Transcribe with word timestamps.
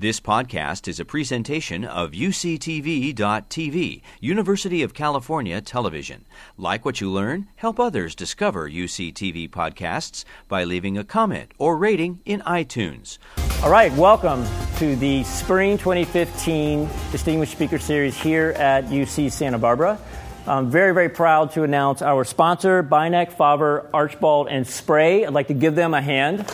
This 0.00 0.20
podcast 0.20 0.86
is 0.86 1.00
a 1.00 1.04
presentation 1.04 1.84
of 1.84 2.12
UCTV.tv, 2.12 4.02
University 4.20 4.84
of 4.84 4.94
California 4.94 5.60
Television. 5.60 6.24
Like 6.56 6.84
what 6.84 7.00
you 7.00 7.10
learn, 7.10 7.48
help 7.56 7.80
others 7.80 8.14
discover 8.14 8.70
UCTV 8.70 9.50
podcasts 9.50 10.24
by 10.46 10.62
leaving 10.62 10.96
a 10.96 11.02
comment 11.02 11.50
or 11.58 11.76
rating 11.76 12.20
in 12.24 12.42
iTunes. 12.42 13.18
All 13.60 13.72
right, 13.72 13.92
welcome 13.94 14.46
to 14.76 14.94
the 14.94 15.24
Spring 15.24 15.76
2015 15.76 16.88
Distinguished 17.10 17.50
Speaker 17.50 17.80
Series 17.80 18.16
here 18.16 18.50
at 18.50 18.84
UC 18.84 19.32
Santa 19.32 19.58
Barbara. 19.58 19.98
I'm 20.46 20.70
very, 20.70 20.94
very 20.94 21.08
proud 21.08 21.50
to 21.54 21.64
announce 21.64 22.02
our 22.02 22.22
sponsor, 22.22 22.84
Beinecke, 22.84 23.32
Faber, 23.32 23.90
Archbold, 23.92 24.46
and 24.46 24.64
Spray. 24.64 25.26
I'd 25.26 25.34
like 25.34 25.48
to 25.48 25.54
give 25.54 25.74
them 25.74 25.92
a 25.92 26.00
hand. 26.00 26.46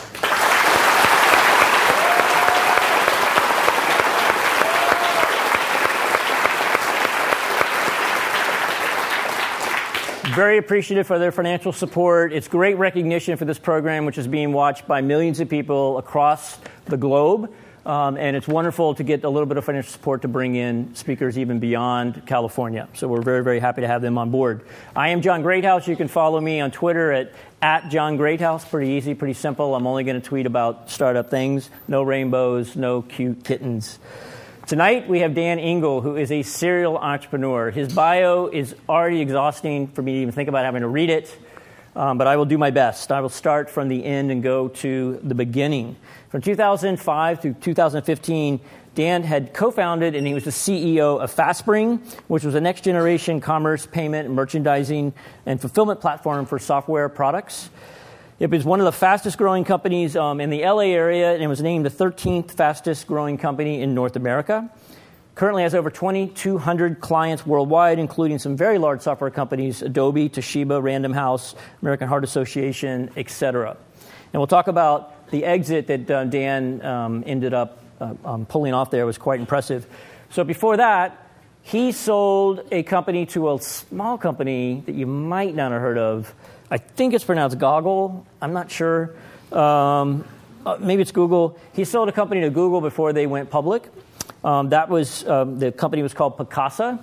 Very 10.35 10.57
appreciative 10.57 11.07
for 11.07 11.17
their 11.17 11.31
financial 11.31 11.71
support. 11.71 12.33
It's 12.33 12.49
great 12.49 12.77
recognition 12.77 13.37
for 13.37 13.45
this 13.45 13.57
program, 13.57 14.05
which 14.05 14.17
is 14.17 14.27
being 14.27 14.51
watched 14.51 14.85
by 14.85 14.99
millions 14.99 15.39
of 15.39 15.47
people 15.47 15.97
across 15.97 16.59
the 16.85 16.97
globe. 16.97 17.53
Um, 17.85 18.17
and 18.17 18.35
it's 18.35 18.47
wonderful 18.47 18.95
to 18.95 19.03
get 19.03 19.23
a 19.23 19.29
little 19.29 19.45
bit 19.45 19.55
of 19.55 19.63
financial 19.63 19.93
support 19.93 20.23
to 20.23 20.27
bring 20.27 20.55
in 20.55 20.93
speakers 20.93 21.37
even 21.37 21.59
beyond 21.59 22.25
California. 22.25 22.89
So 22.95 23.07
we're 23.07 23.21
very, 23.21 23.45
very 23.45 23.59
happy 23.59 23.81
to 23.81 23.87
have 23.87 24.01
them 24.01 24.17
on 24.17 24.29
board. 24.29 24.65
I 24.93 25.09
am 25.09 25.21
John 25.21 25.41
Greathouse. 25.41 25.87
You 25.87 25.95
can 25.95 26.09
follow 26.09 26.41
me 26.41 26.59
on 26.59 26.71
Twitter 26.71 27.13
at, 27.13 27.31
at 27.61 27.89
John 27.89 28.17
Greathouse. 28.17 28.65
Pretty 28.65 28.91
easy, 28.91 29.13
pretty 29.13 29.35
simple. 29.35 29.73
I'm 29.73 29.87
only 29.87 30.03
going 30.03 30.19
to 30.19 30.27
tweet 30.27 30.47
about 30.47 30.89
startup 30.89 31.29
things. 31.29 31.69
No 31.87 32.03
rainbows, 32.03 32.75
no 32.75 33.03
cute 33.03 33.45
kittens. 33.45 33.99
Tonight, 34.67 35.07
we 35.07 35.19
have 35.19 35.35
Dan 35.35 35.59
Engel, 35.59 36.01
who 36.01 36.15
is 36.15 36.31
a 36.31 36.41
serial 36.41 36.97
entrepreneur. 36.97 37.69
His 37.69 37.93
bio 37.93 38.47
is 38.47 38.73
already 38.89 39.21
exhausting 39.21 39.89
for 39.89 40.01
me 40.01 40.13
to 40.13 40.17
even 40.21 40.31
think 40.31 40.49
about 40.49 40.65
having 40.65 40.81
to 40.81 40.87
read 40.87 41.11
it, 41.11 41.37
um, 41.95 42.17
but 42.17 42.25
I 42.25 42.35
will 42.37 42.45
do 42.45 42.57
my 42.57 42.71
best. 42.71 43.11
I 43.11 43.21
will 43.21 43.29
start 43.29 43.69
from 43.69 43.89
the 43.89 44.03
end 44.03 44.31
and 44.31 44.41
go 44.41 44.69
to 44.69 45.19
the 45.21 45.35
beginning. 45.35 45.95
From 46.29 46.41
2005 46.41 47.41
to 47.41 47.53
2015, 47.53 48.59
Dan 48.95 49.21
had 49.21 49.53
co 49.53 49.69
founded 49.69 50.15
and 50.15 50.25
he 50.25 50.33
was 50.33 50.45
the 50.45 50.49
CEO 50.49 51.21
of 51.21 51.31
FastSpring, 51.31 51.99
which 52.27 52.43
was 52.43 52.55
a 52.55 52.61
next 52.61 52.85
generation 52.85 53.41
commerce, 53.41 53.85
payment, 53.85 54.31
merchandising, 54.31 55.13
and 55.45 55.61
fulfillment 55.61 56.01
platform 56.01 56.47
for 56.47 56.57
software 56.57 57.07
products. 57.07 57.69
It 58.37 58.51
was 58.51 58.65
one 58.65 58.81
of 58.81 58.85
the 58.85 58.91
fastest 58.91 59.37
growing 59.37 59.63
companies 59.63 60.17
um, 60.17 60.41
in 60.41 60.49
the 60.49 60.61
LA 60.65 60.87
area, 60.91 61.33
and 61.33 61.41
it 61.41 61.47
was 61.47 61.61
named 61.61 61.85
the 61.85 61.89
13th 61.89 62.51
fastest 62.51 63.07
growing 63.07 63.37
company 63.37 63.81
in 63.81 63.95
North 63.95 64.17
America. 64.17 64.69
Currently 65.35 65.63
has 65.63 65.73
over 65.73 65.89
2,200 65.89 66.99
clients 66.99 67.45
worldwide, 67.45 67.97
including 67.97 68.37
some 68.37 68.57
very 68.57 68.77
large 68.77 68.99
software 68.99 69.31
companies 69.31 69.81
Adobe, 69.81 70.27
Toshiba, 70.27 70.83
Random 70.83 71.13
House, 71.13 71.55
American 71.81 72.09
Heart 72.09 72.25
Association, 72.25 73.09
etc. 73.15 73.77
And 74.33 74.41
we'll 74.41 74.47
talk 74.47 74.67
about 74.67 75.29
the 75.31 75.45
exit 75.45 75.87
that 75.87 76.11
uh, 76.11 76.25
Dan 76.25 76.83
um, 76.83 77.23
ended 77.25 77.53
up 77.53 77.79
uh, 78.01 78.15
um, 78.25 78.45
pulling 78.45 78.73
off 78.73 78.91
there, 78.91 79.03
it 79.03 79.05
was 79.05 79.17
quite 79.17 79.39
impressive. 79.39 79.87
So 80.29 80.43
before 80.43 80.75
that, 80.75 81.25
he 81.61 81.93
sold 81.93 82.67
a 82.69 82.83
company 82.83 83.25
to 83.27 83.53
a 83.53 83.61
small 83.61 84.17
company 84.17 84.83
that 84.85 84.95
you 84.95 85.07
might 85.07 85.55
not 85.55 85.71
have 85.71 85.79
heard 85.79 85.97
of 85.97 86.35
I 86.69 86.77
think 86.77 87.13
it's 87.13 87.23
pronounced 87.23 87.59
Goggle. 87.59 88.25
I'm 88.41 88.53
not 88.53 88.71
sure. 88.71 89.15
Um, 89.51 90.25
uh, 90.65 90.77
maybe 90.79 91.01
it's 91.01 91.11
Google. 91.11 91.57
He 91.73 91.85
sold 91.85 92.09
a 92.09 92.11
company 92.11 92.41
to 92.41 92.49
Google 92.49 92.81
before 92.81 93.13
they 93.13 93.27
went 93.27 93.49
public. 93.49 93.83
Um, 94.43 94.69
that 94.69 94.89
was 94.89 95.27
um, 95.27 95.59
the 95.59 95.71
company 95.71 96.01
was 96.01 96.13
called 96.13 96.37
Picasa. 96.37 96.99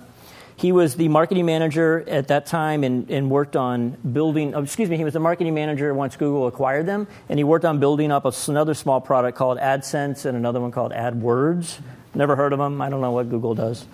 He 0.55 0.71
was 0.71 0.95
the 0.95 1.07
marketing 1.07 1.45
manager 1.45 2.03
at 2.07 2.27
that 2.27 2.45
time 2.45 2.83
and, 2.83 3.09
and 3.09 3.29
worked 3.29 3.55
on 3.55 3.91
building. 4.13 4.53
Oh, 4.53 4.61
excuse 4.61 4.89
me, 4.89 4.97
he 4.97 5.03
was 5.03 5.13
the 5.13 5.19
marketing 5.19 5.53
manager 5.53 5.93
once 5.93 6.15
Google 6.15 6.47
acquired 6.47 6.85
them, 6.85 7.07
and 7.27 7.39
he 7.39 7.43
worked 7.43 7.65
on 7.65 7.79
building 7.79 8.11
up 8.11 8.25
another 8.47 8.73
small 8.73 9.01
product 9.01 9.37
called 9.37 9.57
AdSense 9.57 10.25
and 10.25 10.37
another 10.37 10.59
one 10.59 10.71
called 10.71 10.91
AdWords. 10.91 11.79
Never 12.13 12.35
heard 12.35 12.53
of 12.53 12.59
them. 12.59 12.81
I 12.81 12.89
don't 12.89 13.01
know 13.01 13.11
what 13.11 13.29
Google 13.29 13.55
does. 13.55 13.85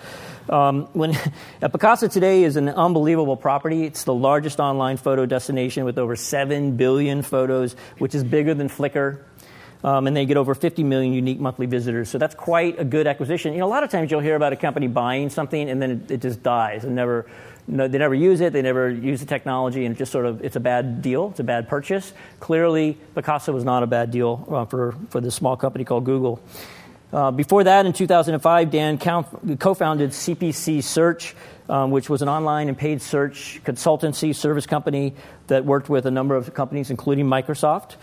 Um, 0.49 0.87
when 0.93 1.13
Picasa 1.61 2.11
today 2.11 2.43
is 2.43 2.55
an 2.55 2.69
unbelievable 2.69 3.37
property. 3.37 3.85
It's 3.85 4.03
the 4.03 4.13
largest 4.13 4.59
online 4.59 4.97
photo 4.97 5.25
destination 5.25 5.85
with 5.85 5.97
over 5.97 6.15
7 6.15 6.75
billion 6.75 7.21
photos, 7.21 7.75
which 7.99 8.15
is 8.15 8.23
bigger 8.23 8.53
than 8.53 8.67
Flickr. 8.67 9.19
Um, 9.81 10.07
and 10.07 10.17
they 10.17 10.25
get 10.25 10.35
over 10.35 10.55
50 10.55 10.83
million 10.83 11.13
unique 11.13 11.39
monthly 11.39 11.65
visitors. 11.65 12.09
So 12.09 12.17
that's 12.17 12.35
quite 12.35 12.79
a 12.79 12.83
good 12.83 13.07
acquisition. 13.07 13.53
You 13.53 13.59
know, 13.59 13.67
a 13.67 13.69
lot 13.69 13.83
of 13.83 13.89
times 13.89 14.11
you'll 14.11 14.19
hear 14.19 14.35
about 14.35 14.51
a 14.51 14.57
company 14.57 14.87
buying 14.87 15.29
something 15.29 15.69
and 15.69 15.81
then 15.81 15.91
it, 15.91 16.11
it 16.11 16.21
just 16.21 16.43
dies 16.43 16.83
and 16.83 16.95
never, 16.95 17.27
no, 17.65 17.87
they 17.87 17.97
never 17.97 18.15
use 18.15 18.41
it, 18.41 18.51
they 18.51 18.61
never 18.61 18.89
use 18.89 19.21
the 19.21 19.25
technology, 19.25 19.85
and 19.85 19.95
just 19.95 20.11
sort 20.11 20.25
of 20.25 20.43
it's 20.43 20.57
a 20.57 20.59
bad 20.59 21.01
deal, 21.01 21.29
it's 21.29 21.39
a 21.39 21.43
bad 21.43 21.69
purchase. 21.69 22.11
Clearly, 22.41 22.97
Picasa 23.15 23.53
was 23.53 23.63
not 23.63 23.83
a 23.83 23.87
bad 23.87 24.11
deal 24.11 24.45
uh, 24.49 24.65
for, 24.65 24.95
for 25.11 25.21
this 25.21 25.35
small 25.35 25.55
company 25.55 25.85
called 25.85 26.03
Google. 26.03 26.41
Uh, 27.11 27.31
before 27.31 27.63
that, 27.63 27.85
in 27.85 27.93
2005, 27.93 28.69
Dan 28.69 28.97
co 28.99 29.73
founded 29.73 30.11
CPC 30.11 30.83
Search, 30.83 31.35
um, 31.67 31.89
which 31.89 32.09
was 32.09 32.21
an 32.21 32.29
online 32.29 32.67
and 32.67 32.77
paid 32.77 33.01
search 33.01 33.61
consultancy 33.63 34.35
service 34.35 34.67
company 34.67 35.15
that 35.47 35.65
worked 35.65 35.89
with 35.89 36.05
a 36.05 36.11
number 36.11 36.35
of 36.35 36.53
companies, 36.53 36.91
including 36.91 37.25
Microsoft. 37.25 37.95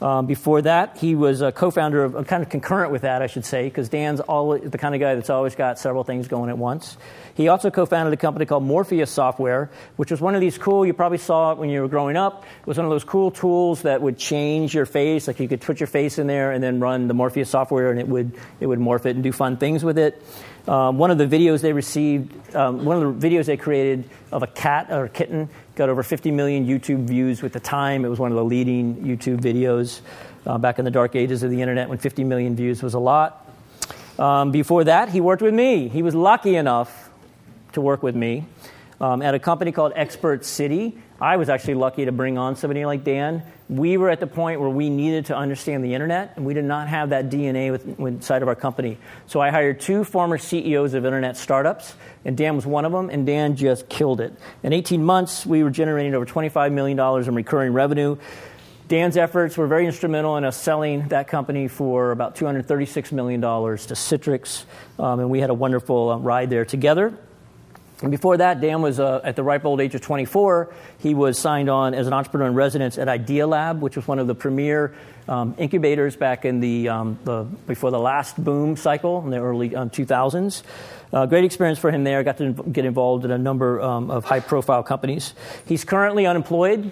Um, 0.00 0.26
before 0.26 0.62
that, 0.62 0.96
he 0.96 1.14
was 1.14 1.42
a 1.42 1.52
co-founder 1.52 2.02
of, 2.02 2.26
kind 2.26 2.42
of 2.42 2.48
concurrent 2.48 2.90
with 2.90 3.02
that, 3.02 3.22
I 3.22 3.28
should 3.28 3.44
say, 3.44 3.64
because 3.64 3.88
Dan's 3.88 4.20
always, 4.20 4.68
the 4.68 4.78
kind 4.78 4.94
of 4.94 5.00
guy 5.00 5.14
that's 5.14 5.30
always 5.30 5.54
got 5.54 5.78
several 5.78 6.02
things 6.02 6.26
going 6.26 6.50
at 6.50 6.58
once. 6.58 6.96
He 7.34 7.48
also 7.48 7.70
co-founded 7.70 8.12
a 8.12 8.16
company 8.16 8.46
called 8.46 8.62
Morpheus 8.62 9.10
Software, 9.10 9.70
which 9.96 10.10
was 10.10 10.20
one 10.20 10.34
of 10.34 10.40
these 10.40 10.58
cool. 10.58 10.84
You 10.84 10.92
probably 10.92 11.18
saw 11.18 11.52
it 11.52 11.58
when 11.58 11.70
you 11.70 11.80
were 11.80 11.88
growing 11.88 12.16
up. 12.16 12.44
It 12.60 12.66
was 12.66 12.76
one 12.76 12.84
of 12.84 12.90
those 12.90 13.04
cool 13.04 13.30
tools 13.30 13.82
that 13.82 14.02
would 14.02 14.18
change 14.18 14.74
your 14.74 14.86
face, 14.86 15.26
like 15.26 15.40
you 15.40 15.48
could 15.48 15.60
put 15.60 15.80
your 15.80 15.86
face 15.86 16.18
in 16.18 16.26
there 16.26 16.52
and 16.52 16.62
then 16.62 16.80
run 16.80 17.08
the 17.08 17.14
Morpheus 17.14 17.48
software, 17.48 17.90
and 17.90 17.98
it 17.98 18.08
would 18.08 18.32
it 18.60 18.66
would 18.66 18.78
morph 18.78 19.06
it 19.06 19.14
and 19.14 19.22
do 19.22 19.32
fun 19.32 19.56
things 19.56 19.84
with 19.84 19.98
it. 19.98 20.22
Um, 20.68 20.98
one 20.98 21.10
of 21.10 21.18
the 21.18 21.26
videos 21.26 21.60
they 21.60 21.72
received, 21.72 22.54
um, 22.54 22.84
one 22.84 23.02
of 23.02 23.20
the 23.20 23.28
videos 23.28 23.46
they 23.46 23.56
created 23.56 24.08
of 24.30 24.44
a 24.44 24.46
cat 24.46 24.88
or 24.90 25.06
a 25.06 25.08
kitten 25.08 25.48
got 25.74 25.88
over 25.88 26.04
50 26.04 26.30
million 26.30 26.66
YouTube 26.66 27.06
views 27.06 27.42
with 27.42 27.52
the 27.52 27.60
time. 27.60 28.04
It 28.04 28.08
was 28.08 28.20
one 28.20 28.30
of 28.30 28.36
the 28.36 28.44
leading 28.44 28.96
YouTube 28.96 29.40
videos 29.40 30.00
uh, 30.46 30.58
back 30.58 30.78
in 30.78 30.84
the 30.84 30.90
dark 30.90 31.16
ages 31.16 31.42
of 31.42 31.50
the 31.50 31.60
internet 31.60 31.88
when 31.88 31.98
50 31.98 32.22
million 32.24 32.54
views 32.54 32.82
was 32.82 32.94
a 32.94 33.00
lot. 33.00 33.48
Um, 34.18 34.52
before 34.52 34.84
that, 34.84 35.08
he 35.08 35.20
worked 35.20 35.42
with 35.42 35.54
me. 35.54 35.88
He 35.88 36.02
was 36.02 36.14
lucky 36.14 36.54
enough 36.54 37.10
to 37.72 37.80
work 37.80 38.02
with 38.02 38.14
me 38.14 38.46
um, 39.02 39.20
at 39.20 39.34
a 39.34 39.38
company 39.38 39.72
called 39.72 39.92
Expert 39.96 40.44
City. 40.44 40.96
I 41.20 41.36
was 41.36 41.48
actually 41.48 41.74
lucky 41.74 42.04
to 42.04 42.12
bring 42.12 42.38
on 42.38 42.56
somebody 42.56 42.84
like 42.84 43.04
Dan. 43.04 43.42
We 43.68 43.96
were 43.96 44.10
at 44.10 44.20
the 44.20 44.26
point 44.26 44.60
where 44.60 44.68
we 44.68 44.90
needed 44.90 45.26
to 45.26 45.36
understand 45.36 45.84
the 45.84 45.94
internet, 45.94 46.34
and 46.36 46.46
we 46.46 46.54
did 46.54 46.64
not 46.64 46.88
have 46.88 47.10
that 47.10 47.28
DNA 47.28 47.72
with, 47.72 47.98
inside 48.00 48.42
of 48.42 48.48
our 48.48 48.54
company. 48.54 48.98
So 49.26 49.40
I 49.40 49.50
hired 49.50 49.80
two 49.80 50.04
former 50.04 50.38
CEOs 50.38 50.94
of 50.94 51.04
internet 51.04 51.36
startups, 51.36 51.94
and 52.24 52.36
Dan 52.36 52.54
was 52.54 52.64
one 52.64 52.84
of 52.84 52.92
them, 52.92 53.10
and 53.10 53.26
Dan 53.26 53.56
just 53.56 53.88
killed 53.88 54.20
it. 54.20 54.34
In 54.62 54.72
18 54.72 55.04
months, 55.04 55.44
we 55.44 55.62
were 55.62 55.70
generating 55.70 56.14
over 56.14 56.26
$25 56.26 56.72
million 56.72 56.98
in 56.98 57.34
recurring 57.34 57.72
revenue. 57.72 58.16
Dan's 58.88 59.16
efforts 59.16 59.56
were 59.56 59.66
very 59.66 59.86
instrumental 59.86 60.36
in 60.36 60.44
us 60.44 60.56
selling 60.56 61.08
that 61.08 61.26
company 61.26 61.66
for 61.66 62.10
about 62.10 62.36
$236 62.36 63.10
million 63.10 63.40
to 63.40 63.46
Citrix, 63.46 64.64
um, 64.98 65.18
and 65.20 65.30
we 65.30 65.40
had 65.40 65.50
a 65.50 65.54
wonderful 65.54 66.10
uh, 66.10 66.18
ride 66.18 66.50
there 66.50 66.64
together. 66.64 67.16
And 68.02 68.10
before 68.10 68.36
that, 68.38 68.60
Dan 68.60 68.82
was 68.82 68.98
uh, 68.98 69.20
at 69.22 69.36
the 69.36 69.44
ripe 69.44 69.64
old 69.64 69.80
age 69.80 69.94
of 69.94 70.00
24. 70.00 70.74
He 70.98 71.14
was 71.14 71.38
signed 71.38 71.70
on 71.70 71.94
as 71.94 72.08
an 72.08 72.12
entrepreneur 72.12 72.48
in 72.48 72.54
residence 72.54 72.98
at 72.98 73.06
Idealab, 73.06 73.78
which 73.78 73.94
was 73.94 74.08
one 74.08 74.18
of 74.18 74.26
the 74.26 74.34
premier 74.34 74.94
um, 75.28 75.54
incubators 75.56 76.16
back 76.16 76.44
in 76.44 76.58
the, 76.58 76.88
um, 76.88 77.18
the, 77.22 77.44
before 77.66 77.92
the 77.92 78.00
last 78.00 78.42
boom 78.42 78.76
cycle 78.76 79.22
in 79.22 79.30
the 79.30 79.38
early 79.38 79.76
um, 79.76 79.88
2000s. 79.88 80.62
Uh, 81.12 81.26
great 81.26 81.44
experience 81.44 81.78
for 81.78 81.92
him 81.92 82.02
there. 82.02 82.24
Got 82.24 82.38
to 82.38 82.52
get 82.52 82.84
involved 82.84 83.24
in 83.24 83.30
a 83.30 83.38
number 83.38 83.80
um, 83.80 84.10
of 84.10 84.24
high 84.24 84.40
profile 84.40 84.82
companies. 84.82 85.34
He's 85.66 85.84
currently 85.84 86.26
unemployed. 86.26 86.90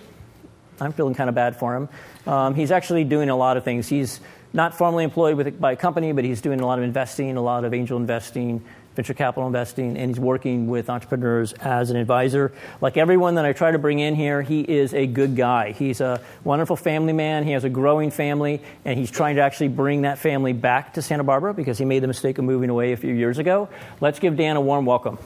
I'm 0.80 0.92
feeling 0.92 1.14
kind 1.14 1.28
of 1.28 1.34
bad 1.34 1.56
for 1.56 1.74
him. 1.74 1.88
Um, 2.26 2.54
he's 2.54 2.70
actually 2.70 3.04
doing 3.04 3.30
a 3.30 3.36
lot 3.36 3.56
of 3.56 3.64
things. 3.64 3.88
He's 3.88 4.20
not 4.52 4.76
formally 4.76 5.04
employed 5.04 5.36
with, 5.36 5.60
by 5.60 5.72
a 5.72 5.76
company, 5.76 6.12
but 6.12 6.24
he's 6.24 6.40
doing 6.40 6.60
a 6.60 6.66
lot 6.66 6.78
of 6.78 6.84
investing, 6.84 7.36
a 7.36 7.42
lot 7.42 7.64
of 7.64 7.72
angel 7.74 7.96
investing, 7.96 8.64
venture 9.00 9.14
capital 9.14 9.46
investing, 9.46 9.96
and 9.96 10.10
he's 10.10 10.20
working 10.20 10.66
with 10.66 10.90
entrepreneurs 10.90 11.54
as 11.54 11.88
an 11.88 11.96
advisor. 11.96 12.52
Like 12.82 12.98
everyone 12.98 13.36
that 13.36 13.46
I 13.46 13.54
try 13.54 13.70
to 13.70 13.78
bring 13.78 13.98
in 13.98 14.14
here, 14.14 14.42
he 14.42 14.60
is 14.60 14.92
a 14.92 15.06
good 15.06 15.36
guy. 15.36 15.72
He's 15.72 16.02
a 16.02 16.20
wonderful 16.44 16.76
family 16.76 17.14
man. 17.14 17.44
He 17.44 17.52
has 17.52 17.64
a 17.64 17.70
growing 17.70 18.10
family, 18.10 18.60
and 18.84 18.98
he's 18.98 19.10
trying 19.10 19.36
to 19.36 19.40
actually 19.40 19.68
bring 19.68 20.02
that 20.02 20.18
family 20.18 20.52
back 20.52 20.92
to 20.94 21.00
Santa 21.00 21.24
Barbara 21.24 21.54
because 21.54 21.78
he 21.78 21.86
made 21.86 22.02
the 22.02 22.08
mistake 22.08 22.36
of 22.36 22.44
moving 22.44 22.68
away 22.68 22.92
a 22.92 22.96
few 22.98 23.14
years 23.14 23.38
ago. 23.38 23.70
Let's 24.02 24.18
give 24.18 24.36
Dan 24.36 24.56
a 24.56 24.60
warm 24.60 24.84
welcome. 24.84 25.16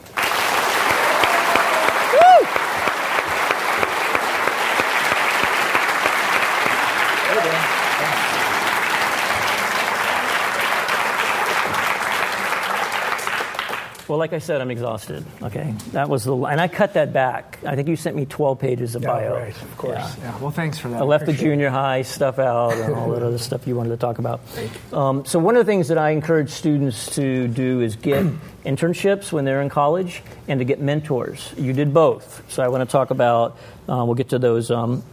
Well, 14.15 14.19
like 14.21 14.31
I 14.31 14.39
said, 14.39 14.61
I'm 14.61 14.71
exhausted. 14.71 15.25
Okay, 15.41 15.73
that 15.91 16.07
was 16.07 16.23
the, 16.23 16.33
and 16.37 16.61
I 16.61 16.69
cut 16.69 16.93
that 16.93 17.11
back. 17.11 17.59
I 17.65 17.75
think 17.75 17.89
you 17.89 17.97
sent 17.97 18.15
me 18.15 18.25
12 18.25 18.57
pages 18.57 18.95
of 18.95 19.01
Yeah, 19.01 19.09
bio. 19.09 19.33
right, 19.35 19.61
of 19.61 19.77
course. 19.77 19.97
Yeah. 20.19 20.39
Well, 20.39 20.51
thanks 20.51 20.77
for 20.77 20.87
that. 20.87 21.01
I 21.01 21.03
left 21.03 21.25
the 21.25 21.33
it. 21.33 21.37
junior 21.37 21.69
high 21.69 22.03
stuff 22.03 22.39
out 22.39 22.71
and 22.77 22.95
all 22.95 23.09
that 23.11 23.23
other 23.23 23.37
stuff 23.37 23.67
you 23.67 23.75
wanted 23.75 23.89
to 23.89 23.97
talk 23.97 24.17
about. 24.17 24.39
Um, 24.93 25.25
so 25.25 25.37
one 25.37 25.57
of 25.57 25.65
the 25.65 25.69
things 25.69 25.89
that 25.89 25.97
I 25.97 26.11
encourage 26.11 26.49
students 26.49 27.13
to 27.15 27.49
do 27.49 27.81
is 27.81 27.97
get 27.97 28.25
internships 28.65 29.33
when 29.33 29.43
they're 29.43 29.61
in 29.61 29.67
college 29.67 30.23
and 30.47 30.59
to 30.59 30.63
get 30.63 30.79
mentors. 30.79 31.53
You 31.57 31.73
did 31.73 31.93
both, 31.93 32.41
so 32.49 32.63
I 32.63 32.69
want 32.69 32.87
to 32.87 32.91
talk 32.91 33.11
about. 33.11 33.57
Uh, 33.89 34.05
we'll 34.05 34.15
get 34.15 34.29
to 34.29 34.39
those. 34.39 34.71
Um, 34.71 35.03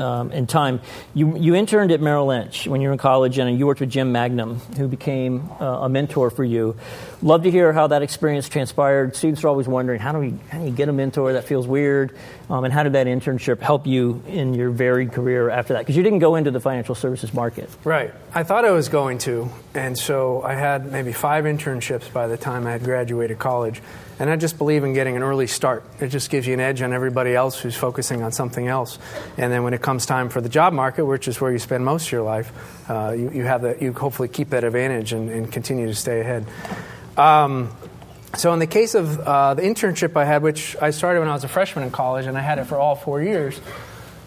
um, 0.00 0.32
in 0.32 0.46
time, 0.46 0.80
you, 1.14 1.36
you 1.36 1.54
interned 1.54 1.92
at 1.92 2.00
Merrill 2.00 2.26
Lynch 2.26 2.66
when 2.66 2.80
you 2.80 2.88
were 2.88 2.92
in 2.92 2.98
college, 2.98 3.38
and 3.38 3.58
you 3.58 3.66
worked 3.66 3.80
with 3.80 3.90
Jim 3.90 4.12
Magnum, 4.12 4.58
who 4.76 4.88
became 4.88 5.50
uh, 5.60 5.82
a 5.82 5.88
mentor 5.88 6.30
for 6.30 6.44
you. 6.44 6.76
Love 7.22 7.42
to 7.42 7.50
hear 7.50 7.72
how 7.72 7.86
that 7.88 8.02
experience 8.02 8.48
transpired. 8.48 9.14
Students 9.14 9.44
are 9.44 9.48
always 9.48 9.68
wondering 9.68 10.00
how 10.00 10.12
do 10.12 10.18
we 10.18 10.34
how 10.48 10.58
do 10.58 10.64
you 10.64 10.70
get 10.70 10.88
a 10.88 10.92
mentor 10.92 11.34
that 11.34 11.44
feels 11.44 11.66
weird, 11.66 12.16
um, 12.48 12.64
and 12.64 12.72
how 12.72 12.82
did 12.82 12.94
that 12.94 13.06
internship 13.06 13.60
help 13.60 13.86
you 13.86 14.22
in 14.26 14.54
your 14.54 14.70
varied 14.70 15.12
career 15.12 15.50
after 15.50 15.74
that? 15.74 15.80
Because 15.80 15.96
you 15.96 16.02
didn't 16.02 16.20
go 16.20 16.36
into 16.36 16.50
the 16.50 16.60
financial 16.60 16.94
services 16.94 17.34
market. 17.34 17.68
Right. 17.84 18.12
I 18.34 18.42
thought 18.42 18.64
I 18.64 18.70
was 18.70 18.88
going 18.88 19.18
to, 19.18 19.50
and 19.74 19.98
so 19.98 20.42
I 20.42 20.54
had 20.54 20.90
maybe 20.90 21.12
five 21.12 21.44
internships 21.44 22.12
by 22.12 22.26
the 22.26 22.36
time 22.36 22.66
I 22.66 22.72
had 22.72 22.84
graduated 22.84 23.38
college. 23.38 23.82
And 24.20 24.28
I 24.28 24.36
just 24.36 24.58
believe 24.58 24.84
in 24.84 24.92
getting 24.92 25.16
an 25.16 25.22
early 25.22 25.46
start. 25.46 25.82
It 25.98 26.08
just 26.08 26.28
gives 26.28 26.46
you 26.46 26.52
an 26.52 26.60
edge 26.60 26.82
on 26.82 26.92
everybody 26.92 27.34
else 27.34 27.58
who's 27.58 27.74
focusing 27.74 28.22
on 28.22 28.32
something 28.32 28.68
else. 28.68 28.98
And 29.38 29.50
then 29.50 29.62
when 29.64 29.72
it 29.72 29.80
comes 29.80 30.04
time 30.04 30.28
for 30.28 30.42
the 30.42 30.50
job 30.50 30.74
market, 30.74 31.06
which 31.06 31.26
is 31.26 31.40
where 31.40 31.50
you 31.50 31.58
spend 31.58 31.86
most 31.86 32.08
of 32.08 32.12
your 32.12 32.22
life, 32.22 32.52
uh, 32.90 33.12
you, 33.16 33.30
you 33.30 33.44
have 33.44 33.62
that. 33.62 33.80
You 33.80 33.94
hopefully 33.94 34.28
keep 34.28 34.50
that 34.50 34.62
advantage 34.62 35.14
and, 35.14 35.30
and 35.30 35.50
continue 35.50 35.86
to 35.86 35.94
stay 35.94 36.20
ahead. 36.20 36.44
Um, 37.16 37.74
so 38.36 38.52
in 38.52 38.58
the 38.58 38.66
case 38.66 38.94
of 38.94 39.18
uh, 39.20 39.54
the 39.54 39.62
internship 39.62 40.14
I 40.14 40.26
had, 40.26 40.42
which 40.42 40.76
I 40.82 40.90
started 40.90 41.20
when 41.20 41.30
I 41.30 41.32
was 41.32 41.44
a 41.44 41.48
freshman 41.48 41.84
in 41.84 41.90
college, 41.90 42.26
and 42.26 42.36
I 42.36 42.42
had 42.42 42.58
it 42.58 42.66
for 42.66 42.76
all 42.76 42.96
four 42.96 43.22
years 43.22 43.58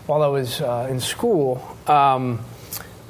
while 0.07 0.23
I 0.23 0.27
was 0.27 0.59
uh, 0.59 0.87
in 0.89 1.01
school. 1.01 1.61
Um, 1.85 2.43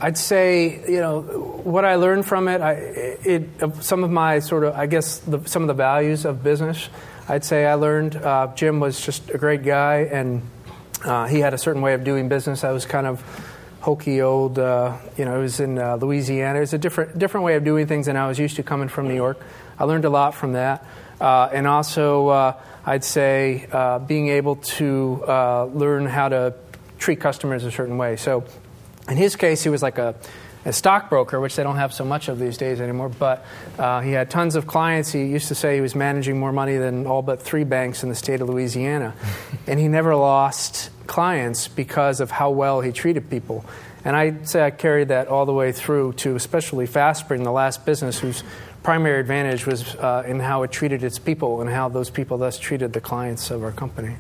I'd 0.04 0.18
say, 0.18 0.82
you 0.86 1.00
know, 1.00 1.22
what 1.22 1.86
I 1.86 1.96
learned 1.96 2.26
from 2.26 2.50
it, 2.50 2.60
I, 2.60 2.74
it 2.74 3.50
some 3.80 4.04
of 4.04 4.12
my 4.12 4.40
sort 4.40 4.66
of, 4.66 4.76
I 4.76 4.86
guess, 4.86 5.20
the, 5.20 5.40
some 5.46 5.62
of 5.62 5.70
the 5.70 5.74
values 5.74 6.26
of 6.26 6.44
business. 6.44 6.90
I'd 7.30 7.46
say 7.46 7.66
I 7.66 7.76
learned. 7.76 8.18
Uh, 8.18 8.52
Jim 8.54 8.82
was 8.82 9.00
just 9.00 9.30
a 9.30 9.38
great 9.38 9.64
guy, 9.64 10.00
and 10.12 10.42
uh, 11.06 11.28
he 11.28 11.40
had 11.40 11.54
a 11.54 11.58
certain 11.58 11.82
way 11.82 11.94
of 11.94 12.04
doing 12.04 12.28
business. 12.28 12.66
I 12.66 12.72
was 12.72 12.86
kind 12.86 13.08
of 13.08 13.22
hokey 13.80 14.22
old, 14.22 14.60
uh, 14.60 14.98
you 15.18 15.24
know, 15.24 15.40
it 15.40 15.42
was 15.42 15.62
in 15.62 15.80
uh, 15.80 15.96
Louisiana. 15.96 16.58
It 16.58 16.64
was 16.64 16.74
a 16.74 16.78
different 16.78 17.18
different 17.18 17.46
way 17.46 17.56
of 17.56 17.64
doing 17.64 17.88
things 17.88 18.08
than 18.08 18.18
I 18.18 18.28
was 18.28 18.38
used 18.38 18.58
to 18.58 18.64
coming 18.64 18.90
from 18.90 19.08
New 19.08 19.16
York. 19.16 19.40
I 19.80 19.86
learned 19.86 20.04
a 20.04 20.10
lot 20.10 20.36
from 20.36 20.52
that, 20.52 20.86
uh, 21.22 21.48
and 21.54 21.66
also 21.66 22.28
uh, 22.28 22.62
I'd 22.86 23.06
say 23.06 23.68
being 24.06 24.28
able 24.28 24.58
to 24.58 25.24
learn 25.74 26.08
how 26.08 26.28
to 26.28 26.56
treat 26.98 27.22
customers 27.22 27.64
a 27.64 27.72
certain 27.72 27.98
way. 27.98 28.18
So, 28.18 28.44
in 29.10 29.18
his 29.18 29.36
case, 29.36 29.64
he 29.64 29.70
was 29.70 29.82
like 29.82 29.98
a 29.98 30.16
a 30.66 30.74
stockbroker, 30.74 31.40
which 31.40 31.56
they 31.56 31.64
don't 31.64 31.76
have 31.76 31.94
so 31.94 32.06
much 32.06 32.30
of 32.30 32.40
these 32.40 32.58
days 32.58 32.80
anymore. 32.80 33.10
But 33.10 33.46
uh, 33.78 34.02
he 34.02 34.12
had 34.12 34.30
tons 34.30 34.56
of 34.56 34.68
clients. 34.68 35.12
He 35.12 35.26
used 35.26 35.48
to 35.50 35.56
say 35.56 35.76
he 35.76 35.82
was 35.82 35.96
managing 35.96 36.40
more 36.40 36.52
money 36.52 36.78
than 36.78 37.06
all 37.06 37.22
but 37.22 37.42
three 37.42 37.64
banks 37.64 38.04
in 38.04 38.10
the 38.10 38.16
state 38.16 38.42
of 38.42 38.50
Louisiana. 38.50 39.14
and 39.68 39.80
he 39.80 39.88
never 39.88 40.16
lost 40.16 40.90
clients 41.08 41.68
because 41.68 42.20
of 42.20 42.32
how 42.32 42.52
well 42.52 42.82
he 42.82 42.92
treated 42.92 43.30
people. 43.30 43.66
And 44.06 44.16
I'd 44.16 44.48
say 44.50 44.66
I 44.66 44.72
carried 44.72 45.10
that 45.10 45.28
all 45.28 45.46
the 45.46 45.54
way 45.54 45.72
through 45.72 46.14
to 46.14 46.36
especially 46.36 46.88
FastSpring, 46.88 47.44
the 47.44 47.52
last 47.52 47.86
business 47.86 48.20
whose 48.20 48.44
primary 48.84 49.20
advantage 49.20 49.66
was 49.66 49.96
uh, 49.96 50.24
in 50.28 50.42
how 50.42 50.64
it 50.64 50.72
treated 50.72 51.04
its 51.04 51.20
people 51.20 51.62
and 51.62 51.70
how 51.70 51.88
those 51.88 52.10
people 52.10 52.38
thus 52.38 52.60
treated 52.60 52.92
the 52.92 53.00
clients 53.00 53.50
of 53.50 53.64
our 53.64 53.72
company. 53.72 54.18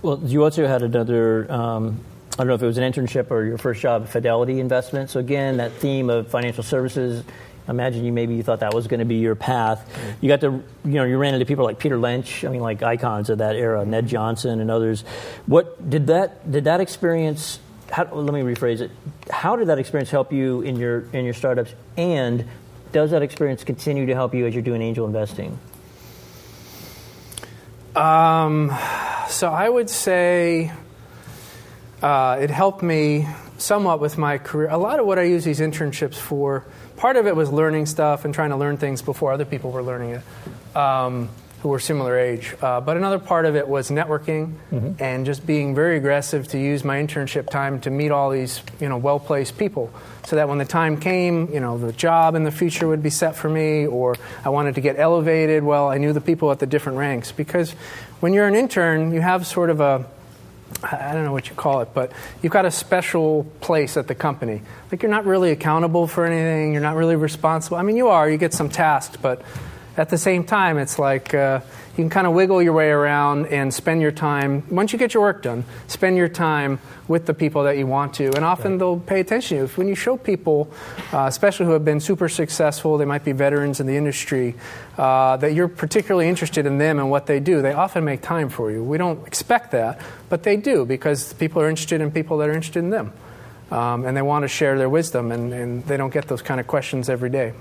Well, 0.00 0.20
you 0.22 0.44
also 0.44 0.66
had 0.66 0.82
another. 0.82 1.50
Um, 1.50 2.00
I 2.34 2.38
don't 2.38 2.48
know 2.48 2.54
if 2.54 2.62
it 2.62 2.66
was 2.66 2.78
an 2.78 2.92
internship 2.92 3.30
or 3.30 3.44
your 3.44 3.58
first 3.58 3.80
job, 3.80 4.08
Fidelity 4.08 4.58
Investment. 4.58 5.08
So 5.08 5.20
again, 5.20 5.58
that 5.58 5.70
theme 5.72 6.10
of 6.10 6.28
financial 6.28 6.64
services. 6.64 7.24
Imagine 7.68 8.04
you 8.04 8.12
maybe 8.12 8.34
you 8.34 8.42
thought 8.42 8.60
that 8.60 8.74
was 8.74 8.88
going 8.88 8.98
to 8.98 9.06
be 9.06 9.14
your 9.16 9.36
path. 9.36 9.88
You 10.20 10.28
got 10.28 10.40
to, 10.40 10.50
you 10.84 10.94
know, 10.94 11.04
you 11.04 11.16
ran 11.16 11.32
into 11.32 11.46
people 11.46 11.64
like 11.64 11.78
Peter 11.78 11.96
Lynch. 11.96 12.44
I 12.44 12.48
mean, 12.48 12.60
like 12.60 12.82
icons 12.82 13.30
of 13.30 13.38
that 13.38 13.54
era, 13.54 13.86
Ned 13.86 14.08
Johnson 14.08 14.60
and 14.60 14.68
others. 14.68 15.02
What 15.46 15.88
did 15.88 16.08
that 16.08 16.50
did 16.50 16.64
that 16.64 16.80
experience? 16.80 17.60
How, 17.88 18.12
let 18.12 18.34
me 18.34 18.40
rephrase 18.40 18.80
it. 18.80 18.90
How 19.30 19.54
did 19.54 19.68
that 19.68 19.78
experience 19.78 20.10
help 20.10 20.32
you 20.32 20.62
in 20.62 20.76
your 20.76 21.08
in 21.12 21.24
your 21.24 21.34
startups? 21.34 21.72
And 21.96 22.44
does 22.92 23.12
that 23.12 23.22
experience 23.22 23.62
continue 23.62 24.06
to 24.06 24.14
help 24.14 24.34
you 24.34 24.46
as 24.46 24.54
you're 24.54 24.62
doing 24.62 24.82
angel 24.82 25.06
investing? 25.06 25.58
Um, 27.94 28.76
so 29.28 29.50
I 29.50 29.68
would 29.68 29.88
say 29.88 30.72
uh, 32.04 32.36
it 32.38 32.50
helped 32.50 32.82
me 32.82 33.26
somewhat 33.56 33.98
with 33.98 34.18
my 34.18 34.36
career. 34.36 34.68
A 34.68 34.76
lot 34.76 35.00
of 35.00 35.06
what 35.06 35.18
I 35.18 35.22
use 35.22 35.42
these 35.42 35.60
internships 35.60 36.16
for, 36.16 36.66
part 36.98 37.16
of 37.16 37.26
it 37.26 37.34
was 37.34 37.50
learning 37.50 37.86
stuff 37.86 38.26
and 38.26 38.34
trying 38.34 38.50
to 38.50 38.56
learn 38.56 38.76
things 38.76 39.00
before 39.00 39.32
other 39.32 39.46
people 39.46 39.70
were 39.70 39.82
learning 39.82 40.20
it, 40.20 40.76
um, 40.76 41.30
who 41.62 41.70
were 41.70 41.78
similar 41.78 42.18
age. 42.18 42.54
Uh, 42.60 42.82
but 42.82 42.98
another 42.98 43.18
part 43.18 43.46
of 43.46 43.56
it 43.56 43.66
was 43.66 43.88
networking 43.88 44.52
and 45.00 45.24
just 45.24 45.46
being 45.46 45.74
very 45.74 45.96
aggressive 45.96 46.46
to 46.48 46.58
use 46.58 46.84
my 46.84 46.98
internship 46.98 47.48
time 47.48 47.80
to 47.80 47.90
meet 47.90 48.10
all 48.10 48.28
these, 48.28 48.60
you 48.80 48.88
know, 48.90 48.98
well-placed 48.98 49.56
people, 49.56 49.90
so 50.26 50.36
that 50.36 50.46
when 50.46 50.58
the 50.58 50.66
time 50.66 51.00
came, 51.00 51.50
you 51.54 51.60
know, 51.60 51.78
the 51.78 51.92
job 51.92 52.34
in 52.34 52.44
the 52.44 52.52
future 52.52 52.86
would 52.86 53.02
be 53.02 53.08
set 53.08 53.34
for 53.34 53.48
me, 53.48 53.86
or 53.86 54.14
I 54.44 54.50
wanted 54.50 54.74
to 54.74 54.82
get 54.82 54.98
elevated. 54.98 55.64
Well, 55.64 55.88
I 55.88 55.96
knew 55.96 56.12
the 56.12 56.20
people 56.20 56.50
at 56.50 56.58
the 56.58 56.66
different 56.66 56.98
ranks 56.98 57.32
because 57.32 57.72
when 58.20 58.34
you're 58.34 58.46
an 58.46 58.56
intern, 58.56 59.14
you 59.14 59.22
have 59.22 59.46
sort 59.46 59.70
of 59.70 59.80
a 59.80 60.04
I 60.82 61.12
don't 61.12 61.24
know 61.24 61.32
what 61.32 61.48
you 61.48 61.54
call 61.54 61.80
it, 61.80 61.94
but 61.94 62.12
you've 62.42 62.52
got 62.52 62.66
a 62.66 62.70
special 62.70 63.44
place 63.60 63.96
at 63.96 64.06
the 64.06 64.14
company. 64.14 64.60
Like 64.90 65.02
you're 65.02 65.10
not 65.10 65.24
really 65.24 65.50
accountable 65.50 66.06
for 66.06 66.26
anything, 66.26 66.72
you're 66.72 66.82
not 66.82 66.96
really 66.96 67.16
responsible. 67.16 67.76
I 67.76 67.82
mean, 67.82 67.96
you 67.96 68.08
are, 68.08 68.28
you 68.28 68.36
get 68.36 68.52
some 68.52 68.68
tasks, 68.68 69.16
but 69.20 69.42
at 69.96 70.08
the 70.10 70.18
same 70.18 70.44
time, 70.44 70.78
it's 70.78 70.98
like 70.98 71.32
uh, 71.32 71.60
you 71.96 72.02
can 72.02 72.10
kind 72.10 72.26
of 72.26 72.32
wiggle 72.32 72.60
your 72.60 72.72
way 72.72 72.90
around 72.90 73.46
and 73.46 73.72
spend 73.72 74.02
your 74.02 74.10
time, 74.10 74.64
once 74.68 74.92
you 74.92 74.98
get 74.98 75.14
your 75.14 75.22
work 75.22 75.42
done, 75.42 75.64
spend 75.86 76.16
your 76.16 76.28
time 76.28 76.80
with 77.06 77.26
the 77.26 77.34
people 77.34 77.62
that 77.64 77.78
you 77.78 77.86
want 77.86 78.14
to. 78.14 78.34
And 78.34 78.44
often 78.44 78.78
they'll 78.78 78.98
pay 78.98 79.20
attention 79.20 79.58
to 79.58 79.62
you. 79.62 79.68
When 79.68 79.86
you 79.86 79.94
show 79.94 80.16
people, 80.16 80.72
uh, 81.12 81.26
especially 81.28 81.66
who 81.66 81.72
have 81.72 81.84
been 81.84 82.00
super 82.00 82.28
successful, 82.28 82.98
they 82.98 83.04
might 83.04 83.24
be 83.24 83.30
veterans 83.30 83.78
in 83.78 83.86
the 83.86 83.96
industry, 83.96 84.56
uh, 84.98 85.36
that 85.36 85.54
you're 85.54 85.68
particularly 85.68 86.28
interested 86.28 86.66
in 86.66 86.78
them 86.78 86.98
and 86.98 87.10
what 87.10 87.26
they 87.26 87.38
do, 87.38 87.62
they 87.62 87.72
often 87.72 88.04
make 88.04 88.22
time 88.22 88.48
for 88.48 88.72
you. 88.72 88.82
We 88.82 88.98
don't 88.98 89.24
expect 89.24 89.70
that, 89.70 90.00
but 90.28 90.42
they 90.42 90.56
do 90.56 90.84
because 90.84 91.32
people 91.34 91.62
are 91.62 91.68
interested 91.68 92.00
in 92.00 92.10
people 92.10 92.38
that 92.38 92.48
are 92.48 92.52
interested 92.52 92.80
in 92.80 92.90
them. 92.90 93.12
Um, 93.70 94.04
and 94.04 94.16
they 94.16 94.22
want 94.22 94.42
to 94.42 94.48
share 94.48 94.76
their 94.78 94.90
wisdom, 94.90 95.32
and, 95.32 95.52
and 95.52 95.84
they 95.86 95.96
don't 95.96 96.12
get 96.12 96.28
those 96.28 96.42
kind 96.42 96.60
of 96.60 96.66
questions 96.66 97.08
every 97.08 97.30
day. 97.30 97.54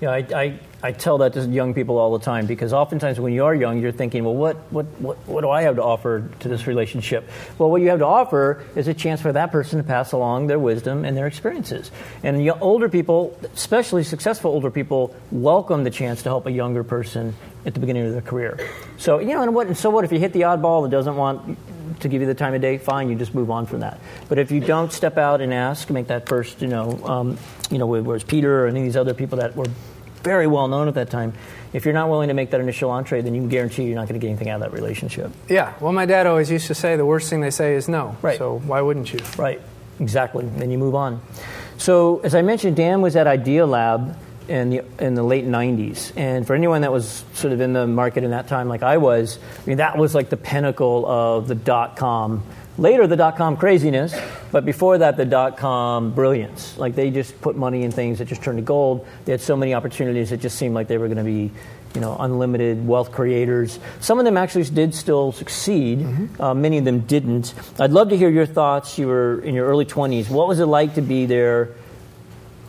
Yeah, 0.00 0.10
I, 0.10 0.18
I, 0.34 0.58
I 0.84 0.92
tell 0.92 1.16
that 1.18 1.32
to 1.32 1.40
young 1.46 1.72
people 1.72 1.96
all 1.96 2.18
the 2.18 2.22
time 2.22 2.44
because 2.44 2.74
oftentimes 2.74 3.18
when 3.18 3.32
you 3.32 3.46
are 3.46 3.54
young, 3.54 3.80
you're 3.80 3.90
thinking, 3.90 4.22
well, 4.22 4.34
what, 4.34 4.56
what, 4.70 4.84
what, 5.00 5.16
what 5.26 5.40
do 5.40 5.48
I 5.48 5.62
have 5.62 5.76
to 5.76 5.82
offer 5.82 6.28
to 6.40 6.48
this 6.48 6.66
relationship? 6.66 7.26
Well, 7.56 7.70
what 7.70 7.80
you 7.80 7.88
have 7.88 8.00
to 8.00 8.04
offer 8.04 8.62
is 8.76 8.86
a 8.86 8.92
chance 8.92 9.22
for 9.22 9.32
that 9.32 9.50
person 9.50 9.78
to 9.78 9.82
pass 9.82 10.12
along 10.12 10.48
their 10.48 10.58
wisdom 10.58 11.06
and 11.06 11.16
their 11.16 11.26
experiences. 11.26 11.90
And 12.22 12.44
y- 12.44 12.58
older 12.60 12.90
people, 12.90 13.34
especially 13.54 14.04
successful 14.04 14.50
older 14.50 14.70
people, 14.70 15.16
welcome 15.32 15.84
the 15.84 15.90
chance 15.90 16.22
to 16.24 16.28
help 16.28 16.44
a 16.44 16.52
younger 16.52 16.84
person 16.84 17.34
at 17.64 17.72
the 17.72 17.80
beginning 17.80 18.04
of 18.04 18.12
their 18.12 18.20
career. 18.20 18.60
So, 18.98 19.20
you 19.20 19.32
know, 19.32 19.40
and 19.40 19.54
what, 19.54 19.68
and 19.68 19.78
so 19.78 19.88
what 19.88 20.04
if 20.04 20.12
you 20.12 20.18
hit 20.18 20.34
the 20.34 20.42
oddball 20.42 20.82
that 20.82 20.90
doesn't 20.90 21.16
want 21.16 21.58
to 22.00 22.08
give 22.08 22.20
you 22.20 22.26
the 22.26 22.34
time 22.34 22.52
of 22.52 22.60
day, 22.60 22.76
fine, 22.76 23.08
you 23.08 23.14
just 23.14 23.34
move 23.34 23.50
on 23.50 23.64
from 23.64 23.80
that. 23.80 23.98
But 24.28 24.38
if 24.38 24.50
you 24.50 24.60
don't 24.60 24.92
step 24.92 25.16
out 25.16 25.40
and 25.40 25.54
ask, 25.54 25.88
make 25.88 26.08
that 26.08 26.28
first, 26.28 26.60
you 26.60 26.68
know, 26.68 27.00
um, 27.06 27.38
you 27.70 27.78
know, 27.78 27.86
whereas 27.86 28.22
Peter 28.22 28.64
or 28.64 28.68
any 28.68 28.80
of 28.80 28.84
these 28.84 28.96
other 28.98 29.14
people 29.14 29.38
that 29.38 29.56
were 29.56 29.64
very 30.24 30.46
well 30.46 30.66
known 30.66 30.88
at 30.88 30.94
that 30.94 31.10
time, 31.10 31.34
if 31.72 31.84
you're 31.84 31.94
not 31.94 32.08
willing 32.08 32.28
to 32.28 32.34
make 32.34 32.50
that 32.50 32.60
initial 32.60 32.90
entree, 32.90 33.20
then 33.20 33.34
you 33.34 33.42
can 33.42 33.48
guarantee 33.48 33.84
you're 33.84 33.94
not 33.94 34.08
going 34.08 34.18
to 34.18 34.24
get 34.24 34.30
anything 34.30 34.48
out 34.48 34.62
of 34.62 34.72
that 34.72 34.72
relationship. 34.72 35.30
Yeah, 35.48 35.74
well, 35.80 35.92
my 35.92 36.06
dad 36.06 36.26
always 36.26 36.50
used 36.50 36.66
to 36.68 36.74
say 36.74 36.96
the 36.96 37.06
worst 37.06 37.30
thing 37.30 37.40
they 37.40 37.50
say 37.50 37.74
is 37.74 37.88
no. 37.88 38.16
Right. 38.22 38.38
So 38.38 38.58
why 38.60 38.80
wouldn't 38.80 39.12
you? 39.12 39.20
Right, 39.38 39.60
exactly. 40.00 40.46
Then 40.46 40.70
you 40.70 40.78
move 40.78 40.94
on. 40.94 41.20
So, 41.76 42.20
as 42.20 42.34
I 42.34 42.42
mentioned, 42.42 42.76
Dan 42.76 43.02
was 43.02 43.16
at 43.16 43.26
Idealab 43.26 44.16
in 44.48 44.70
the 44.70 44.84
in 44.98 45.14
the 45.14 45.22
late 45.22 45.46
'90s, 45.46 46.12
and 46.16 46.46
for 46.46 46.54
anyone 46.54 46.82
that 46.82 46.92
was 46.92 47.24
sort 47.34 47.52
of 47.52 47.60
in 47.60 47.72
the 47.72 47.86
market 47.86 48.24
in 48.24 48.30
that 48.30 48.46
time, 48.48 48.68
like 48.68 48.82
I 48.82 48.98
was, 48.98 49.38
I 49.62 49.68
mean 49.68 49.78
that 49.78 49.98
was 49.98 50.14
like 50.14 50.28
the 50.30 50.36
pinnacle 50.36 51.04
of 51.06 51.48
the 51.48 51.54
dot 51.54 51.96
com. 51.96 52.42
Later, 52.76 53.06
the 53.06 53.16
dot 53.16 53.36
com 53.36 53.56
craziness, 53.56 54.14
but 54.50 54.64
before 54.64 54.98
that, 54.98 55.16
the 55.16 55.24
dot 55.24 55.56
com 55.56 56.12
brilliance. 56.12 56.76
Like 56.76 56.94
they 56.94 57.10
just 57.10 57.40
put 57.40 57.56
money 57.56 57.84
in 57.84 57.92
things 57.92 58.18
that 58.18 58.26
just 58.26 58.42
turned 58.42 58.58
to 58.58 58.64
gold. 58.64 59.06
They 59.24 59.32
had 59.32 59.40
so 59.40 59.56
many 59.56 59.74
opportunities; 59.74 60.32
it 60.32 60.40
just 60.40 60.58
seemed 60.58 60.74
like 60.74 60.88
they 60.88 60.98
were 60.98 61.06
going 61.06 61.18
to 61.18 61.24
be 61.24 61.52
you 61.94 62.00
know, 62.00 62.16
unlimited 62.18 62.86
wealth 62.86 63.12
creators. 63.12 63.78
Some 64.00 64.18
of 64.18 64.24
them 64.24 64.36
actually 64.36 64.64
did 64.64 64.94
still 64.94 65.32
succeed. 65.32 66.04
Uh, 66.40 66.52
many 66.54 66.78
of 66.78 66.84
them 66.84 67.00
didn't. 67.00 67.54
I'd 67.78 67.92
love 67.92 68.08
to 68.08 68.16
hear 68.16 68.28
your 68.28 68.46
thoughts. 68.46 68.98
You 68.98 69.06
were 69.06 69.40
in 69.40 69.54
your 69.54 69.66
early 69.66 69.84
20s. 69.84 70.28
What 70.28 70.48
was 70.48 70.58
it 70.58 70.66
like 70.66 70.94
to 70.94 71.02
be 71.02 71.26
there 71.26 71.70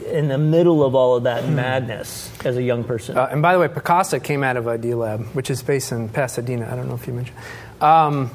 in 0.05 0.27
the 0.27 0.37
middle 0.37 0.83
of 0.83 0.93
all 0.93 1.15
of 1.15 1.23
that 1.23 1.49
madness 1.49 2.31
as 2.45 2.57
a 2.57 2.61
young 2.61 2.83
person? 2.83 3.17
Uh, 3.17 3.27
and 3.31 3.41
by 3.41 3.53
the 3.53 3.59
way, 3.59 3.67
Picasa 3.67 4.23
came 4.23 4.43
out 4.43 4.57
of 4.57 4.65
Idealab, 4.65 5.33
which 5.33 5.49
is 5.49 5.63
based 5.63 5.91
in 5.91 6.09
Pasadena. 6.09 6.69
I 6.71 6.75
don't 6.75 6.87
know 6.87 6.95
if 6.95 7.07
you 7.07 7.13
mentioned. 7.13 7.37
Um, 7.81 8.29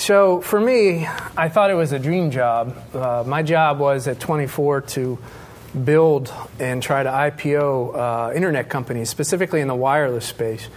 so 0.00 0.40
for 0.40 0.60
me, 0.60 1.06
I 1.36 1.48
thought 1.48 1.70
it 1.70 1.74
was 1.74 1.92
a 1.92 1.98
dream 1.98 2.30
job. 2.30 2.76
Uh, 2.94 3.24
my 3.26 3.42
job 3.42 3.78
was 3.78 4.08
at 4.08 4.20
24 4.20 4.80
to 4.82 5.18
build 5.84 6.32
and 6.58 6.82
try 6.82 7.02
to 7.02 7.08
IPO 7.08 7.94
uh, 8.30 8.32
internet 8.34 8.68
companies, 8.68 9.08
specifically 9.10 9.60
in 9.60 9.68
the 9.68 9.74
wireless 9.74 10.24
space. 10.24 10.68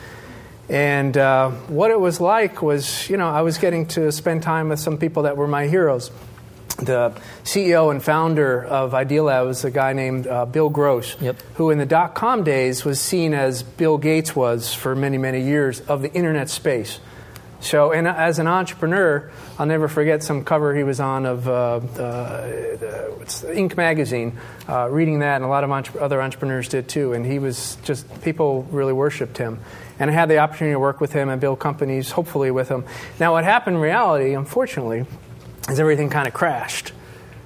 And 0.70 1.18
uh, 1.18 1.52
what 1.68 1.92
it 1.92 2.00
was 2.00 2.22
like 2.22 2.62
was, 2.62 3.10
you 3.10 3.18
know, 3.18 3.30
I 3.30 3.42
was 3.42 3.58
getting 3.58 3.88
to 3.88 4.12
spend 4.12 4.44
time 4.44 4.70
with 4.70 4.80
some 4.80 4.98
people 4.98 5.24
that 5.24 5.36
were 5.36 5.48
my 5.48 5.68
heroes. 5.68 6.12
The 6.78 7.14
CEO 7.44 7.92
and 7.92 8.02
founder 8.04 8.64
of 8.64 8.94
Idealab 8.94 9.46
was 9.46 9.64
a 9.64 9.72
guy 9.72 9.94
named 9.94 10.26
uh, 10.26 10.46
Bill 10.46 10.70
Gross, 10.70 11.20
Yep. 11.22 11.38
who 11.56 11.70
in 11.70 11.78
the 11.78 11.86
dot 11.86 12.16
com 12.16 12.44
days 12.44 12.84
was 12.84 13.00
seen 13.00 13.34
as 13.34 13.62
Bill 13.62 13.98
Gates 13.98 14.36
was 14.36 14.74
for 14.74 14.96
many, 14.96 15.18
many 15.18 15.42
years 15.42 15.82
of 15.82 16.02
the 16.02 16.12
internet 16.14 16.50
space. 16.50 17.00
So, 17.64 17.94
and 17.94 18.10
as 18.10 18.40
an 18.40 18.48
entrepreneur, 18.48 19.32
I'll 19.58 19.66
never 19.66 19.88
forget 19.88 20.22
some 20.22 20.44
cover 20.44 20.76
he 20.76 20.84
was 20.84 21.00
on 21.00 21.26
of 21.26 21.48
uh, 21.48 21.80
the, 21.80 23.14
Inc. 23.56 23.78
magazine, 23.78 24.38
uh, 24.68 24.90
reading 24.90 25.20
that, 25.20 25.38
and 25.38 25.46
a 25.46 25.48
lot 25.48 25.64
of 25.64 25.72
entre- 25.72 26.02
other 26.02 26.22
entrepreneurs 26.22 26.68
did 26.68 26.90
too. 26.90 27.14
And 27.14 27.26
he 27.26 27.40
was 27.40 27.78
just, 27.84 28.22
people 28.22 28.64
really 28.64 28.92
worshiped 28.92 29.38
him. 29.38 29.60
And 29.98 30.10
I 30.10 30.14
had 30.14 30.28
the 30.28 30.40
opportunity 30.40 30.74
to 30.74 30.80
work 30.80 31.00
with 31.00 31.14
him 31.14 31.30
and 31.30 31.40
build 31.40 31.60
companies, 31.60 32.12
hopefully, 32.12 32.52
with 32.52 32.68
him. 32.68 32.84
Now, 33.18 33.32
what 33.32 33.46
happened 33.46 33.78
in 33.78 33.82
reality, 33.82 34.34
unfortunately, 34.34 35.06
is 35.70 35.80
everything 35.80 36.10
kind 36.10 36.28
of 36.28 36.34
crashed. 36.34 36.92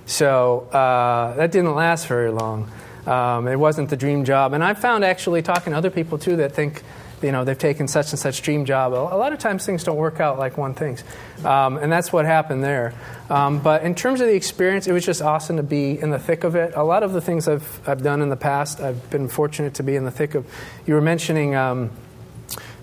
So 0.07 0.61
uh, 0.71 1.35
that 1.35 1.51
didn't 1.51 1.75
last 1.75 2.07
very 2.07 2.31
long. 2.31 2.71
Um, 3.05 3.47
it 3.47 3.57
wasn't 3.57 3.91
the 3.91 3.97
dream 3.97 4.25
job. 4.25 4.53
And 4.53 4.63
I 4.63 4.73
found 4.73 5.05
actually 5.05 5.43
talking 5.43 5.73
to 5.73 5.77
other 5.77 5.91
people 5.91 6.17
too 6.17 6.37
that 6.37 6.53
think, 6.53 6.81
you 7.21 7.31
know, 7.31 7.43
they've 7.43 7.57
taken 7.57 7.87
such 7.87 8.11
and 8.11 8.19
such 8.19 8.41
dream 8.41 8.65
job. 8.65 8.93
A 8.93 9.17
lot 9.17 9.33
of 9.33 9.39
times 9.39 9.65
things 9.65 9.83
don't 9.83 9.97
work 9.97 10.19
out 10.19 10.37
like 10.37 10.57
one 10.57 10.73
thinks. 10.73 11.03
Um, 11.43 11.77
and 11.77 11.91
that's 11.91 12.13
what 12.13 12.25
happened 12.25 12.63
there. 12.63 12.93
Um, 13.29 13.59
but 13.59 13.83
in 13.83 13.95
terms 13.95 14.21
of 14.21 14.27
the 14.27 14.35
experience, 14.35 14.87
it 14.87 14.91
was 14.91 15.05
just 15.05 15.21
awesome 15.21 15.57
to 15.57 15.63
be 15.63 15.99
in 15.99 16.11
the 16.11 16.19
thick 16.19 16.43
of 16.43 16.55
it. 16.55 16.73
A 16.75 16.83
lot 16.83 17.03
of 17.03 17.13
the 17.13 17.21
things 17.21 17.47
I've, 17.47 17.81
I've 17.87 18.03
done 18.03 18.21
in 18.21 18.29
the 18.29 18.35
past, 18.35 18.79
I've 18.79 19.09
been 19.09 19.27
fortunate 19.29 19.73
to 19.75 19.83
be 19.83 19.95
in 19.95 20.03
the 20.05 20.11
thick 20.11 20.35
of. 20.35 20.45
You 20.85 20.93
were 20.93 21.01
mentioning 21.01 21.55
um, 21.55 21.89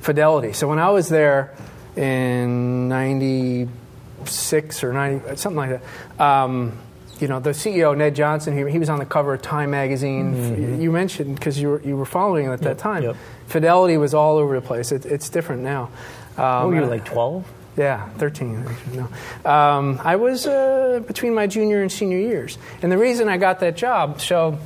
Fidelity. 0.00 0.53
So 0.53 0.69
when 0.69 0.79
I 0.79 0.91
was 0.91 1.09
there 1.09 1.55
in 1.97 2.88
96 2.88 4.85
or 4.85 4.93
90, 4.93 5.37
something 5.37 5.57
like 5.57 5.81
that, 5.81 6.21
um, 6.21 6.79
you 7.21 7.29
know, 7.29 7.41
the 7.41 7.50
CEO, 7.50 7.97
Ned 7.97 8.14
Johnson, 8.14 8.57
he, 8.57 8.71
he 8.71 8.79
was 8.79 8.88
on 8.88 8.99
the 8.99 9.07
cover 9.07 9.35
of 9.35 9.43
Time 9.43 9.71
magazine. 9.71 10.81
You 10.81 10.91
mentioned, 10.91 11.37
because 11.37 11.59
you 11.59 11.69
were, 11.69 11.83
you 11.83 11.97
were 11.97 12.05
following 12.05 12.47
it 12.47 12.50
at 12.50 12.61
that 12.62 12.79
time, 12.79 13.03
yep. 13.05 13.17
Fidelity 13.47 13.97
was 13.97 14.15
all 14.15 14.39
over 14.39 14.55
the 14.55 14.67
place. 14.67 14.93
It, 14.93 15.07
it's 15.07 15.29
different 15.29 15.63
now. 15.63 15.91
Um, 16.37 16.45
oh, 16.45 16.71
you 16.71 16.81
were 16.81 16.87
like 16.87 17.05
12? 17.05 17.47
yeah, 17.77 18.09
13. 18.11 18.65
actually, 18.67 18.97
No. 18.97 19.51
Um, 19.51 20.01
I 20.03 20.17
was 20.17 20.47
uh, 20.47 21.03
between 21.07 21.35
my 21.35 21.47
junior 21.47 21.83
and 21.83 21.91
senior 21.91 22.19
years. 22.19 22.59
And 22.83 22.91
the 22.91 22.99
reason 22.99 23.29
I 23.29 23.37
got 23.37 23.61
that 23.61 23.77
job, 23.77 24.21
so, 24.21 24.59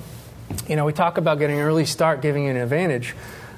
you 0.68 0.76
know, 0.76 0.84
we 0.84 0.92
talk 0.92 1.18
about 1.18 1.38
getting 1.38 1.58
an 1.58 1.62
early 1.62 1.86
start, 1.86 2.20
giving 2.20 2.44
you 2.44 2.50
an 2.50 2.56
advantage. 2.56 3.14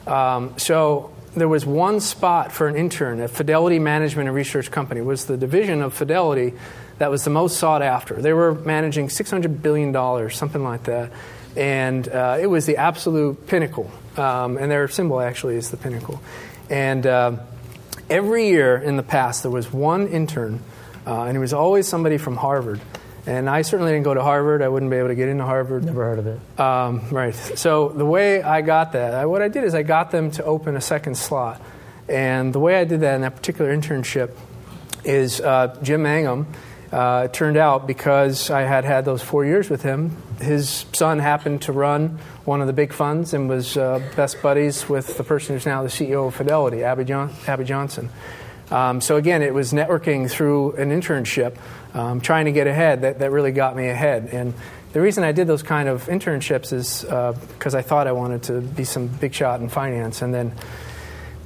Um, 0.07 0.57
so 0.59 1.12
there 1.35 1.49
was 1.49 1.67
one 1.67 2.00
spot 2.00 2.53
for 2.53 2.69
an 2.69 2.77
intern 2.77 3.21
at 3.21 3.31
Fidelity 3.31 3.79
Management 3.79 4.29
and 4.29 4.37
Research 4.37 4.71
Company, 4.71 5.00
was 5.00 5.27
the 5.27 5.37
division 5.37 5.83
of 5.83 5.95
Fidelity 5.95 6.55
that 6.99 7.11
was 7.11 7.25
the 7.25 7.31
most 7.31 7.59
sought 7.59 7.83
after. 7.83 8.21
They 8.21 8.33
were 8.33 8.55
managing 8.55 9.09
$600 9.09 9.62
billion, 9.62 10.31
something 10.31 10.62
like 10.62 10.85
that. 10.85 11.11
And 11.57 12.07
uh, 12.09 12.39
it 12.41 12.47
was 12.47 12.67
the 12.67 12.77
absolute 12.77 13.47
pinnacle. 13.47 13.91
Um, 14.17 14.59
and 14.59 14.71
their 14.71 14.88
symbol 14.88 15.21
actually 15.21 15.57
is 15.57 15.71
the 15.71 15.76
pinnacle. 15.76 16.21
And... 16.69 17.07
Uh, 17.07 17.37
every 18.11 18.49
year 18.49 18.76
in 18.76 18.97
the 18.97 19.02
past 19.02 19.43
there 19.43 19.52
was 19.52 19.73
one 19.73 20.09
intern 20.09 20.61
uh, 21.07 21.23
and 21.25 21.37
it 21.37 21.40
was 21.40 21.52
always 21.52 21.88
somebody 21.88 22.19
from 22.19 22.37
harvard. 22.37 22.81
And 23.26 23.49
i 23.49 23.62
certainly 23.62 23.93
didn't 23.93 24.05
go 24.05 24.14
to 24.14 24.23
harvard. 24.23 24.62
I 24.62 24.69
wouldn't 24.69 24.90
be 24.90 24.97
able 24.97 25.09
to 25.09 25.14
get 25.14 25.29
into 25.29 25.45
harvard. 25.45 25.85
Never 25.85 26.05
heard 26.05 26.19
of 26.19 26.26
it. 26.26 26.61
um, 26.61 27.09
right. 27.11 27.35
So 27.35 27.88
the 27.88 28.05
way 28.05 28.43
i 28.43 28.61
got 28.61 28.93
that 28.93 29.14
I, 29.14 29.26
what 29.26 29.40
i 29.40 29.49
did 29.49 29.64
is 29.64 29.75
i 29.75 29.83
got 29.83 30.11
them 30.11 30.31
to 30.33 30.45
open 30.45 30.76
a 30.76 30.81
second 30.81 31.17
slot. 31.17 31.62
And 32.09 32.52
the 32.52 32.59
way 32.59 32.76
i 32.76 32.85
did 32.85 33.00
that 33.00 33.14
in 33.14 33.21
that 33.23 33.37
particular 33.37 33.75
internship 33.75 34.33
is 35.05 35.40
uh, 35.40 35.79
jim 35.83 36.02
mangum 36.02 36.47
uh, 36.93 37.23
it 37.26 37.33
turned 37.33 37.57
out 37.57 37.87
because 37.87 38.50
i 38.50 38.62
had 38.62 38.85
had 38.85 39.05
those 39.05 39.23
four 39.23 39.45
years 39.45 39.71
with 39.71 39.83
him 39.83 40.17
his 40.40 40.85
son 40.93 41.21
happened 41.21 41.62
to 41.62 41.73
run 41.73 42.19
one 42.50 42.61
of 42.61 42.66
the 42.66 42.78
big 42.83 42.92
funds 42.92 43.33
and 43.35 43.49
was 43.49 43.76
uh, 43.76 44.02
best 44.16 44.42
buddies 44.42 44.88
with 44.88 45.07
the 45.16 45.25
person 45.25 45.54
who's 45.54 45.66
now 45.66 45.83
the 45.83 45.95
ceo 45.97 46.26
of 46.28 46.35
fidelity 46.35 46.83
abby, 46.83 47.04
John- 47.04 47.33
abby 47.47 47.64
johnson 47.64 48.11
um, 48.71 49.00
so 49.00 49.16
again, 49.16 49.42
it 49.42 49.52
was 49.52 49.73
networking 49.73 50.30
through 50.30 50.73
an 50.76 50.90
internship, 50.90 51.57
um, 51.92 52.21
trying 52.21 52.45
to 52.45 52.52
get 52.52 52.69
ahead. 52.69 53.02
That, 53.02 53.19
that 53.19 53.33
really 53.33 53.50
got 53.50 53.75
me 53.75 53.88
ahead. 53.88 54.28
And 54.33 54.54
the 54.92 55.00
reason 55.00 55.25
I 55.25 55.33
did 55.33 55.49
those 55.49 55.64
kind 55.64 55.88
of 55.88 56.07
internships 56.07 56.73
is 56.73 57.02
because 57.02 57.75
I 57.75 57.83
thought 57.83 58.07
I 58.07 58.12
wanted 58.12 58.45
to 58.45 58.61
be 58.61 58.85
some 58.85 59.09
big 59.09 59.35
shot 59.35 59.61
in 59.61 59.69
finance. 59.69 60.23
And 60.23 60.33
then 60.33 60.54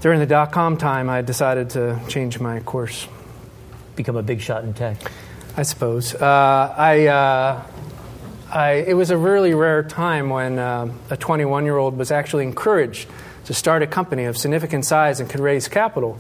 during 0.03 0.21
the 0.21 0.27
dot 0.27 0.53
com 0.53 0.77
time, 0.77 1.09
I 1.09 1.23
decided 1.23 1.71
to 1.71 1.99
change 2.09 2.41
my 2.41 2.61
course. 2.61 3.09
Become 3.97 4.17
a 4.17 4.23
big 4.23 4.41
shot 4.41 4.65
in 4.65 4.75
tech. 4.75 4.99
I 5.57 5.63
suppose. 5.63 6.15
Uh, 6.15 6.75
I, 6.77 7.07
uh, 7.07 7.63
I, 8.55 8.85
it 8.87 8.95
was 8.95 9.11
a 9.11 9.19
really 9.19 9.53
rare 9.53 9.83
time 9.83 10.31
when 10.31 10.61
uh, 10.61 10.93
a 11.11 11.17
21 11.17 11.65
year 11.65 11.77
old 11.77 11.99
was 11.99 12.13
actually 12.13 12.45
encouraged 12.45 13.09
to 13.47 13.55
start 13.55 13.83
a 13.83 13.87
company 13.89 14.27
of 14.27 14.39
significant 14.39 14.85
size 14.85 15.19
and 15.19 15.29
could 15.29 15.41
raise 15.41 15.67
capital. 15.67 16.17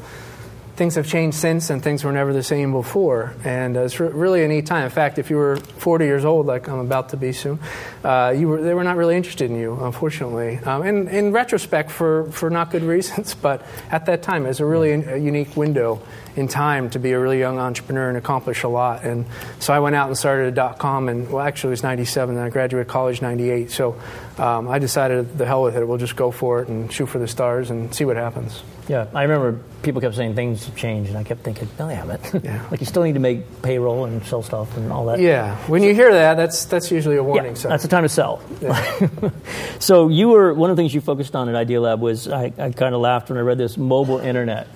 Things 0.74 0.96
have 0.96 1.06
changed 1.06 1.36
since, 1.36 1.70
and 1.70 1.80
things 1.80 2.02
were 2.02 2.10
never 2.10 2.32
the 2.32 2.42
same 2.42 2.72
before. 2.72 3.34
And 3.44 3.76
uh, 3.76 3.82
it's 3.82 4.00
re- 4.00 4.08
really 4.08 4.42
a 4.42 4.48
neat 4.48 4.66
time. 4.66 4.82
In 4.82 4.90
fact, 4.90 5.20
if 5.20 5.30
you 5.30 5.36
were 5.36 5.58
40 5.58 6.06
years 6.06 6.24
old, 6.24 6.46
like 6.46 6.68
I'm 6.68 6.80
about 6.80 7.10
to 7.10 7.16
be 7.16 7.32
soon, 7.32 7.60
uh, 8.02 8.34
you 8.36 8.48
were, 8.48 8.60
they 8.60 8.74
were 8.74 8.82
not 8.82 8.96
really 8.96 9.16
interested 9.16 9.48
in 9.48 9.56
you, 9.56 9.78
unfortunately. 9.80 10.58
Um, 10.58 10.82
and 10.82 11.08
in 11.08 11.30
retrospect, 11.30 11.92
for, 11.92 12.24
for 12.32 12.50
not 12.50 12.72
good 12.72 12.82
reasons, 12.82 13.34
but 13.40 13.64
at 13.92 14.06
that 14.06 14.24
time, 14.24 14.44
it 14.44 14.48
was 14.48 14.58
a 14.58 14.66
really 14.66 14.90
a 14.90 15.16
unique 15.16 15.56
window 15.56 16.02
in 16.36 16.48
time 16.48 16.90
to 16.90 16.98
be 16.98 17.12
a 17.12 17.20
really 17.20 17.38
young 17.38 17.58
entrepreneur 17.58 18.08
and 18.08 18.18
accomplish 18.18 18.62
a 18.62 18.68
lot. 18.68 19.04
And 19.04 19.26
so 19.60 19.72
I 19.72 19.78
went 19.78 19.96
out 19.96 20.08
and 20.08 20.16
started 20.16 20.48
a 20.48 20.50
dot 20.50 20.78
com, 20.78 21.08
and 21.08 21.30
well, 21.30 21.42
actually, 21.42 21.68
it 21.68 21.70
was 21.72 21.82
97, 21.82 22.36
and 22.36 22.44
I 22.44 22.50
graduated 22.50 22.88
college 22.88 23.22
98. 23.22 23.70
So 23.70 24.00
um, 24.38 24.68
I 24.68 24.78
decided, 24.78 25.38
the 25.38 25.46
hell 25.46 25.62
with 25.62 25.76
it, 25.76 25.86
we'll 25.86 25.98
just 25.98 26.16
go 26.16 26.30
for 26.30 26.60
it 26.62 26.68
and 26.68 26.92
shoot 26.92 27.06
for 27.06 27.18
the 27.18 27.28
stars 27.28 27.70
and 27.70 27.94
see 27.94 28.04
what 28.04 28.16
happens. 28.16 28.62
Yeah, 28.88 29.06
I 29.14 29.22
remember 29.22 29.60
people 29.82 30.00
kept 30.00 30.14
saying 30.14 30.34
things 30.34 30.66
have 30.66 30.76
changed, 30.76 31.08
and 31.08 31.18
I 31.18 31.22
kept 31.22 31.42
thinking, 31.42 31.68
no, 31.78 31.88
they 31.88 31.94
haven't. 31.94 32.44
Yeah. 32.44 32.66
like 32.70 32.80
you 32.80 32.86
still 32.86 33.02
need 33.02 33.14
to 33.14 33.20
make 33.20 33.62
payroll 33.62 34.04
and 34.04 34.24
sell 34.26 34.42
stuff 34.42 34.76
and 34.76 34.92
all 34.92 35.06
that. 35.06 35.20
Yeah, 35.20 35.56
when 35.68 35.82
you 35.82 35.94
hear 35.94 36.12
that, 36.12 36.34
that's 36.34 36.66
that's 36.66 36.90
usually 36.90 37.16
a 37.16 37.22
warning. 37.22 37.52
Yeah, 37.52 37.58
sign. 37.58 37.70
that's 37.70 37.82
the 37.82 37.88
time 37.88 38.02
to 38.02 38.08
sell. 38.08 38.42
so 39.78 40.08
you 40.08 40.28
were 40.28 40.52
one 40.52 40.70
of 40.70 40.76
the 40.76 40.80
things 40.82 40.92
you 40.92 41.00
focused 41.00 41.34
on 41.34 41.48
at 41.48 41.66
Idealab 41.66 42.00
was 42.00 42.28
I, 42.28 42.52
I 42.58 42.72
kind 42.72 42.94
of 42.94 43.00
laughed 43.00 43.30
when 43.30 43.38
I 43.38 43.42
read 43.42 43.58
this 43.58 43.78
mobile 43.78 44.18
internet. 44.18 44.66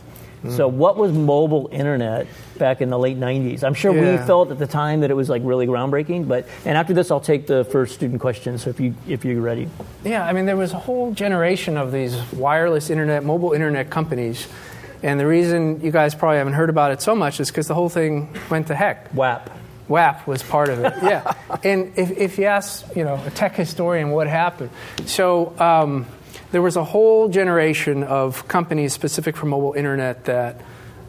Mm. 0.42 0.57
So 0.57 0.68
what 0.68 0.97
was 0.97 1.12
mobile 1.12 1.68
internet 1.73 2.26
back 2.59 2.80
in 2.80 2.90
the 2.90 2.99
late 2.99 3.18
'90s? 3.18 3.64
I'm 3.64 3.75
sure 3.75 3.92
we 3.92 4.16
felt 4.26 4.50
at 4.50 4.59
the 4.59 4.66
time 4.66 5.00
that 5.00 5.11
it 5.11 5.14
was 5.14 5.28
like 5.28 5.42
really 5.45 5.66
groundbreaking. 5.66 6.28
But 6.28 6.47
and 6.64 6.78
after 6.78 6.95
this, 6.95 7.11
I'll 7.11 7.21
take 7.21 7.47
the 7.47 7.64
first 7.64 7.95
student 7.95 8.21
question. 8.21 8.59
So 8.59 8.71
if 8.71 8.80
you 8.80 8.95
if 9.07 9.25
you're 9.25 9.40
ready, 9.40 9.68
Yeah, 10.04 10.25
I 10.25 10.33
mean, 10.33 10.47
there 10.47 10.57
was 10.57 10.73
a 10.73 10.78
whole 10.78 11.12
generation 11.12 11.76
of 11.76 11.92
these 11.92 12.16
wireless 12.33 12.90
internet, 12.90 13.25
mobile 13.25 13.52
internet 13.52 13.90
companies. 13.90 14.47
And 15.02 15.21
the 15.21 15.26
reason 15.26 15.80
you 15.80 15.92
guys 15.92 16.14
probably 16.14 16.38
haven't 16.38 16.54
heard 16.54 16.71
about 16.71 16.90
it 16.90 17.00
so 17.00 17.14
much 17.14 17.38
is 17.38 17.49
because 17.49 17.68
the 17.68 17.75
whole 17.75 17.88
thing 17.88 18.35
went 18.50 18.66
to 18.66 18.75
heck. 18.75 19.14
WAP. 19.14 19.49
WAP 19.87 20.26
was 20.26 20.42
part 20.42 20.68
of 20.68 20.80
it, 20.85 20.92
yeah. 21.02 21.35
And 21.64 21.97
if, 21.97 22.11
if 22.11 22.38
you 22.38 22.45
ask, 22.45 22.85
you 22.95 23.04
know, 23.04 23.23
a 23.25 23.30
tech 23.30 23.54
historian 23.54 24.11
what 24.11 24.26
happened, 24.26 24.71
so 25.07 25.59
um, 25.59 26.04
there 26.50 26.62
was 26.62 26.76
a 26.76 26.85
whole 26.85 27.28
generation 27.28 28.02
of 28.02 28.49
companies 28.49 28.93
specific 28.93 29.37
for 29.37 29.47
mobile 29.47 29.75
internet 29.75 30.25
that 30.25 30.61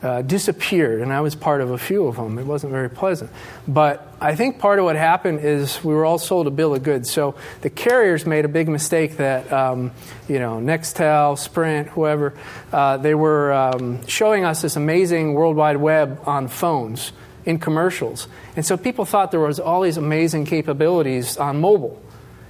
uh, 0.01 0.21
disappeared, 0.21 1.01
and 1.01 1.11
I 1.11 1.21
was 1.21 1.35
part 1.35 1.61
of 1.61 1.71
a 1.71 1.77
few 1.77 2.07
of 2.07 2.15
them. 2.15 2.37
It 2.37 2.45
wasn't 2.45 2.71
very 2.71 2.89
pleasant, 2.89 3.31
but 3.67 4.13
I 4.21 4.35
think 4.35 4.59
part 4.59 4.79
of 4.79 4.85
what 4.85 4.95
happened 4.95 5.41
is 5.41 5.83
we 5.83 5.93
were 5.93 6.05
all 6.05 6.17
sold 6.17 6.47
a 6.47 6.51
bill 6.51 6.73
of 6.73 6.83
goods. 6.83 7.11
So 7.11 7.35
the 7.61 7.69
carriers 7.69 8.25
made 8.25 8.45
a 8.45 8.47
big 8.47 8.69
mistake 8.69 9.17
that 9.17 9.51
um, 9.51 9.91
you 10.29 10.39
know 10.39 10.59
Nextel, 10.59 11.37
Sprint, 11.37 11.89
whoever, 11.89 12.33
uh, 12.71 12.97
they 12.97 13.13
were 13.13 13.51
um, 13.51 14.05
showing 14.07 14.45
us 14.45 14.61
this 14.61 14.75
amazing 14.77 15.33
World 15.33 15.57
Wide 15.57 15.77
Web 15.77 16.21
on 16.25 16.47
phones 16.47 17.11
in 17.45 17.59
commercials. 17.59 18.27
And 18.55 18.65
so 18.65 18.77
people 18.77 19.05
thought 19.05 19.31
there 19.31 19.39
was 19.39 19.59
all 19.59 19.81
these 19.81 19.97
amazing 19.97 20.45
capabilities 20.45 21.35
on 21.37 21.59
mobile. 21.59 22.01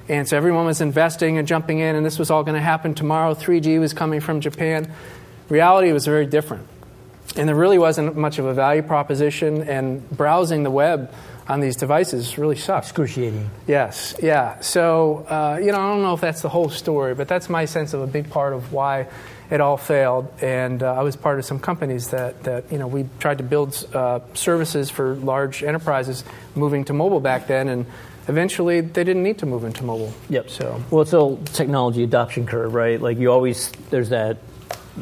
And 0.09 0.27
so 0.27 0.35
everyone 0.35 0.65
was 0.65 0.81
investing 0.81 1.37
and 1.37 1.47
jumping 1.47 1.79
in, 1.79 1.95
and 1.95 2.03
this 2.03 2.17
was 2.17 2.31
all 2.31 2.43
going 2.43 2.55
to 2.55 2.61
happen 2.61 2.95
tomorrow. 2.95 3.35
3G 3.35 3.79
was 3.79 3.93
coming 3.93 4.19
from 4.19 4.41
Japan. 4.41 4.91
Reality 5.49 5.91
was 5.91 6.05
very 6.05 6.25
different. 6.25 6.67
And 7.37 7.47
there 7.47 7.55
really 7.55 7.77
wasn't 7.77 8.17
much 8.17 8.39
of 8.39 8.45
a 8.45 8.53
value 8.55 8.81
proposition, 8.81 9.61
and 9.61 10.09
browsing 10.09 10.63
the 10.63 10.71
web 10.71 11.13
on 11.47 11.59
these 11.59 11.75
devices 11.75 12.39
really 12.39 12.55
suck. 12.55 12.83
Excruciating. 12.83 13.51
Yes, 13.67 14.15
yeah. 14.21 14.59
So, 14.61 15.27
uh, 15.29 15.59
you 15.61 15.71
know, 15.71 15.77
I 15.77 15.93
don't 15.93 16.01
know 16.01 16.15
if 16.15 16.21
that's 16.21 16.41
the 16.41 16.49
whole 16.49 16.69
story, 16.69 17.13
but 17.13 17.27
that's 17.27 17.47
my 17.47 17.65
sense 17.65 17.93
of 17.93 18.01
a 18.01 18.07
big 18.07 18.31
part 18.31 18.53
of 18.53 18.73
why 18.73 19.07
it 19.51 19.61
all 19.61 19.77
failed. 19.77 20.31
And 20.41 20.81
uh, 20.81 20.93
I 20.93 21.03
was 21.03 21.15
part 21.15 21.37
of 21.37 21.45
some 21.45 21.59
companies 21.59 22.09
that, 22.09 22.43
that, 22.43 22.71
you 22.71 22.79
know, 22.79 22.87
we 22.87 23.07
tried 23.19 23.39
to 23.39 23.43
build 23.43 23.87
uh, 23.93 24.21
services 24.33 24.89
for 24.89 25.15
large 25.15 25.63
enterprises 25.63 26.23
moving 26.55 26.85
to 26.85 26.93
mobile 26.93 27.19
back 27.19 27.47
then, 27.47 27.67
and 27.67 27.85
eventually 28.29 28.81
they 28.81 29.03
didn't 29.03 29.23
need 29.23 29.39
to 29.39 29.45
move 29.45 29.63
into 29.63 29.83
mobile. 29.83 30.13
Yep. 30.29 30.49
So, 30.49 30.81
well, 30.91 31.01
it's 31.01 31.13
a 31.13 31.53
technology 31.53 32.03
adoption 32.03 32.45
curve, 32.45 32.73
right? 32.73 33.01
Like 33.01 33.17
you 33.17 33.31
always, 33.31 33.71
there's 33.89 34.09
that 34.09 34.37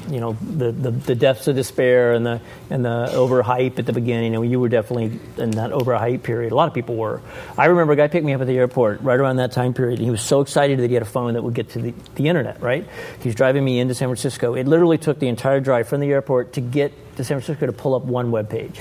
you 0.10 0.19
know 0.19 0.34
the, 0.34 0.72
the, 0.72 0.91
the 0.91 1.15
depths 1.15 1.48
of 1.48 1.55
despair 1.55 2.13
and 2.13 2.25
the 2.25 2.39
and 2.69 2.86
the 2.86 3.10
overhype 3.12 3.79
at 3.79 3.86
the 3.86 3.93
beginning. 3.93 4.36
And 4.36 4.50
you 4.50 4.60
were 4.60 4.69
definitely 4.69 5.19
in 5.38 5.51
that 5.51 5.72
overhype 5.72 6.24
period. 6.24 6.51
A 6.51 6.55
lot 6.55 6.67
of 6.67 6.74
people 6.74 6.96
were. 6.96 7.22
I 7.57 7.65
remember 7.65 7.93
a 7.93 7.96
guy 7.96 8.07
picked 8.07 8.25
me 8.25 8.34
up 8.34 8.41
at 8.41 8.48
the 8.48 8.57
airport 8.57 9.01
right 9.01 9.19
around 9.19 9.38
that 9.38 9.51
time 9.51 9.74
period. 9.74 10.00
And 10.00 10.05
he 10.05 10.12
was 10.12 10.22
so 10.22 10.41
excited 10.41 10.79
that 10.79 10.89
he 10.89 10.93
had 10.93 11.03
a 11.03 11.07
phone 11.07 11.34
that 11.34 11.43
would 11.43 11.53
get 11.53 11.69
to 11.69 11.79
the, 11.79 11.93
the 12.15 12.27
internet 12.27 12.62
right? 12.62 12.88
He's 13.22 13.36
driving 13.36 13.63
me 13.63 13.79
into 13.79 13.93
san 13.93 14.07
francisco. 14.07 14.53
It 14.53 14.67
literally 14.67 14.98
took 14.98 15.19
the 15.19 15.27
entire 15.27 15.60
drive 15.60 15.88
from 15.88 16.00
the 16.00 16.12
airport 16.12 16.53
to 16.53 16.62
get 16.62 16.91
to 17.17 17.24
san 17.24 17.39
francisco 17.39 17.65
to 17.65 17.74
pull 17.74 17.96
up 17.96 18.03
one 18.03 18.31
web 18.31 18.50
page 18.50 18.79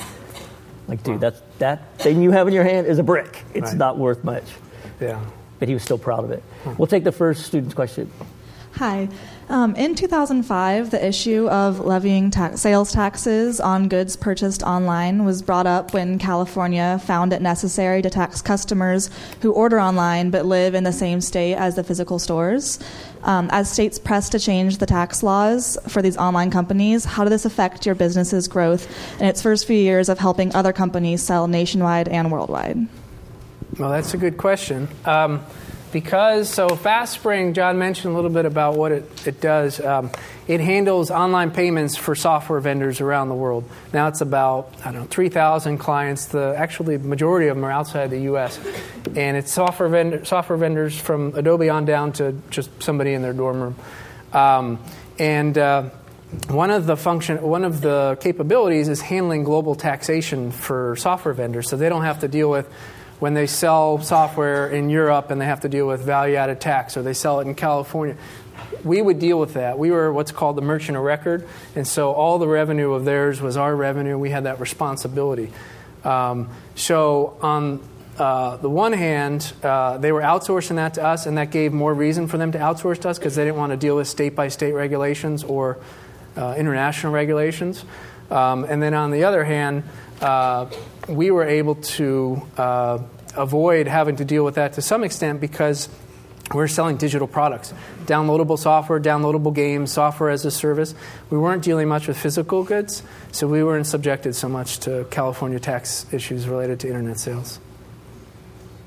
like 0.89 1.03
dude 1.03 1.21
that's 1.21 1.41
that 1.59 1.99
thing 1.99 2.21
you 2.23 2.31
have 2.31 2.47
in 2.49 2.55
your 2.55 2.65
hand 2.65 2.87
is 2.87 2.99
a 2.99 3.03
brick 3.03 3.45
it's 3.55 3.69
Right. 3.71 3.77
not 3.77 3.99
worth 3.99 4.23
much 4.25 4.45
yeah. 5.01 5.21
but 5.59 5.69
he 5.69 5.75
was 5.75 5.83
still 5.83 5.99
proud 5.99 6.25
of 6.25 6.31
it 6.31 6.43
we'll 6.79 6.87
take 6.87 7.05
the 7.05 7.13
first 7.13 7.45
student's 7.47 7.75
question 7.75 8.11
Hi. 8.75 9.09
Um, 9.49 9.77
in 9.77 9.95
2005, 9.95 10.91
the 10.91 11.07
issue 11.07 11.49
of 11.49 11.79
levying 11.79 12.33
ta- 12.33 12.57
sales 12.57 12.91
taxes 12.93 13.61
on 13.61 13.89
goods 13.89 14.17
purchased 14.17 14.65
online 14.65 15.25
was 15.25 15.41
brought 15.41 15.69
up 15.69 15.95
when 15.95 16.19
California 16.19 17.01
found 17.05 17.33
it 17.33 17.41
necessary 17.41 18.03
to 18.03 18.11
tax 18.11 18.43
customers 18.43 19.09
who 19.43 19.53
order 19.53 19.79
online 19.79 20.31
but 20.31 20.47
live 20.47 20.75
in 20.75 20.83
the 20.83 20.93
same 20.93 21.21
state 21.21 21.55
as 21.55 21.77
the 21.77 21.85
physical 21.85 22.19
stores. 22.19 22.81
Um, 23.23 23.49
as 23.53 23.71
states 23.71 24.01
press 24.01 24.29
to 24.31 24.41
change 24.41 24.79
the 24.79 24.87
tax 24.87 25.23
laws 25.23 25.79
for 25.87 26.03
these 26.03 26.17
online 26.17 26.51
companies, 26.51 27.05
how 27.05 27.23
did 27.23 27.31
this 27.31 27.45
affect 27.45 27.87
your 27.87 27.95
business's 27.95 28.49
growth 28.49 28.89
in 29.21 29.27
its 29.27 29.43
first 29.43 29.65
few 29.67 29.77
years 29.77 30.09
of 30.09 30.19
helping 30.19 30.53
other 30.57 30.73
companies 30.73 31.23
sell 31.23 31.47
nationwide 31.47 32.09
and 32.09 32.33
worldwide? 32.33 32.89
Well, 33.79 33.91
that's 33.91 34.13
a 34.13 34.17
good 34.17 34.39
question. 34.39 34.89
Um, 35.05 35.45
because, 35.93 36.51
so 36.51 36.69
FastSpring, 36.69 37.55
John 37.55 37.79
mentioned 37.79 38.13
a 38.13 38.17
little 38.17 38.31
bit 38.31 38.45
about 38.45 38.77
what 38.77 38.93
it, 38.93 39.27
it 39.27 39.41
does. 39.41 39.81
Um, 39.81 40.11
it 40.47 40.61
handles 40.61 41.11
online 41.11 41.51
payments 41.51 41.97
for 41.97 42.15
software 42.15 42.61
vendors 42.61 43.01
around 43.01 43.29
the 43.29 43.35
world. 43.35 43.69
Now 43.93 44.09
it's 44.09 44.21
about, 44.21 44.73
I 44.85 44.93
don't 44.93 45.03
know, 45.03 45.07
3,000 45.09 45.79
clients. 45.79 46.27
The 46.27 46.55
Actually, 46.57 46.97
the 46.99 47.09
majority 47.09 47.49
of 47.49 47.57
them 47.57 47.65
are 47.65 47.71
outside 47.71 48.11
the 48.11 48.21
U.S. 48.23 48.59
And 49.17 49.37
it's 49.37 49.53
software, 49.53 49.89
vendor, 49.89 50.25
software 50.25 50.59
vendors 50.59 50.99
from 50.99 51.35
Adobe 51.35 51.69
on 51.69 51.85
down 51.85 52.13
to 52.15 52.35
just 52.51 52.83
somebody 52.83 53.13
in 53.13 53.23
their 53.23 53.33
dorm 53.33 53.61
room. 53.61 53.77
Um, 54.33 54.79
and 55.19 55.57
uh, 55.57 55.91
one 56.49 56.71
of 56.71 56.87
the 56.87 56.97
function, 56.97 57.41
one 57.43 57.65
of 57.65 57.81
the 57.81 58.19
capabilities 58.21 58.89
is 58.89 59.01
handling 59.01 59.45
global 59.45 59.75
taxation 59.75 60.51
for 60.51 60.97
software 60.97 61.35
vendors, 61.35 61.69
so 61.69 61.77
they 61.77 61.89
don't 61.89 62.05
have 62.05 62.21
to 62.21 62.29
deal 62.29 62.51
with 62.51 62.69
when 63.19 63.35
they 63.35 63.47
sell 63.47 64.01
software 64.01 64.69
in 64.69 64.91
Europe 64.91 65.31
and 65.31 65.41
they 65.41 65.47
have 65.47 65.61
to 65.61 65.69
deal 65.69 65.87
with 65.87 66.03
value-added 66.03 66.61
tax, 66.61 66.97
or 66.97 67.03
they 67.03 67.15
sell 67.15 67.41
it 67.41 67.47
in 67.47 67.55
California. 67.55 68.17
We 68.85 69.03
would 69.03 69.19
deal 69.19 69.39
with 69.41 69.55
that. 69.55 69.79
We 69.79 69.91
were 69.91 70.13
what's 70.13 70.33
called 70.33 70.57
the 70.57 70.63
merchant 70.63 70.97
of 70.97 71.03
record, 71.03 71.49
and 71.75 71.87
so 71.87 72.13
all 72.13 72.39
the 72.39 72.49
revenue 72.49 72.93
of 72.93 73.05
theirs 73.05 73.41
was 73.41 73.57
our 73.57 73.75
revenue. 73.75 74.19
We 74.19 74.31
had 74.31 74.45
that 74.45 74.61
responsibility. 74.61 75.51
Um, 76.05 76.51
so 76.75 77.37
on 77.43 77.81
uh, 78.19 78.57
the 78.59 78.71
one 78.71 78.93
hand, 78.93 79.53
uh, 79.63 79.99
they 79.99 80.13
were 80.13 80.23
outsourcing 80.23 80.77
that 80.77 80.95
to 80.95 81.05
us, 81.05 81.27
and 81.27 81.37
that 81.37 81.51
gave 81.51 81.73
more 81.73 81.93
reason 81.93 82.29
for 82.29 82.39
them 82.39 82.53
to 82.53 82.59
outsource 82.59 83.01
to 83.01 83.09
us 83.09 83.19
because 83.19 83.35
they 83.35 83.45
didn't 83.45 83.59
want 83.59 83.73
to 83.73 83.77
deal 83.77 83.97
with 83.97 84.09
state 84.09 84.35
by 84.35 84.49
state 84.49 84.73
regulations 84.73 85.45
or 85.45 85.79
uh, 86.37 86.55
international 86.57 87.13
regulations. 87.13 87.85
Um, 88.31 88.65
and 88.65 88.83
then 88.83 88.95
on 88.95 89.11
the 89.11 89.25
other 89.25 89.45
hand, 89.45 89.85
uh, 90.21 90.67
we 91.09 91.31
were 91.31 91.45
able 91.45 91.77
to 91.77 92.43
uh, 92.57 92.99
avoid 93.37 93.87
having 93.87 94.17
to 94.17 94.25
deal 94.25 94.45
with 94.45 94.57
that 94.57 94.75
to 94.75 94.83
some 94.83 95.05
extent 95.05 95.41
because 95.41 95.89
we're 96.55 96.69
selling 96.69 96.97
digital 96.97 97.27
products 97.27 97.75
downloadable 98.05 98.57
software, 98.57 99.01
downloadable 99.01 99.53
games, 99.53 99.93
software 99.93 100.31
as 100.31 100.45
a 100.45 100.51
service. 100.51 100.95
We 101.29 101.39
weren't 101.39 101.65
dealing 101.65 101.89
much 101.89 102.07
with 102.07 102.17
physical 102.17 102.63
goods, 102.63 103.03
so 103.33 103.49
we 103.49 103.65
weren't 103.65 103.87
subjected 103.87 104.37
so 104.37 104.49
much 104.49 104.79
to 104.81 105.07
California 105.11 105.59
tax 105.59 106.07
issues 106.13 106.47
related 106.47 106.79
to 106.81 106.89
internet 106.89 107.19
sales. 107.19 107.59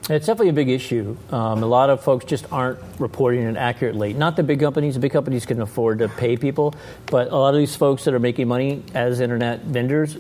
It's 0.10 0.26
definitely 0.26 0.50
a 0.50 0.54
big 0.54 0.70
issue. 0.70 1.18
Um, 1.32 1.62
a 1.62 1.68
lot 1.68 1.92
of 1.92 2.02
folks 2.02 2.26
just 2.26 2.52
aren't 2.52 2.80
reporting 2.98 3.44
it 3.44 3.58
accurately. 3.58 4.14
Not 4.14 4.38
the 4.38 4.44
big 4.44 4.60
companies. 4.60 4.96
The 4.96 5.02
big 5.02 5.12
companies 5.12 5.46
can 5.46 5.62
afford 5.62 6.00
to 6.00 6.08
pay 6.08 6.36
people, 6.36 6.74
but 7.08 7.28
a 7.28 7.36
lot 7.36 7.54
of 7.54 7.60
these 7.60 7.76
folks 7.76 8.06
that 8.06 8.14
are 8.14 8.20
making 8.20 8.48
money 8.48 8.84
as 8.96 9.20
internet 9.20 9.66
vendors, 9.66 10.18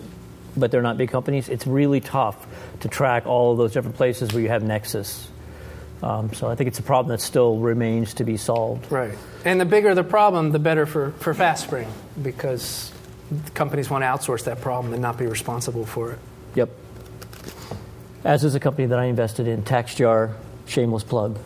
but 0.59 0.71
they're 0.71 0.81
not 0.81 0.97
big 0.97 1.09
companies, 1.09 1.49
it's 1.49 1.65
really 1.65 2.01
tough 2.01 2.47
to 2.81 2.87
track 2.87 3.25
all 3.25 3.53
of 3.53 3.57
those 3.57 3.73
different 3.73 3.95
places 3.95 4.33
where 4.33 4.41
you 4.41 4.49
have 4.49 4.63
nexus. 4.63 5.29
Um, 6.01 6.33
so 6.33 6.47
I 6.47 6.55
think 6.55 6.69
it's 6.69 6.79
a 6.79 6.83
problem 6.83 7.09
that 7.09 7.21
still 7.21 7.57
remains 7.57 8.13
to 8.15 8.23
be 8.23 8.37
solved. 8.37 8.91
Right. 8.91 9.17
And 9.43 9.59
the 9.59 9.65
bigger 9.65 9.93
the 9.95 10.03
problem, 10.03 10.51
the 10.51 10.59
better 10.59 10.85
for, 10.85 11.11
for 11.11 11.33
FastSpring 11.33 11.87
because 12.21 12.91
companies 13.53 13.89
want 13.89 14.03
to 14.03 14.05
outsource 14.07 14.45
that 14.45 14.61
problem 14.61 14.93
and 14.93 15.01
not 15.01 15.17
be 15.17 15.25
responsible 15.25 15.85
for 15.85 16.13
it. 16.13 16.19
Yep. 16.55 16.69
As 18.23 18.43
is 18.43 18.55
a 18.55 18.59
company 18.59 18.87
that 18.87 18.99
I 18.99 19.05
invested 19.05 19.47
in, 19.47 19.63
TaxJar, 19.63 20.35
shameless 20.65 21.03
plug. 21.03 21.37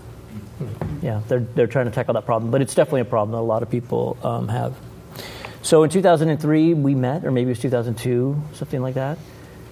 Yeah, 1.01 1.21
they're, 1.27 1.39
they're 1.39 1.67
trying 1.67 1.85
to 1.85 1.91
tackle 1.91 2.13
that 2.13 2.25
problem, 2.25 2.51
but 2.51 2.61
it's 2.61 2.75
definitely 2.75 3.01
a 3.01 3.05
problem 3.05 3.31
that 3.31 3.39
a 3.39 3.41
lot 3.41 3.63
of 3.63 3.69
people 3.69 4.17
um, 4.23 4.47
have. 4.47 4.75
So 5.63 5.83
in 5.83 5.89
2003, 5.89 6.73
we 6.73 6.93
met, 6.93 7.23
or 7.25 7.31
maybe 7.31 7.47
it 7.47 7.51
was 7.53 7.59
2002, 7.59 8.41
something 8.53 8.81
like 8.81 8.95
that. 8.95 9.17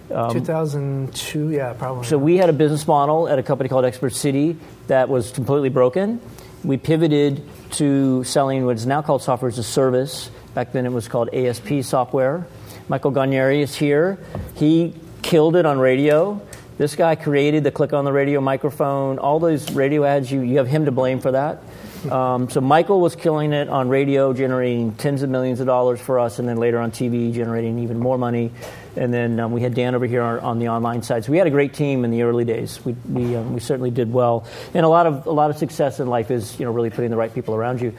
2002, 0.10 1.52
yeah, 1.52 1.74
probably. 1.74 2.00
Um, 2.00 2.06
So 2.06 2.18
we 2.18 2.38
had 2.38 2.50
a 2.50 2.54
business 2.54 2.88
model 2.88 3.28
at 3.28 3.40
a 3.40 3.44
company 3.44 3.70
called 3.70 3.86
Expert 3.86 4.14
City 4.14 4.58
that 4.88 5.10
was 5.10 5.32
completely 5.32 5.70
broken. 5.70 6.20
We 6.64 6.78
pivoted 6.78 7.44
to 7.72 8.24
selling 8.24 8.66
what 8.66 8.76
is 8.76 8.86
now 8.86 9.02
called 9.02 9.22
software 9.22 9.50
as 9.50 9.58
a 9.58 9.64
service. 9.64 10.30
Back 10.54 10.74
then 10.74 10.86
it 10.86 10.92
was 10.92 11.08
called 11.08 11.30
ASP 11.34 11.84
software. 11.84 12.46
Michael 12.88 13.12
Gagneri 13.12 13.62
is 13.62 13.76
here. 13.76 14.18
He 14.56 14.94
killed 15.22 15.56
it 15.56 15.66
on 15.66 15.80
radio. 15.80 16.42
This 16.78 16.96
guy 16.96 17.16
created 17.16 17.64
the 17.64 17.72
click 17.72 17.94
on 17.94 18.06
the 18.06 18.12
radio 18.12 18.42
microphone, 18.42 19.20
all 19.20 19.40
those 19.40 19.72
radio 19.72 20.04
ads, 20.04 20.32
you, 20.32 20.42
you 20.42 20.58
have 20.58 20.68
him 20.68 20.86
to 20.86 20.92
blame 20.92 21.20
for 21.20 21.32
that. 21.32 21.62
Um, 22.10 22.50
so 22.50 22.62
Michael 22.62 23.00
was 23.00 23.16
killing 23.16 23.54
it 23.54 23.70
on 23.70 23.90
radio, 23.90 24.34
generating 24.34 24.94
tens 24.94 25.22
of 25.22 25.30
millions 25.30 25.60
of 25.60 25.68
dollars 25.68 26.00
for 26.00 26.20
us, 26.20 26.40
and 26.40 26.48
then 26.48 26.58
later 26.58 26.80
on 26.80 26.92
TV, 26.92 27.34
generating 27.34 27.80
even 27.80 28.00
more 28.00 28.18
money. 28.18 28.52
And 28.96 29.14
then 29.14 29.40
um, 29.40 29.52
we 29.52 29.62
had 29.62 29.74
Dan 29.74 29.96
over 29.96 30.06
here 30.06 30.22
on, 30.22 30.40
on 30.40 30.60
the 30.60 30.70
online 30.70 31.02
side. 31.02 31.26
So 31.26 31.32
we 31.32 31.38
had 31.38 31.48
a 31.48 31.52
great 31.52 31.74
team 31.74 32.04
in 32.04 32.12
the 32.12 32.24
early 32.24 32.44
days. 32.44 32.84
We, 32.84 32.94
we, 33.08 33.36
um, 33.36 33.54
we 33.54 33.60
certainly 33.60 33.92
did 33.92 34.12
well. 34.12 34.46
And 34.74 34.86
a 34.86 34.90
lot 34.90 35.06
of 35.06 35.28
a 35.28 35.32
lot 35.32 35.50
of 35.50 35.58
success 35.58 36.00
in 36.00 36.08
life 36.08 36.32
is 36.32 36.60
you 36.60 36.66
know 36.66 36.72
really 36.72 36.90
putting 36.90 37.12
the 37.12 37.18
right 37.18 37.34
people 37.34 37.56
around 37.56 37.82
you. 37.82 37.94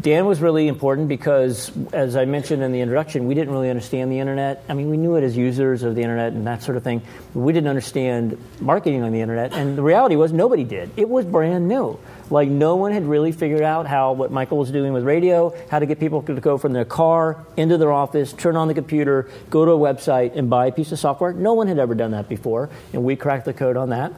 Dan 0.00 0.26
was 0.26 0.40
really 0.40 0.68
important 0.68 1.08
because, 1.08 1.72
as 1.92 2.14
I 2.14 2.24
mentioned 2.24 2.62
in 2.62 2.70
the 2.70 2.80
introduction, 2.80 3.26
we 3.26 3.34
didn't 3.34 3.52
really 3.52 3.68
understand 3.68 4.12
the 4.12 4.20
internet. 4.20 4.62
I 4.68 4.74
mean, 4.74 4.90
we 4.90 4.96
knew 4.96 5.16
it 5.16 5.24
as 5.24 5.36
users 5.36 5.82
of 5.82 5.96
the 5.96 6.02
internet 6.02 6.34
and 6.34 6.46
that 6.46 6.62
sort 6.62 6.76
of 6.76 6.84
thing. 6.84 7.02
But 7.34 7.40
we 7.40 7.52
didn't 7.52 7.68
understand 7.68 8.38
marketing 8.60 9.02
on 9.02 9.10
the 9.10 9.20
internet. 9.20 9.52
And 9.54 9.76
the 9.76 9.82
reality 9.82 10.14
was, 10.14 10.32
nobody 10.32 10.62
did. 10.62 10.92
It 10.96 11.08
was 11.08 11.24
brand 11.24 11.66
new. 11.66 11.98
Like, 12.30 12.48
no 12.48 12.76
one 12.76 12.92
had 12.92 13.06
really 13.06 13.32
figured 13.32 13.62
out 13.62 13.86
how 13.86 14.12
what 14.12 14.30
Michael 14.30 14.58
was 14.58 14.70
doing 14.70 14.92
with 14.92 15.04
radio, 15.04 15.54
how 15.70 15.78
to 15.78 15.86
get 15.86 15.98
people 15.98 16.22
to 16.22 16.34
go 16.34 16.58
from 16.58 16.72
their 16.72 16.84
car 16.84 17.44
into 17.56 17.78
their 17.78 17.92
office, 17.92 18.32
turn 18.32 18.56
on 18.56 18.68
the 18.68 18.74
computer, 18.74 19.30
go 19.50 19.64
to 19.64 19.70
a 19.70 19.78
website, 19.78 20.36
and 20.36 20.50
buy 20.50 20.66
a 20.66 20.72
piece 20.72 20.92
of 20.92 20.98
software. 20.98 21.32
No 21.32 21.54
one 21.54 21.68
had 21.68 21.78
ever 21.78 21.94
done 21.94 22.10
that 22.10 22.28
before. 22.28 22.70
And 22.92 23.04
we 23.04 23.16
cracked 23.16 23.46
the 23.46 23.54
code 23.54 23.76
on 23.76 23.90
that. 23.90 24.12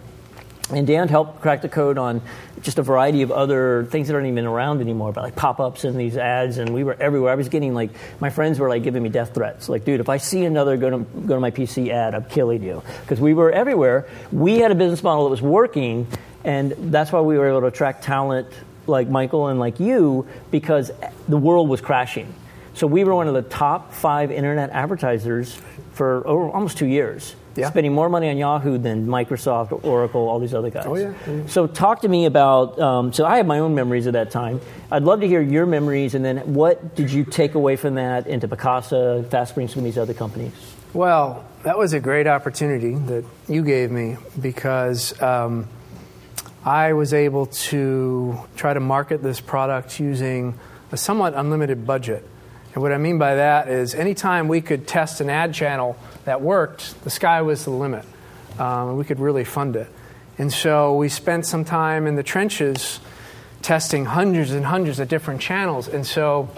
And 0.72 0.86
Dan 0.86 1.08
helped 1.08 1.40
crack 1.40 1.62
the 1.62 1.68
code 1.68 1.98
on 1.98 2.22
just 2.62 2.78
a 2.78 2.82
variety 2.82 3.22
of 3.22 3.32
other 3.32 3.86
things 3.86 4.06
that 4.06 4.14
aren't 4.14 4.28
even 4.28 4.44
around 4.44 4.80
anymore, 4.80 5.12
but 5.12 5.24
like 5.24 5.34
pop-ups 5.34 5.82
and 5.82 5.98
these 5.98 6.16
ads, 6.16 6.58
and 6.58 6.72
we 6.72 6.84
were 6.84 6.94
everywhere. 7.00 7.32
I 7.32 7.34
was 7.34 7.48
getting 7.48 7.74
like 7.74 7.90
my 8.20 8.30
friends 8.30 8.60
were 8.60 8.68
like 8.68 8.84
giving 8.84 9.02
me 9.02 9.08
death 9.08 9.34
threats, 9.34 9.68
like, 9.68 9.84
dude, 9.84 9.98
if 9.98 10.08
I 10.08 10.18
see 10.18 10.44
another 10.44 10.76
go 10.76 10.90
to 10.90 10.98
GoToMyPC 10.98 11.88
ad, 11.88 12.14
I'm 12.14 12.24
killing 12.24 12.62
you, 12.62 12.82
because 13.00 13.18
we 13.18 13.34
were 13.34 13.50
everywhere. 13.50 14.06
We 14.30 14.58
had 14.58 14.70
a 14.70 14.74
business 14.76 15.02
model 15.02 15.24
that 15.24 15.30
was 15.30 15.42
working, 15.42 16.06
and 16.44 16.72
that's 16.92 17.12
why 17.12 17.20
we 17.20 17.38
were 17.38 17.48
able 17.48 17.60
to 17.60 17.66
attract 17.66 18.04
talent 18.04 18.48
like 18.86 19.08
Michael 19.08 19.48
and 19.48 19.60
like 19.60 19.78
you, 19.80 20.26
because 20.50 20.90
the 21.28 21.36
world 21.36 21.68
was 21.68 21.80
crashing. 21.80 22.32
So 22.74 22.86
we 22.86 23.04
were 23.04 23.14
one 23.14 23.28
of 23.28 23.34
the 23.34 23.42
top 23.42 23.92
five 23.92 24.30
internet 24.30 24.70
advertisers 24.70 25.54
for 25.92 26.26
over, 26.26 26.48
almost 26.50 26.78
two 26.78 26.86
years 26.86 27.34
Yeah. 27.56 27.68
spending 27.68 27.92
more 27.92 28.08
money 28.08 28.30
on 28.30 28.38
Yahoo 28.38 28.78
than 28.78 29.06
Microsoft, 29.06 29.84
Oracle, 29.84 30.28
all 30.28 30.38
these 30.38 30.54
other 30.54 30.70
guys. 30.70 30.86
Oh, 30.86 30.94
yeah. 30.96 31.12
Yeah. 31.28 31.42
So 31.46 31.66
talk 31.66 32.00
to 32.02 32.08
me 32.08 32.24
about. 32.26 32.78
Um, 32.80 33.12
so 33.12 33.26
I 33.26 33.36
have 33.36 33.46
my 33.46 33.58
own 33.58 33.74
memories 33.74 34.06
of 34.06 34.14
that 34.14 34.30
time. 34.30 34.60
I'd 34.90 35.02
love 35.02 35.20
to 35.20 35.28
hear 35.28 35.42
your 35.42 35.66
memories, 35.66 36.14
and 36.14 36.24
then 36.24 36.38
what 36.54 36.94
did 36.94 37.10
you 37.10 37.24
take 37.24 37.54
away 37.54 37.76
from 37.76 37.96
that 37.96 38.26
into 38.26 38.48
Picasa, 38.48 39.24
FastSpring, 39.24 39.68
some 39.68 39.80
of 39.80 39.84
these 39.84 39.98
other 39.98 40.14
companies? 40.14 40.52
Well, 40.94 41.44
that 41.64 41.76
was 41.76 41.92
a 41.92 42.00
great 42.00 42.26
opportunity 42.26 42.94
that 42.94 43.24
you 43.48 43.62
gave 43.62 43.90
me 43.90 44.16
because 44.40 45.20
um, 45.20 45.68
I 46.64 46.92
was 46.92 47.14
able 47.14 47.46
to 47.46 48.38
try 48.56 48.74
to 48.74 48.80
market 48.80 49.22
this 49.22 49.40
product 49.40 49.98
using 49.98 50.58
a 50.92 50.96
somewhat 50.96 51.34
unlimited 51.34 51.86
budget. 51.86 52.26
And 52.74 52.82
what 52.82 52.92
I 52.92 52.98
mean 52.98 53.18
by 53.18 53.36
that 53.36 53.68
is 53.68 53.94
anytime 53.94 54.46
we 54.46 54.60
could 54.60 54.86
test 54.86 55.20
an 55.20 55.30
ad 55.30 55.54
channel 55.54 55.96
that 56.24 56.42
worked, 56.42 57.02
the 57.02 57.10
sky 57.10 57.42
was 57.42 57.64
the 57.64 57.70
limit. 57.70 58.04
Um, 58.58 58.96
we 58.96 59.04
could 59.04 59.20
really 59.20 59.44
fund 59.44 59.74
it. 59.74 59.88
And 60.36 60.52
so 60.52 60.96
we 60.96 61.08
spent 61.08 61.46
some 61.46 61.64
time 61.64 62.06
in 62.06 62.16
the 62.16 62.22
trenches 62.22 63.00
testing 63.62 64.04
hundreds 64.04 64.52
and 64.52 64.64
hundreds 64.64 65.00
of 65.00 65.08
different 65.08 65.40
channels. 65.40 65.88
And 65.88 66.06
so 66.06 66.50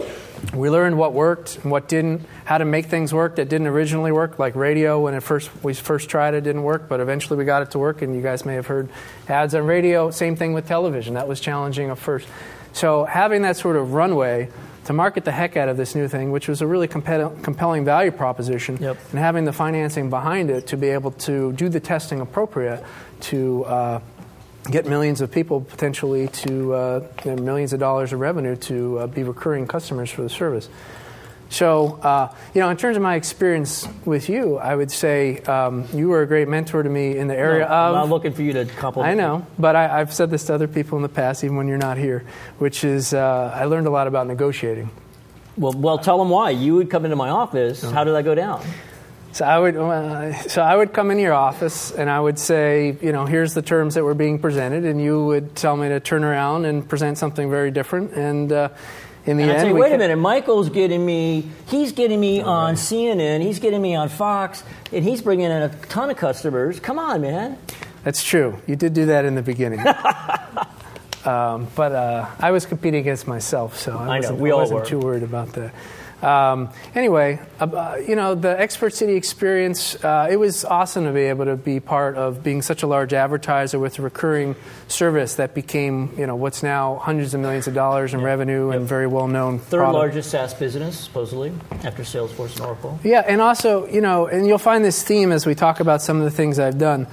we 0.55 0.69
learned 0.71 0.99
what 0.99 1.13
worked 1.13 1.59
and 1.63 1.71
what 1.71 1.89
didn't, 1.89 2.23
how 2.45 2.59
to 2.59 2.65
make 2.65 2.87
things 2.87 3.13
work 3.15 3.37
that 3.37 3.49
didn't 3.49 3.69
originally 3.69 4.13
work, 4.13 4.39
like 4.39 4.55
radio 4.57 5.01
when 5.01 5.15
it 5.15 5.23
first 5.23 5.51
we 5.63 5.73
first 5.75 6.09
tried 6.09 6.35
it 6.35 6.43
didn't 6.43 6.63
work, 6.65 6.89
but 6.89 7.01
eventually 7.01 7.39
we 7.39 7.45
got 7.45 7.63
it 7.63 7.71
to 7.73 7.79
work. 7.79 8.03
And 8.03 8.15
you 8.15 8.23
guys 8.23 8.45
may 8.45 8.55
have 8.55 8.67
heard 8.67 8.89
ads 9.29 9.55
on 9.55 9.65
radio. 9.67 10.11
Same 10.11 10.37
thing 10.37 10.53
with 10.53 10.67
television. 10.67 11.15
That 11.15 11.29
was 11.29 11.41
challenging 11.41 11.91
at 11.91 11.99
first. 11.99 12.29
So 12.73 13.05
having 13.05 13.43
that 13.43 13.57
sort 13.57 13.77
of 13.77 13.93
runway 13.93 14.49
to 14.85 14.93
market 14.93 15.25
the 15.25 15.31
heck 15.31 15.57
out 15.57 15.69
of 15.69 15.77
this 15.77 15.95
new 15.95 16.09
thing, 16.09 16.33
which 16.33 16.49
was 16.49 16.61
a 16.61 16.67
really 16.67 16.89
compel- 16.89 17.31
compelling 17.43 17.85
value 17.85 18.11
proposition, 18.11 18.79
Yep. 18.81 18.97
and 19.11 19.19
having 19.21 19.45
the 19.45 19.53
financing 19.53 20.11
behind 20.11 20.51
it 20.51 20.67
to 20.69 20.77
be 20.77 20.89
able 20.89 21.13
to 21.13 21.53
do 21.53 21.69
the 21.69 21.79
testing 21.79 22.21
appropriate 22.21 22.83
to 23.21 23.65
uh, 23.67 24.01
get 24.71 24.87
millions 24.87 25.21
of 25.21 25.31
people 25.31 25.61
potentially 25.61 26.29
to 26.29 26.75
uh, 26.75 27.09
you 27.25 27.35
know, 27.35 27.43
millions 27.43 27.73
of 27.73 27.81
dollars 27.81 28.13
of 28.13 28.21
revenue 28.21 28.57
to 28.57 28.99
uh, 29.01 29.07
be 29.07 29.23
recurring 29.23 29.67
customers 29.67 30.11
for 30.11 30.23
the 30.23 30.31
service. 30.31 30.69
So, 31.51 31.99
uh, 32.03 32.35
you 32.55 32.63
know, 32.63 32.71
in 32.71 32.79
terms 32.79 32.97
of 32.97 33.03
my 33.03 33.15
experience 33.17 33.87
with 34.07 34.31
you, 34.31 34.57
I 34.57 34.75
would 34.75 34.91
say 34.91 35.39
um, 35.41 35.87
you 35.93 36.09
were 36.09 36.23
a 36.23 36.27
great 36.27 36.49
mentor 36.49 36.83
to 36.83 36.89
me 36.89 37.19
in 37.19 37.29
the 37.29 37.37
area 37.37 37.69
No, 37.69 37.75
I'm 37.75 37.93
not 37.93 38.09
looking 38.09 38.33
for 38.33 38.41
you 38.41 38.55
to 38.55 38.65
compliment. 38.65 39.13
I 39.13 39.15
know, 39.15 39.47
but 39.59 39.77
I, 39.77 40.01
I've 40.01 40.15
said 40.15 40.31
this 40.31 40.45
to 40.45 40.55
other 40.55 40.67
people 40.67 40.97
in 40.97 41.03
the 41.03 41.11
past, 41.11 41.45
even 41.45 41.57
when 41.57 41.69
you're 41.69 41.77
not 41.77 41.99
here, 41.99 42.25
which 42.59 42.85
is 42.85 43.13
uh, 43.13 43.53
I 43.55 43.67
learned 43.67 43.87
a 43.87 43.91
lot 43.91 44.07
about 44.07 44.29
negotiating. 44.29 44.89
Well, 45.59 45.73
well, 45.73 45.99
tell 45.99 46.17
them 46.17 46.31
why. 46.31 46.51
You 46.51 46.77
would 46.77 46.89
come 46.89 47.05
into 47.05 47.17
my 47.17 47.29
office. 47.29 47.83
How 47.83 48.05
did 48.05 48.13
that 48.13 48.25
go 48.25 48.35
down? 48.35 48.65
So 49.33 49.47
I 49.47 49.59
would, 49.59 49.77
uh, 49.77 50.35
so 50.43 50.61
I 50.61 50.77
would 50.77 50.93
come 50.93 51.11
into 51.11 51.23
your 51.23 51.33
office 51.33 51.91
and 51.91 52.11
I 52.11 52.21
would 52.21 52.39
say, 52.39 52.97
you 53.01 53.13
know, 53.13 53.25
here's 53.25 53.55
the 53.55 53.63
terms 53.63 53.95
that 53.95 54.05
were 54.05 54.15
being 54.15 54.39
presented, 54.39 54.85
and 54.85 55.01
you 55.01 55.25
would 55.25 55.57
tell 55.57 55.75
me 55.75 55.89
to 55.89 56.01
turn 56.01 56.23
around 56.23 56.67
and 56.67 56.87
present 56.87 57.17
something 57.17 57.49
very 57.49 57.71
different. 57.71 58.13
And 58.13 58.53
uh, 58.53 58.69
in 59.25 59.39
the 59.39 59.45
And 59.45 59.53
I'd 59.53 59.57
end, 59.59 59.69
say, 59.69 59.73
wait 59.73 59.93
a 59.93 59.99
minute, 59.99 60.17
Michael's 60.17 60.69
getting 60.69 61.05
me, 61.07 61.49
he's 61.67 61.93
getting 61.93 62.21
me 62.21 62.43
on 62.43 62.75
CNN, 62.75 63.41
he's 63.41 63.59
getting 63.59 63.81
me 63.81 63.95
on 63.95 64.11
Fox, 64.11 64.65
and 64.93 65.03
he's 65.03 65.23
bringing 65.23 65.47
in 65.47 65.63
a 65.63 65.69
ton 65.87 66.11
of 66.11 66.19
customers. 66.19 66.79
Come 66.79 66.99
on, 66.99 67.23
man. 67.23 67.57
That's 68.05 68.23
true. 68.23 68.61
You 68.67 68.77
did 68.77 68.93
do 68.93 69.07
that 69.07 69.25
in 69.25 69.35
the 69.35 69.43
beginning. 69.43 69.81
um, 71.25 71.69
but 71.75 71.93
uh, 71.93 72.27
I 72.39 72.51
was 72.51 72.67
competing 72.67 73.01
against 73.01 73.27
myself, 73.27 73.79
so 73.79 73.97
I 73.97 74.17
I 74.17 74.17
wasn't, 74.19 74.39
we 74.41 74.53
I 74.53 74.57
wasn't 74.57 74.81
were. 74.81 74.87
too 74.87 74.99
worried 74.99 75.23
about 75.23 75.53
that. 75.55 75.73
Um, 76.23 76.71
anyway, 76.95 77.41
uh, 77.59 77.97
you 78.07 78.15
know, 78.15 78.35
the 78.35 78.59
Expert 78.61 78.95
City 78.95 79.15
experience, 79.15 80.03
uh, 80.05 80.29
it 80.31 80.37
was 80.37 80.65
awesome 80.65 81.05
to 81.05 81.13
be 81.13 81.23
able 81.23 81.47
to 81.47 81.57
be 81.57 81.81
part 81.81 82.17
of 82.17 82.45
being 82.45 82.63
such 82.63 82.83
a 82.83 82.87
large 82.87 83.13
advertiser 83.13 83.79
with 83.79 83.99
a 83.99 84.03
recurring 84.03 84.55
service 84.87 85.35
that 85.37 85.55
became, 85.55 86.15
you 86.17 86.27
know, 86.27 86.37
what's 86.37 86.63
now 86.63 86.97
hundreds 86.97 87.35
of 87.35 87.41
millions 87.41 87.67
of 87.67 87.75
dollars 87.75 88.15
in 88.15 88.23
revenue 88.23 88.71
and 88.71 88.87
very 88.87 89.07
well 89.07 89.27
known. 89.27 89.59
Third 89.59 89.91
largest 89.93 90.31
SaaS 90.31 90.55
business, 90.55 90.99
supposedly, 90.99 91.53
after 91.83 92.05
Salesforce 92.05 92.57
and 92.57 92.67
Oracle. 92.67 93.01
Yeah, 93.03 93.25
and 93.27 93.41
also, 93.41 93.87
you 93.89 94.01
know, 94.01 94.27
and 94.27 94.47
you'll 94.47 94.59
find 94.59 94.85
this 94.85 95.03
theme 95.03 95.33
as 95.33 95.45
we 95.45 95.55
talk 95.55 95.81
about 95.81 96.03
some 96.03 96.19
of 96.19 96.25
the 96.25 96.31
things 96.31 96.59
I've 96.59 96.79
done. 96.79 97.09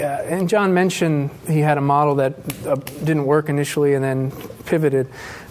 Uh, 0.00 0.04
and 0.04 0.48
John 0.48 0.72
mentioned 0.72 1.30
he 1.46 1.60
had 1.60 1.76
a 1.76 1.82
model 1.82 2.14
that 2.16 2.34
uh, 2.66 2.76
didn't 2.76 3.26
work 3.26 3.48
initially 3.48 3.94
and 3.94 4.02
then 4.02 4.32
pivoted. 4.64 5.08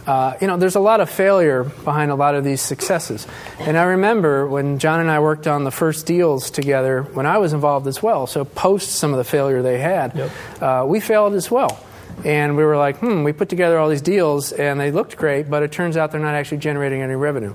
Uh, 0.07 0.33
you 0.41 0.47
know, 0.47 0.57
there's 0.57 0.75
a 0.75 0.79
lot 0.79 0.99
of 0.99 1.09
failure 1.09 1.63
behind 1.63 2.09
a 2.11 2.15
lot 2.15 2.33
of 2.35 2.43
these 2.43 2.61
successes. 2.61 3.27
And 3.59 3.77
I 3.77 3.83
remember 3.83 4.47
when 4.47 4.79
John 4.79 4.99
and 4.99 5.11
I 5.11 5.19
worked 5.19 5.45
on 5.47 5.63
the 5.63 5.71
first 5.71 6.05
deals 6.07 6.49
together, 6.49 7.03
when 7.03 7.25
I 7.25 7.37
was 7.37 7.53
involved 7.53 7.85
as 7.87 8.01
well. 8.01 8.25
So 8.25 8.43
post 8.43 8.93
some 8.93 9.11
of 9.11 9.17
the 9.17 9.23
failure 9.23 9.61
they 9.61 9.77
had, 9.79 10.15
Yep. 10.15 10.31
uh, 10.61 10.85
we 10.87 10.99
failed 10.99 11.33
as 11.35 11.51
well. 11.51 11.79
And 12.25 12.57
we 12.57 12.63
were 12.63 12.77
like, 12.77 12.97
hmm, 12.97 13.23
we 13.23 13.31
put 13.31 13.49
together 13.49 13.77
all 13.77 13.89
these 13.89 14.01
deals 14.01 14.51
and 14.51 14.79
they 14.79 14.91
looked 14.91 15.17
great, 15.17 15.49
but 15.49 15.63
it 15.63 15.71
turns 15.71 15.97
out 15.97 16.11
they're 16.11 16.19
not 16.19 16.35
actually 16.35 16.57
generating 16.59 17.01
any 17.01 17.15
revenue. 17.15 17.53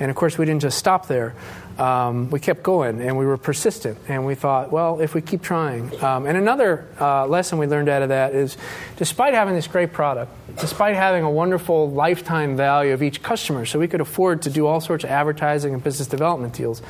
And 0.00 0.10
of 0.10 0.16
course, 0.16 0.38
we 0.38 0.46
didn't 0.46 0.62
just 0.62 0.78
stop 0.78 1.08
there. 1.08 1.34
Um, 1.78 2.28
we 2.30 2.40
kept 2.40 2.64
going 2.64 3.00
and 3.00 3.16
we 3.16 3.24
were 3.24 3.36
persistent. 3.36 3.98
And 4.08 4.26
we 4.26 4.34
thought, 4.34 4.72
well, 4.72 5.00
if 5.00 5.14
we 5.14 5.22
keep 5.22 5.42
trying. 5.42 6.02
Um, 6.02 6.26
and 6.26 6.36
another 6.36 6.88
uh, 7.00 7.26
lesson 7.26 7.58
we 7.58 7.66
learned 7.66 7.88
out 7.88 8.02
of 8.02 8.08
that 8.08 8.34
is 8.34 8.56
despite 8.96 9.32
having 9.32 9.54
this 9.54 9.68
great 9.68 9.92
product, 9.92 10.32
despite 10.58 10.96
having 10.96 11.22
a 11.22 11.30
wonderful 11.30 11.88
lifetime 11.90 12.56
value 12.56 12.92
of 12.92 13.02
each 13.02 13.22
customer, 13.22 13.64
so 13.64 13.78
we 13.78 13.86
could 13.86 14.00
afford 14.00 14.42
to 14.42 14.50
do 14.50 14.66
all 14.66 14.80
sorts 14.80 15.04
of 15.04 15.10
advertising 15.10 15.72
and 15.72 15.84
business 15.84 16.08
development 16.08 16.54
deals, 16.54 16.82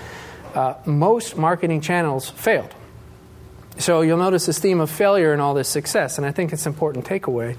uh, 0.54 0.74
most 0.86 1.36
marketing 1.36 1.82
channels 1.82 2.30
failed. 2.30 2.74
So 3.78 4.00
you'll 4.00 4.18
notice 4.18 4.46
this 4.46 4.58
theme 4.58 4.80
of 4.80 4.90
failure 4.90 5.32
and 5.32 5.42
all 5.42 5.54
this 5.54 5.68
success, 5.68 6.18
and 6.18 6.26
I 6.26 6.32
think 6.32 6.52
it's 6.52 6.66
an 6.66 6.72
important 6.72 7.04
takeaway. 7.04 7.56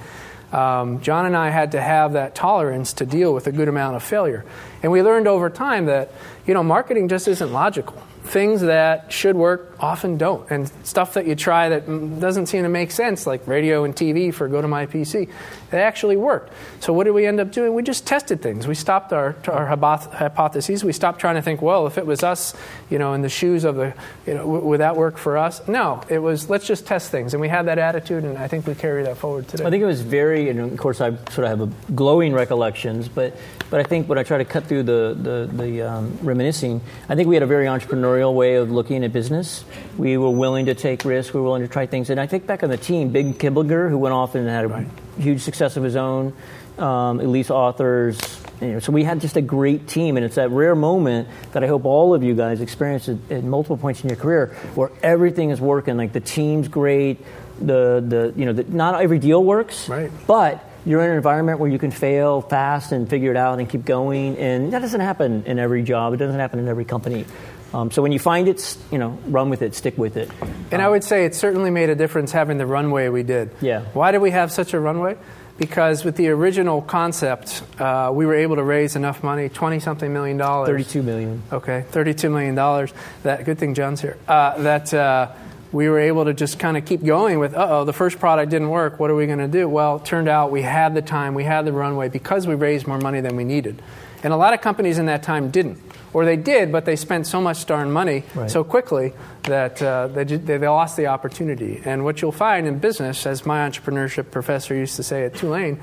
Um, 0.51 1.01
John 1.01 1.25
and 1.25 1.35
I 1.37 1.49
had 1.49 1.73
to 1.73 1.81
have 1.81 2.13
that 2.13 2.33
tolerance 2.33 2.93
to 2.93 3.05
deal 3.05 3.33
with 3.33 3.47
a 3.47 3.51
good 3.51 3.67
amount 3.67 3.95
of 3.95 4.03
failure. 4.03 4.45
And 4.81 4.91
we 4.91 5.03
learned 5.03 5.27
over 5.27 5.49
time 5.49 5.85
that, 5.85 6.11
you 6.47 6.53
know, 6.53 6.63
marketing 6.63 7.07
just 7.07 7.27
isn't 7.27 7.51
logical. 7.51 8.01
Things 8.23 8.61
that 8.61 9.11
should 9.11 9.35
work 9.35 9.75
often 9.79 10.17
don't. 10.17 10.49
And 10.49 10.71
stuff 10.83 11.13
that 11.13 11.27
you 11.27 11.35
try 11.35 11.69
that 11.69 11.85
mm, 11.85 12.19
doesn't 12.19 12.47
seem 12.47 12.63
to 12.63 12.69
make 12.69 12.91
sense, 12.91 13.27
like 13.27 13.47
radio 13.47 13.83
and 13.83 13.95
TV 13.95 14.33
for 14.33 14.49
GoToMyPC, 14.49 15.29
they 15.71 15.81
actually 15.81 16.17
worked. 16.17 16.51
So 16.79 16.93
what 16.93 17.03
did 17.03 17.11
we 17.11 17.25
end 17.25 17.39
up 17.39 17.51
doing? 17.51 17.73
We 17.73 17.83
just 17.83 18.05
tested 18.07 18.41
things. 18.41 18.67
We 18.67 18.75
stopped 18.75 19.13
our, 19.13 19.35
our 19.47 19.65
hypotheses. 19.65 20.83
We 20.83 20.93
stopped 20.93 21.19
trying 21.19 21.35
to 21.35 21.41
think, 21.41 21.61
well, 21.61 21.87
if 21.87 21.97
it 21.97 22.05
was 22.05 22.23
us, 22.23 22.55
you 22.89 22.99
know, 22.99 23.13
in 23.13 23.21
the 23.21 23.29
shoes 23.29 23.63
of 23.63 23.75
the, 23.75 23.93
you 24.25 24.33
know, 24.33 24.39
w- 24.39 24.65
would 24.65 24.79
that 24.79 24.95
work 24.95 25.17
for 25.17 25.37
us? 25.37 25.67
No, 25.67 26.01
it 26.09 26.19
was 26.19 26.49
let's 26.49 26.65
just 26.65 26.85
test 26.85 27.11
things. 27.11 27.33
And 27.33 27.41
we 27.41 27.47
had 27.47 27.67
that 27.67 27.77
attitude, 27.77 28.23
and 28.23 28.37
I 28.37 28.47
think 28.47 28.65
we 28.65 28.75
carry 28.75 29.03
that 29.03 29.17
forward 29.17 29.47
today. 29.47 29.65
I 29.65 29.69
think 29.69 29.83
it 29.83 29.87
was 29.87 30.01
very, 30.01 30.49
and 30.49 30.59
of 30.59 30.77
course, 30.77 31.01
I 31.01 31.15
sort 31.31 31.39
of 31.39 31.59
have 31.59 31.61
a 31.61 31.93
glowing 31.93 32.33
recollections, 32.33 33.07
but, 33.07 33.35
but 33.69 33.79
I 33.79 33.83
think 33.83 34.09
when 34.09 34.17
I 34.17 34.23
try 34.23 34.37
to 34.37 34.45
cut 34.45 34.65
through 34.65 34.83
the, 34.83 35.15
the, 35.19 35.49
the 35.51 35.81
um, 35.83 36.17
reminiscing, 36.21 36.81
I 37.07 37.15
think 37.15 37.27
we 37.27 37.35
had 37.35 37.43
a 37.43 37.47
very 37.47 37.65
entrepreneurial 37.65 38.33
way 38.33 38.55
of 38.55 38.71
looking 38.71 39.03
at 39.03 39.13
business. 39.13 39.63
We 39.97 40.17
were 40.17 40.29
willing 40.29 40.65
to 40.67 40.75
take 40.75 41.05
risks, 41.05 41.33
we 41.33 41.39
were 41.39 41.45
willing 41.45 41.61
to 41.61 41.67
try 41.67 41.85
things. 41.85 42.09
And 42.09 42.19
I 42.19 42.27
think 42.27 42.47
back 42.47 42.63
on 42.63 42.69
the 42.69 42.77
team, 42.77 43.09
Big 43.09 43.37
Kiblinger, 43.37 43.89
who 43.89 43.97
went 43.97 44.13
off 44.13 44.35
and 44.35 44.47
had 44.47 44.65
a 44.65 44.85
huge 45.19 45.41
success 45.41 45.77
of 45.77 45.83
his 45.83 45.95
own, 45.95 46.33
um, 46.77 47.19
Elise 47.19 47.51
Authors. 47.51 48.19
You 48.61 48.73
know, 48.73 48.79
so 48.79 48.91
we 48.91 49.03
had 49.03 49.21
just 49.21 49.37
a 49.37 49.41
great 49.41 49.87
team, 49.87 50.17
and 50.17 50.25
it's 50.25 50.35
that 50.35 50.49
rare 50.49 50.75
moment 50.75 51.29
that 51.53 51.63
I 51.63 51.67
hope 51.67 51.85
all 51.85 52.13
of 52.13 52.23
you 52.23 52.35
guys 52.35 52.59
experience 52.61 53.07
at, 53.07 53.17
at 53.29 53.43
multiple 53.43 53.77
points 53.77 54.03
in 54.03 54.09
your 54.09 54.17
career 54.17 54.47
where 54.75 54.91
everything 55.01 55.49
is 55.49 55.61
working. 55.61 55.95
Like 55.95 56.11
the 56.11 56.19
team's 56.19 56.67
great, 56.67 57.19
the 57.59 58.03
the 58.05 58.33
you 58.35 58.45
know 58.45 58.53
the, 58.53 58.63
not 58.63 59.01
every 59.01 59.19
deal 59.19 59.43
works, 59.43 59.87
Right. 59.87 60.11
But 60.27 60.63
you're 60.85 61.01
in 61.01 61.11
an 61.11 61.17
environment 61.17 61.59
where 61.59 61.69
you 61.69 61.77
can 61.77 61.91
fail 61.91 62.41
fast 62.41 62.91
and 62.91 63.09
figure 63.09 63.31
it 63.31 63.37
out 63.37 63.59
and 63.59 63.69
keep 63.69 63.85
going, 63.85 64.37
and 64.37 64.73
that 64.73 64.79
doesn't 64.79 65.01
happen 65.01 65.43
in 65.45 65.59
every 65.59 65.83
job. 65.83 66.13
It 66.13 66.17
doesn't 66.17 66.39
happen 66.39 66.59
in 66.59 66.67
every 66.67 66.85
company. 66.85 67.25
Um, 67.73 67.91
so 67.91 68.01
when 68.01 68.11
you 68.11 68.19
find 68.19 68.47
it, 68.47 68.77
you 68.91 68.97
know, 68.97 69.17
run 69.27 69.49
with 69.49 69.61
it, 69.61 69.75
stick 69.75 69.97
with 69.97 70.17
it. 70.17 70.29
And 70.71 70.81
I 70.81 70.89
would 70.89 71.03
say 71.03 71.25
it 71.25 71.35
certainly 71.35 71.69
made 71.69 71.89
a 71.89 71.95
difference 71.95 72.31
having 72.31 72.57
the 72.57 72.65
runway 72.65 73.09
we 73.09 73.23
did. 73.23 73.51
Yeah. 73.61 73.85
Why 73.93 74.11
did 74.11 74.19
we 74.19 74.31
have 74.31 74.51
such 74.51 74.73
a 74.73 74.79
runway? 74.79 75.17
Because 75.57 76.05
with 76.05 76.15
the 76.15 76.29
original 76.29 76.81
concept, 76.81 77.61
uh, 77.79 78.11
we 78.13 78.25
were 78.25 78.35
able 78.35 78.55
to 78.55 78.63
raise 78.63 78.95
enough 78.95 79.23
money, 79.23 79.49
twenty 79.49 79.81
something 79.81 80.13
million 80.13 80.37
dollars. 80.37 80.69
Thirty-two 80.69 81.03
million. 81.03 81.43
Okay, 81.51 81.83
thirty-two 81.89 82.29
million 82.29 82.55
dollars. 82.55 82.93
That 83.23 83.43
good 83.43 83.59
thing 83.59 83.73
John's 83.73 83.99
here. 83.99 84.17
Uh, 84.25 84.57
that 84.63 84.93
uh, 84.93 85.33
we 85.73 85.89
were 85.89 85.99
able 85.99 86.23
to 86.25 86.33
just 86.33 86.59
kind 86.59 86.77
of 86.77 86.85
keep 86.85 87.03
going 87.03 87.39
with. 87.39 87.53
Uh 87.53 87.67
oh, 87.71 87.83
the 87.83 87.91
first 87.91 88.19
product 88.19 88.51
didn't 88.51 88.69
work. 88.69 89.01
What 89.01 89.11
are 89.11 89.15
we 89.15 89.25
going 89.25 89.39
to 89.39 89.49
do? 89.49 89.67
Well, 89.67 89.97
it 89.97 90.05
turned 90.05 90.29
out 90.29 90.49
we 90.49 90.61
had 90.61 90.95
the 90.95 91.01
time, 91.01 91.33
we 91.33 91.43
had 91.43 91.65
the 91.65 91.73
runway 91.73 92.07
because 92.07 92.47
we 92.47 92.55
raised 92.55 92.87
more 92.87 92.97
money 92.97 93.19
than 93.19 93.35
we 93.35 93.43
needed, 93.43 93.81
and 94.23 94.31
a 94.31 94.37
lot 94.37 94.53
of 94.53 94.61
companies 94.61 94.97
in 94.97 95.07
that 95.07 95.23
time 95.23 95.51
didn't, 95.51 95.77
or 96.13 96.25
they 96.25 96.35
did, 96.37 96.71
but 96.71 96.85
they 96.85 96.95
spent 96.95 97.27
so 97.27 97.39
much 97.41 97.65
darn 97.65 97.91
money 97.91 98.23
Right. 98.35 98.49
so 98.49 98.63
quickly 98.63 99.13
that 99.43 99.81
uh, 99.81 100.07
they, 100.07 100.23
they 100.23 100.57
lost 100.57 100.97
the 100.97 101.07
opportunity. 101.07 101.81
And 101.85 102.03
what 102.03 102.21
you'll 102.21 102.31
find 102.31 102.65
in 102.67 102.79
business, 102.79 103.25
as 103.25 103.45
my 103.45 103.67
entrepreneurship 103.69 104.31
professor 104.31 104.73
used 104.75 104.95
to 104.95 105.03
say 105.03 105.23
at 105.25 105.35
Tulane. 105.35 105.79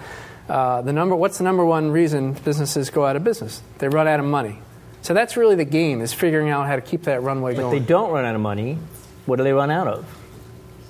Uh, 0.48 0.80
the 0.82 0.92
number, 0.92 1.16
what's 1.16 1.38
the 1.38 1.44
number 1.44 1.64
one 1.64 1.90
reason 1.90 2.32
businesses 2.32 2.90
go 2.90 3.04
out 3.04 3.16
of 3.16 3.24
business? 3.24 3.60
They 3.78 3.88
run 3.88 4.06
out 4.06 4.20
of 4.20 4.26
money. 4.26 4.58
So 5.02 5.12
that's 5.14 5.36
really 5.36 5.56
the 5.56 5.64
game 5.64 6.00
is 6.00 6.12
figuring 6.12 6.50
out 6.50 6.66
how 6.66 6.76
to 6.76 6.82
keep 6.82 7.02
that 7.04 7.22
runway 7.22 7.54
But 7.54 7.62
going. 7.62 7.76
If 7.76 7.82
they 7.82 7.86
don't 7.86 8.10
run 8.12 8.24
out 8.24 8.34
of 8.36 8.40
money. 8.40 8.78
What 9.26 9.36
do 9.36 9.42
they 9.44 9.52
run 9.52 9.70
out 9.72 9.88
of? 9.88 10.04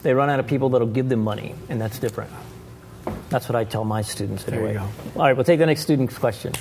They 0.03 0.13
run 0.13 0.29
out 0.29 0.41
of 0.41 0.47
people 0.47 0.69
that'll 0.71 0.87
give 0.89 1.09
them 1.09 1.21
money, 1.25 1.55
and 1.71 1.81
that's 1.81 1.99
different. 1.99 2.31
That's 3.31 3.49
what 3.49 3.57
I 3.57 3.65
tell 3.65 3.85
my 3.85 4.03
students 4.03 4.45
you 4.47 4.53
anyway. 4.53 4.75
go. 4.75 4.81
All 5.17 5.23
right, 5.23 5.35
we'll 5.35 5.45
take 5.45 5.59
the 5.59 5.67
next 5.67 5.81
student's 5.83 6.17
question. 6.19 6.53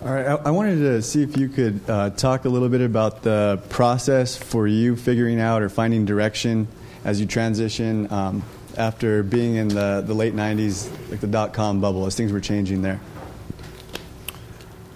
All 0.00 0.14
right, 0.14 0.26
I, 0.26 0.34
I 0.34 0.50
wanted 0.52 0.76
to 0.76 1.02
see 1.02 1.24
if 1.24 1.36
you 1.36 1.48
could 1.48 1.80
uh, 1.90 2.10
talk 2.10 2.44
a 2.44 2.48
little 2.48 2.68
bit 2.68 2.82
about 2.82 3.22
the 3.22 3.60
process 3.68 4.36
for 4.36 4.68
you 4.68 4.94
figuring 4.94 5.40
out 5.40 5.60
or 5.60 5.68
finding 5.68 6.04
direction 6.04 6.68
as 7.04 7.20
you 7.20 7.26
transition 7.26 8.10
um, 8.12 8.44
after 8.76 9.24
being 9.24 9.56
in 9.56 9.66
the, 9.66 10.04
the 10.06 10.14
late 10.14 10.36
90s, 10.36 10.88
like 11.10 11.18
the 11.18 11.26
dot 11.26 11.52
com 11.52 11.80
bubble, 11.80 12.06
as 12.06 12.14
things 12.14 12.30
were 12.30 12.38
changing 12.38 12.80
there. 12.80 13.00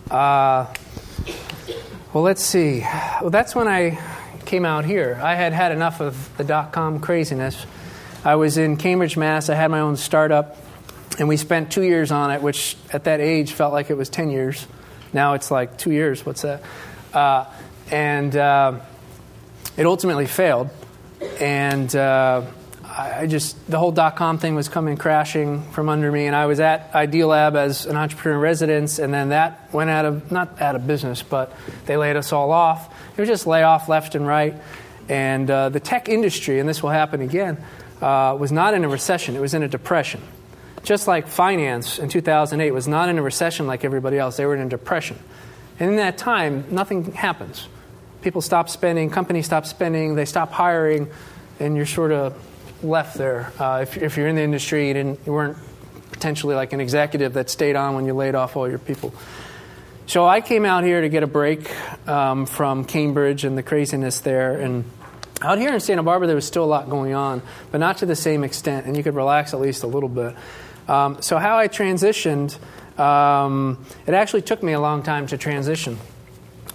Uh, 0.09 0.73
well, 2.13 2.23
let's 2.23 2.45
see. 2.45 2.83
Well, 3.21 3.31
that's 3.31 3.57
when 3.57 3.67
I 3.67 3.99
came 4.47 4.65
out 4.65 4.85
here. 4.85 5.19
I 5.21 5.35
had 5.35 5.53
had 5.53 5.73
enough 5.73 6.01
of 6.01 6.31
the 6.37 6.45
dot 6.45 6.71
com 6.71 7.01
craziness. 7.01 7.67
I 8.25 8.37
was 8.37 8.57
in 8.57 8.77
Cambridge, 8.77 9.17
Mass. 9.17 9.49
I 9.49 9.57
had 9.57 9.69
my 9.69 9.81
own 9.81 9.97
startup, 9.97 10.57
and 11.19 11.27
we 11.27 11.37
spent 11.37 11.73
two 11.73 11.83
years 11.83 12.13
on 12.13 12.31
it, 12.31 12.41
which 12.41 12.77
at 12.93 13.03
that 13.05 13.19
age 13.19 13.51
felt 13.51 13.73
like 13.73 13.91
it 13.91 13.97
was 13.97 14.09
10 14.09 14.31
years. 14.31 14.65
Now 15.13 15.35
it's 15.35 15.51
like 15.51 15.77
two 15.77 15.93
years. 15.93 16.25
What's 16.25 16.43
that? 16.43 16.63
Uh, 17.13 17.45
and 17.91 18.35
uh, 18.35 18.81
it 19.77 19.87
ultimately 19.87 20.27
failed. 20.27 20.71
And 21.41 21.95
uh, 21.95 22.43
I 22.85 23.27
just, 23.27 23.57
the 23.71 23.79
whole 23.79 23.93
dot 23.93 24.17
com 24.17 24.39
thing 24.39 24.55
was 24.55 24.69
coming 24.69 24.97
crashing 24.97 25.63
from 25.73 25.89
under 25.89 26.11
me. 26.11 26.27
And 26.27 26.37
I 26.37 26.47
was 26.47 26.61
at 26.61 26.93
Idealab 26.93 27.55
as 27.55 27.87
an 27.87 27.97
entrepreneur 27.97 28.37
in 28.37 28.43
residence, 28.43 28.99
and 28.99 29.13
then 29.13 29.31
that 29.31 29.73
went 29.73 29.91
out 29.91 30.05
of, 30.05 30.31
not 30.33 30.61
out 30.61 30.77
of 30.77 30.87
business, 30.87 31.23
but 31.23 31.53
they 31.87 31.97
laid 31.97 32.17
us 32.17 32.33
all 32.33 32.51
off. 32.51 32.93
It 33.17 33.21
was 33.21 33.29
just 33.29 33.47
layoff 33.47 33.89
left 33.89 34.15
and 34.15 34.27
right. 34.27 34.55
And 35.09 35.51
uh, 35.51 35.69
the 35.69 35.81
tech 35.81 36.09
industry, 36.09 36.59
and 36.61 36.69
this 36.69 36.83
will 36.83 36.91
happen 36.91 37.21
again, 37.21 37.63
uh, 38.01 38.37
was 38.39 38.53
not 38.53 38.75
in 38.75 38.85
a 38.85 38.89
recession, 38.89 39.37
it 39.37 39.41
was 39.41 39.55
in 39.55 39.63
a 39.63 39.69
depression 39.69 40.21
just 40.83 41.07
like 41.07 41.29
finance 41.29 41.99
in 41.99 42.09
2008 42.09 42.71
was 42.73 42.89
not 42.89 43.09
in 43.09 43.19
a 43.19 43.23
recession 43.23 43.67
like 43.67 43.85
everybody 43.85 44.19
else, 44.19 44.37
they 44.37 44.47
were 44.47 44.55
in 44.55 44.63
a 44.63 44.69
depression. 44.69 45.19
And 45.79 45.91
in 45.91 45.97
that 45.97 46.19
time, 46.19 46.67
nothing 46.71 47.13
happens. 47.13 47.69
People 48.21 48.41
stop 48.41 48.69
spending, 48.69 49.11
companies 49.11 49.47
stop 49.47 49.67
spending, 49.67 50.15
they 50.15 50.25
stop 50.25 50.53
hiring, 50.53 51.09
and 51.59 51.77
you're 51.77 51.87
sort 51.87 52.13
of 52.13 52.35
left 52.85 53.17
there. 53.17 53.53
Uh, 53.59 53.81
if, 53.83 53.97
if, 53.97 54.17
you're 54.17 54.29
in 54.29 54.37
the 54.37 54.43
industry, 54.43 54.89
you, 54.89 54.95
didn't, 54.95 55.21
you 55.27 55.33
weren't 55.33 55.57
potentially 56.11 56.55
like 56.55 56.73
an 56.73 56.81
executive 56.81 57.35
that 57.35 57.51
stayed 57.51 57.77
on 57.77 57.95
when 57.95 58.07
you 58.07 58.15
laid 58.15 58.35
off 58.35 58.57
all 58.57 58.69
your 58.69 58.79
people. 58.79 59.13
So 60.07 60.27
I 60.27 60.41
came 60.41 60.65
out 60.65 60.85
here 60.85 61.01
to 61.01 61.09
get 61.09 61.23
a 61.23 61.27
break 61.27 61.71
um, 62.09 62.47
from 62.47 62.85
Cambridge 62.85 63.45
and 63.45 63.57
the 63.57 63.63
craziness 63.63 64.21
there. 64.21 64.61
And 64.61 64.85
out 65.41 65.59
here 65.59 65.73
in 65.73 65.81
Santa 65.81 66.03
Barbara, 66.03 66.27
there 66.27 66.37
was 66.37 66.47
still 66.47 66.65
a 66.65 66.67
lot 66.67 66.91
going 66.91 67.15
on, 67.15 67.43
but 67.71 67.79
not 67.79 67.99
to 67.99 68.07
the 68.07 68.17
same 68.17 68.45
extent, 68.45 68.87
and 68.87 68.97
you 68.97 69.03
could 69.03 69.15
relax 69.15 69.55
at 69.55 69.61
least 69.61 69.85
a 69.85 69.87
little 69.87 70.09
bit. 70.09 70.35
Um, 70.89 71.23
so, 71.23 71.39
how 71.39 71.59
I 71.59 71.69
transitioned, 71.69 72.59
um, 72.99 73.85
it 74.07 74.15
actually 74.15 74.43
took 74.43 74.63
me 74.63 74.73
a 74.73 74.81
long 74.81 75.03
time 75.03 75.27
to 75.29 75.39
transition. 75.39 75.99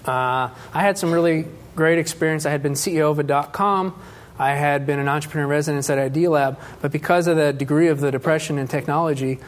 Uh, 0.05 0.49
I 0.73 0.81
had 0.81 0.97
some 0.97 1.11
really 1.11 1.45
great 1.75 1.99
experience. 1.99 2.45
I 2.45 2.51
had 2.51 2.63
been 2.63 2.73
CEO 2.73 3.11
of 3.11 3.19
a 3.19 3.23
dot 3.23 3.53
com. 3.53 3.93
I 4.39 4.53
had 4.53 4.85
been 4.85 4.99
an 4.99 5.07
entrepreneur 5.07 5.45
in 5.45 5.49
residence 5.49 5.89
at 5.89 5.97
Idealab, 5.97 6.57
but 6.81 6.91
because 6.91 7.27
of 7.27 7.37
the 7.37 7.51
degree 7.51 7.87
of 7.87 7.99
the 7.99 8.11
depression 8.11 8.59
in 8.59 8.67
technology, 8.67 9.39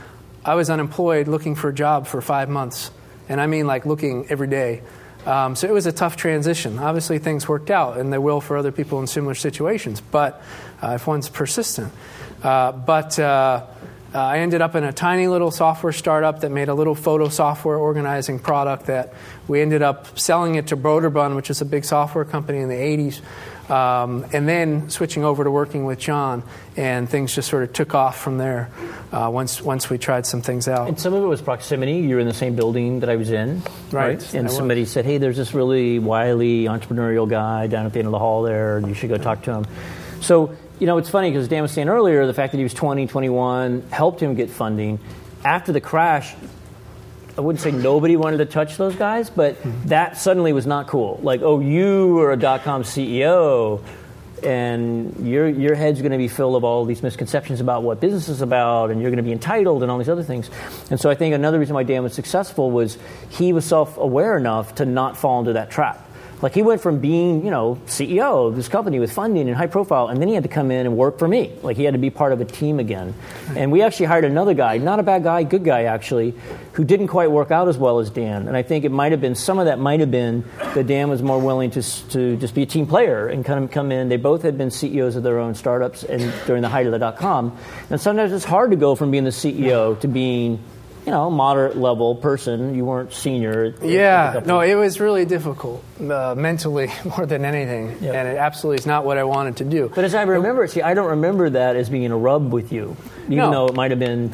I 0.43 0.55
was 0.55 0.69
unemployed 0.69 1.27
looking 1.27 1.55
for 1.55 1.69
a 1.69 1.73
job 1.73 2.07
for 2.07 2.21
five 2.21 2.49
months. 2.49 2.91
And 3.27 3.39
I 3.39 3.45
mean 3.45 3.67
like 3.67 3.85
looking 3.85 4.25
every 4.29 4.47
day. 4.47 4.81
Um, 5.25 5.55
so 5.55 5.67
it 5.67 5.73
was 5.73 5.85
a 5.85 5.91
tough 5.91 6.15
transition. 6.15 6.79
Obviously, 6.79 7.19
things 7.19 7.47
worked 7.47 7.69
out, 7.69 7.97
and 7.97 8.11
they 8.11 8.17
will 8.17 8.41
for 8.41 8.57
other 8.57 8.71
people 8.71 8.99
in 8.99 9.05
similar 9.05 9.35
situations, 9.35 10.01
but 10.01 10.41
uh, 10.81 10.93
if 10.95 11.05
one's 11.05 11.29
persistent. 11.29 11.93
Uh, 12.41 12.71
but 12.71 13.19
uh, 14.13 14.19
I 14.19 14.39
ended 14.39 14.61
up 14.61 14.75
in 14.75 14.83
a 14.83 14.91
tiny 14.91 15.27
little 15.27 15.51
software 15.51 15.93
startup 15.93 16.41
that 16.41 16.49
made 16.49 16.67
a 16.69 16.73
little 16.73 16.95
photo 16.95 17.29
software 17.29 17.77
organizing 17.77 18.39
product 18.39 18.87
that 18.87 19.13
we 19.47 19.61
ended 19.61 19.81
up 19.81 20.17
selling 20.17 20.55
it 20.55 20.67
to 20.67 20.77
Broderbund, 20.77 21.35
which 21.35 21.49
is 21.49 21.61
a 21.61 21.65
big 21.65 21.85
software 21.85 22.25
company 22.25 22.59
in 22.59 22.69
the 22.69 22.75
80s. 22.75 23.21
Um, 23.69 24.25
and 24.33 24.49
then 24.49 24.89
switching 24.89 25.23
over 25.23 25.43
to 25.43 25.51
working 25.51 25.85
with 25.85 25.99
John, 25.99 26.41
and 26.75 27.07
things 27.07 27.35
just 27.35 27.47
sort 27.49 27.61
of 27.61 27.71
took 27.71 27.93
off 27.93 28.19
from 28.19 28.39
there. 28.39 28.71
Uh, 29.11 29.29
once 29.31 29.61
once 29.61 29.91
we 29.91 29.99
tried 29.99 30.25
some 30.25 30.41
things 30.41 30.67
out, 30.67 30.87
and 30.87 30.99
some 30.99 31.13
of 31.13 31.21
it 31.21 31.27
was 31.27 31.39
proximity. 31.39 31.97
You 31.97 32.15
were 32.15 32.21
in 32.21 32.27
the 32.27 32.33
same 32.33 32.55
building 32.55 33.01
that 33.01 33.11
I 33.11 33.15
was 33.15 33.29
in, 33.29 33.61
right? 33.91 34.17
right? 34.17 34.33
And 34.33 34.49
somebody 34.49 34.85
said, 34.85 35.05
"Hey, 35.05 35.19
there's 35.19 35.37
this 35.37 35.53
really 35.53 35.99
wily 35.99 36.63
entrepreneurial 36.63 37.29
guy 37.29 37.67
down 37.67 37.85
at 37.85 37.93
the 37.93 37.99
end 37.99 38.07
of 38.07 38.11
the 38.11 38.17
hall 38.17 38.41
there. 38.41 38.79
You 38.79 38.95
should 38.95 39.09
go 39.09 39.19
talk 39.19 39.43
to 39.43 39.53
him." 39.53 39.65
So 40.21 40.55
you 40.79 40.87
know, 40.87 40.97
it's 40.97 41.09
funny 41.09 41.29
because 41.29 41.47
Dan 41.47 41.61
was 41.61 41.71
saying 41.71 41.89
earlier 41.89 42.25
the 42.25 42.33
fact 42.33 42.53
that 42.53 42.57
he 42.57 42.63
was 42.63 42.73
20, 42.73 43.07
21 43.07 43.83
helped 43.91 44.21
him 44.21 44.35
get 44.35 44.49
funding. 44.49 44.99
After 45.43 45.71
the 45.71 45.81
crash, 45.81 46.33
I 47.37 47.41
wouldn't 47.41 47.61
say 47.61 47.71
nobody 47.71 48.17
wanted 48.17 48.37
to 48.37 48.45
touch 48.45 48.77
those 48.77 48.95
guys, 48.95 49.29
but 49.29 49.57
that 49.87 50.17
suddenly 50.17 50.51
was 50.51 50.65
not 50.65 50.87
cool. 50.87 51.19
Like, 51.23 51.41
oh, 51.41 51.59
you 51.59 52.19
are 52.19 52.33
a 52.33 52.37
dot 52.37 52.63
com 52.63 52.83
CEO, 52.83 53.81
and 54.43 55.25
your 55.25 55.47
your 55.47 55.75
head's 55.75 56.01
going 56.01 56.11
to 56.11 56.17
be 56.17 56.27
filled 56.27 56.55
of 56.55 56.65
all 56.65 56.83
these 56.83 57.01
misconceptions 57.01 57.61
about 57.61 57.83
what 57.83 58.01
business 58.01 58.27
is 58.27 58.41
about, 58.41 58.91
and 58.91 59.01
you're 59.01 59.09
going 59.09 59.17
to 59.17 59.23
be 59.23 59.31
entitled 59.31 59.83
and 59.83 59.91
all 59.91 59.97
these 59.97 60.09
other 60.09 60.23
things. 60.23 60.49
And 60.91 60.99
so 60.99 61.09
I 61.09 61.15
think 61.15 61.33
another 61.33 61.59
reason 61.59 61.75
why 61.75 61.83
Dan 61.83 62.03
was 62.03 62.13
successful 62.13 62.71
was 62.71 62.97
he 63.29 63.53
was 63.53 63.63
self 63.63 63.97
aware 63.97 64.37
enough 64.37 64.75
to 64.75 64.85
not 64.85 65.15
fall 65.15 65.39
into 65.39 65.53
that 65.53 65.71
trap. 65.71 66.08
Like 66.41 66.53
he 66.53 66.61
went 66.61 66.81
from 66.81 66.99
being, 66.99 67.43
you 67.43 67.51
know, 67.51 67.79
CEO 67.85 68.47
of 68.47 68.55
this 68.55 68.67
company 68.69 68.99
with 68.99 69.11
funding 69.11 69.47
and 69.47 69.57
high 69.57 69.67
profile, 69.67 70.07
and 70.07 70.21
then 70.21 70.27
he 70.27 70.33
had 70.33 70.43
to 70.43 70.49
come 70.49 70.71
in 70.71 70.85
and 70.85 70.95
work 70.95 71.19
for 71.19 71.27
me. 71.27 71.53
Like 71.61 71.75
he 71.75 71.83
had 71.83 71.93
to 71.93 71.99
be 71.99 72.09
part 72.09 72.31
of 72.31 72.39
a 72.39 72.45
team 72.45 72.79
again. 72.79 73.13
And 73.55 73.71
we 73.71 73.81
actually 73.81 74.05
hired 74.05 74.25
another 74.25 74.53
guy, 74.53 74.77
not 74.77 74.99
a 74.99 75.03
bad 75.03 75.23
guy, 75.23 75.43
good 75.43 75.63
guy 75.65 75.83
actually, 75.83 76.33
who 76.73 76.83
didn't 76.85 77.07
quite 77.07 77.29
work 77.29 77.51
out 77.51 77.67
as 77.67 77.77
well 77.77 77.99
as 77.99 78.09
Dan. 78.09 78.47
And 78.47 78.55
I 78.55 78.63
think 78.63 78.85
it 78.85 78.91
might 78.91 79.11
have 79.11 79.21
been 79.21 79.35
some 79.35 79.59
of 79.59 79.65
that 79.65 79.79
might 79.79 79.99
have 79.99 80.11
been 80.11 80.45
that 80.75 80.87
Dan 80.87 81.09
was 81.09 81.21
more 81.21 81.39
willing 81.39 81.71
to 81.71 81.81
to 82.09 82.37
just 82.37 82.55
be 82.55 82.63
a 82.63 82.65
team 82.65 82.87
player 82.87 83.27
and 83.27 83.43
kind 83.43 83.63
of 83.63 83.71
come 83.71 83.91
in. 83.91 84.09
They 84.09 84.17
both 84.17 84.43
had 84.43 84.57
been 84.57 84.71
CEOs 84.71 85.15
of 85.15 85.23
their 85.23 85.39
own 85.39 85.55
startups 85.55 86.03
and 86.03 86.33
during 86.45 86.61
the 86.61 86.69
height 86.69 86.85
of 86.85 86.91
the 86.93 86.99
dot 86.99 87.17
com. 87.17 87.57
And 87.89 87.99
sometimes 87.99 88.31
it's 88.31 88.45
hard 88.45 88.71
to 88.71 88.77
go 88.77 88.95
from 88.95 89.11
being 89.11 89.25
the 89.25 89.31
CEO 89.31 89.99
to 89.99 90.07
being 90.07 90.63
you 91.05 91.11
know, 91.11 91.29
moderate 91.29 91.77
level 91.77 92.15
person. 92.15 92.75
You 92.75 92.85
weren't 92.85 93.13
senior. 93.13 93.73
Yeah, 93.81 94.41
no, 94.45 94.59
it 94.59 94.75
was 94.75 94.99
really 94.99 95.25
difficult 95.25 95.83
uh, 95.99 96.35
mentally 96.37 96.89
more 97.05 97.25
than 97.25 97.45
anything, 97.45 97.97
yep. 98.01 98.15
and 98.15 98.27
it 98.27 98.37
absolutely 98.37 98.79
is 98.79 98.85
not 98.85 99.05
what 99.05 99.17
I 99.17 99.23
wanted 99.23 99.57
to 99.57 99.65
do. 99.65 99.91
But 99.93 100.03
as 100.03 100.15
I 100.15 100.23
remember, 100.23 100.67
see, 100.67 100.81
I 100.81 100.93
don't 100.93 101.09
remember 101.11 101.49
that 101.51 101.75
as 101.75 101.89
being 101.89 102.11
a 102.11 102.17
rub 102.17 102.51
with 102.51 102.71
you, 102.71 102.95
even 103.25 103.37
no. 103.37 103.51
though 103.51 103.67
it 103.67 103.75
might 103.75 103.91
have 103.91 103.99
been 103.99 104.33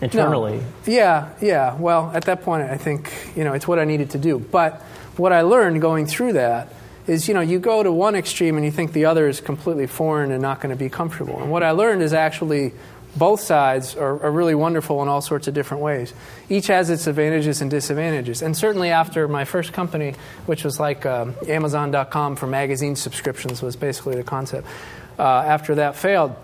internally. 0.00 0.58
No. 0.58 0.64
Yeah, 0.86 1.32
yeah. 1.40 1.74
Well, 1.76 2.10
at 2.14 2.24
that 2.24 2.42
point, 2.42 2.64
I 2.64 2.76
think 2.76 3.12
you 3.36 3.44
know 3.44 3.52
it's 3.52 3.66
what 3.66 3.78
I 3.78 3.84
needed 3.84 4.10
to 4.10 4.18
do. 4.18 4.38
But 4.38 4.80
what 5.16 5.32
I 5.32 5.42
learned 5.42 5.80
going 5.80 6.06
through 6.06 6.34
that 6.34 6.68
is 7.06 7.28
you 7.28 7.34
know 7.34 7.40
you 7.40 7.58
go 7.58 7.82
to 7.82 7.92
one 7.92 8.14
extreme 8.14 8.56
and 8.56 8.64
you 8.64 8.70
think 8.70 8.92
the 8.92 9.04
other 9.04 9.28
is 9.28 9.40
completely 9.40 9.86
foreign 9.86 10.32
and 10.32 10.40
not 10.40 10.60
going 10.60 10.70
to 10.70 10.78
be 10.78 10.88
comfortable. 10.88 11.40
And 11.40 11.50
what 11.50 11.62
I 11.62 11.72
learned 11.72 12.02
is 12.02 12.12
actually 12.12 12.72
both 13.16 13.40
sides 13.40 13.96
are, 13.96 14.22
are, 14.22 14.30
really 14.30 14.54
wonderful 14.54 15.02
in 15.02 15.08
all 15.08 15.20
sorts 15.20 15.46
of 15.46 15.54
different 15.54 15.82
ways. 15.82 16.12
Each 16.48 16.66
has 16.66 16.90
its 16.90 17.06
advantages 17.06 17.60
and 17.60 17.70
disadvantages. 17.70 18.42
And 18.42 18.56
certainly 18.56 18.90
after 18.90 19.28
my 19.28 19.44
first 19.44 19.72
company, 19.72 20.14
which 20.46 20.64
was 20.64 20.80
like 20.80 21.06
um, 21.06 21.34
Amazon.com 21.48 22.36
for 22.36 22.46
magazine 22.46 22.96
subscriptions, 22.96 23.62
was 23.62 23.76
basically 23.76 24.16
the 24.16 24.24
concept. 24.24 24.66
Uh, 25.18 25.22
after 25.22 25.76
that 25.76 25.94
failed, 25.96 26.34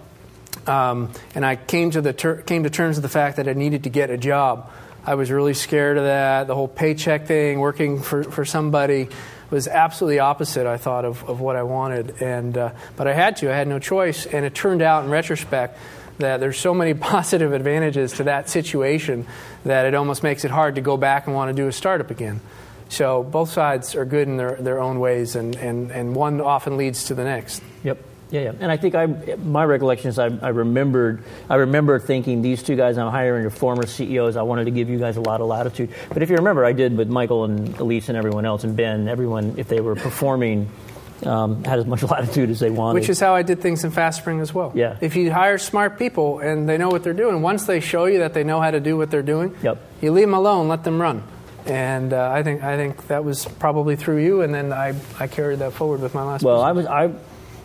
um, 0.66 1.10
and 1.34 1.44
I 1.44 1.56
came 1.56 1.90
to 1.92 2.00
the 2.00 2.12
ter- 2.12 2.42
came 2.42 2.62
to 2.62 2.70
terms 2.70 2.96
with 2.96 3.02
the 3.02 3.08
fact 3.08 3.36
that 3.36 3.48
I 3.48 3.52
needed 3.52 3.84
to 3.84 3.90
get 3.90 4.10
a 4.10 4.16
job. 4.16 4.70
I 5.04 5.14
was 5.14 5.30
really 5.30 5.54
scared 5.54 5.96
of 5.96 6.04
that. 6.04 6.46
The 6.46 6.54
whole 6.54 6.68
paycheck 6.68 7.26
thing, 7.26 7.58
working 7.58 8.00
for, 8.00 8.22
for 8.22 8.44
somebody, 8.44 9.08
was 9.50 9.66
absolutely 9.66 10.20
opposite. 10.20 10.66
I 10.66 10.76
thought 10.76 11.04
of, 11.04 11.28
of 11.28 11.40
what 11.40 11.56
I 11.56 11.62
wanted, 11.62 12.22
and 12.22 12.56
uh, 12.56 12.70
but 12.96 13.08
I 13.08 13.14
had 13.14 13.36
to. 13.38 13.50
I 13.50 13.56
had 13.56 13.66
no 13.66 13.78
choice, 13.78 14.26
and 14.26 14.44
it 14.44 14.54
turned 14.54 14.82
out, 14.82 15.04
in 15.04 15.10
retrospect, 15.10 15.78
that 16.20 16.40
there's 16.40 16.58
so 16.58 16.72
many 16.74 16.94
positive 17.12 17.52
advantages 17.52 18.12
to 18.12 18.24
that 18.24 18.48
situation 18.48 19.26
that 19.64 19.86
it 19.86 19.94
almost 19.94 20.22
makes 20.22 20.44
it 20.44 20.50
hard 20.50 20.76
to 20.76 20.80
go 20.80 20.96
back 20.96 21.26
and 21.26 21.34
want 21.34 21.48
to 21.48 21.54
do 21.54 21.68
a 21.68 21.72
startup 21.72 22.10
again. 22.10 22.40
So 22.88 23.22
both 23.22 23.50
sides 23.50 23.94
are 23.94 24.04
good 24.04 24.26
in 24.26 24.36
their, 24.36 24.56
their 24.56 24.80
own 24.80 24.98
ways, 24.98 25.36
and, 25.36 25.54
and, 25.56 25.92
and 25.92 26.14
one 26.14 26.40
often 26.40 26.76
leads 26.76 27.04
to 27.04 27.14
the 27.14 27.24
next. 27.24 27.62
Yep. 27.84 27.98
Yeah, 28.30 28.42
yeah. 28.42 28.52
And 28.60 28.70
I 28.70 28.76
think 28.76 28.94
I, 28.94 29.06
my 29.06 29.64
recollection 29.64 30.08
is 30.08 30.18
I, 30.18 30.26
I 30.26 30.48
remembered, 30.50 31.24
I 31.48 31.56
remember 31.56 31.98
thinking 31.98 32.42
these 32.42 32.62
two 32.62 32.76
guys 32.76 32.96
I'm 32.96 33.10
hiring 33.10 33.44
are 33.44 33.50
former 33.50 33.86
CEOs. 33.86 34.36
I 34.36 34.42
wanted 34.42 34.66
to 34.66 34.70
give 34.70 34.88
you 34.88 34.98
guys 34.98 35.16
a 35.16 35.20
lot 35.20 35.40
of 35.40 35.48
latitude. 35.48 35.90
But 36.08 36.22
if 36.22 36.30
you 36.30 36.36
remember, 36.36 36.64
I 36.64 36.72
did 36.72 36.96
with 36.96 37.08
Michael 37.08 37.44
and 37.44 37.76
Elise 37.78 38.08
and 38.08 38.16
everyone 38.16 38.44
else 38.44 38.62
and 38.62 38.76
Ben, 38.76 39.08
everyone, 39.08 39.54
if 39.56 39.68
they 39.68 39.80
were 39.80 39.96
performing 39.96 40.68
um, 41.26 41.64
had 41.64 41.78
as 41.78 41.86
much 41.86 42.02
latitude 42.10 42.50
as 42.50 42.60
they 42.60 42.70
wanted. 42.70 43.00
Which 43.00 43.08
is 43.08 43.20
how 43.20 43.34
I 43.34 43.42
did 43.42 43.60
things 43.60 43.84
in 43.84 43.92
FastSpring 43.92 44.40
as 44.40 44.54
well. 44.54 44.72
Yeah. 44.74 44.96
If 45.00 45.16
you 45.16 45.32
hire 45.32 45.58
smart 45.58 45.98
people 45.98 46.40
and 46.40 46.68
they 46.68 46.78
know 46.78 46.88
what 46.88 47.02
they're 47.02 47.12
doing, 47.12 47.42
once 47.42 47.66
they 47.66 47.80
show 47.80 48.06
you 48.06 48.18
that 48.18 48.34
they 48.34 48.44
know 48.44 48.60
how 48.60 48.70
to 48.70 48.80
do 48.80 48.96
what 48.96 49.10
they're 49.10 49.22
doing, 49.22 49.56
yep. 49.62 49.78
you 50.00 50.12
leave 50.12 50.26
them 50.26 50.34
alone, 50.34 50.68
let 50.68 50.84
them 50.84 51.00
run. 51.00 51.22
And 51.66 52.12
uh, 52.12 52.30
I 52.32 52.42
think 52.42 52.62
I 52.62 52.76
think 52.76 53.08
that 53.08 53.22
was 53.22 53.44
probably 53.44 53.94
through 53.94 54.24
you, 54.24 54.40
and 54.40 54.54
then 54.54 54.72
I, 54.72 54.94
I 55.18 55.26
carried 55.26 55.58
that 55.58 55.74
forward 55.74 56.00
with 56.00 56.14
my 56.14 56.22
last. 56.22 56.42
Well, 56.42 56.62
I 56.62 56.72
was 56.72 56.86
I 56.86 57.12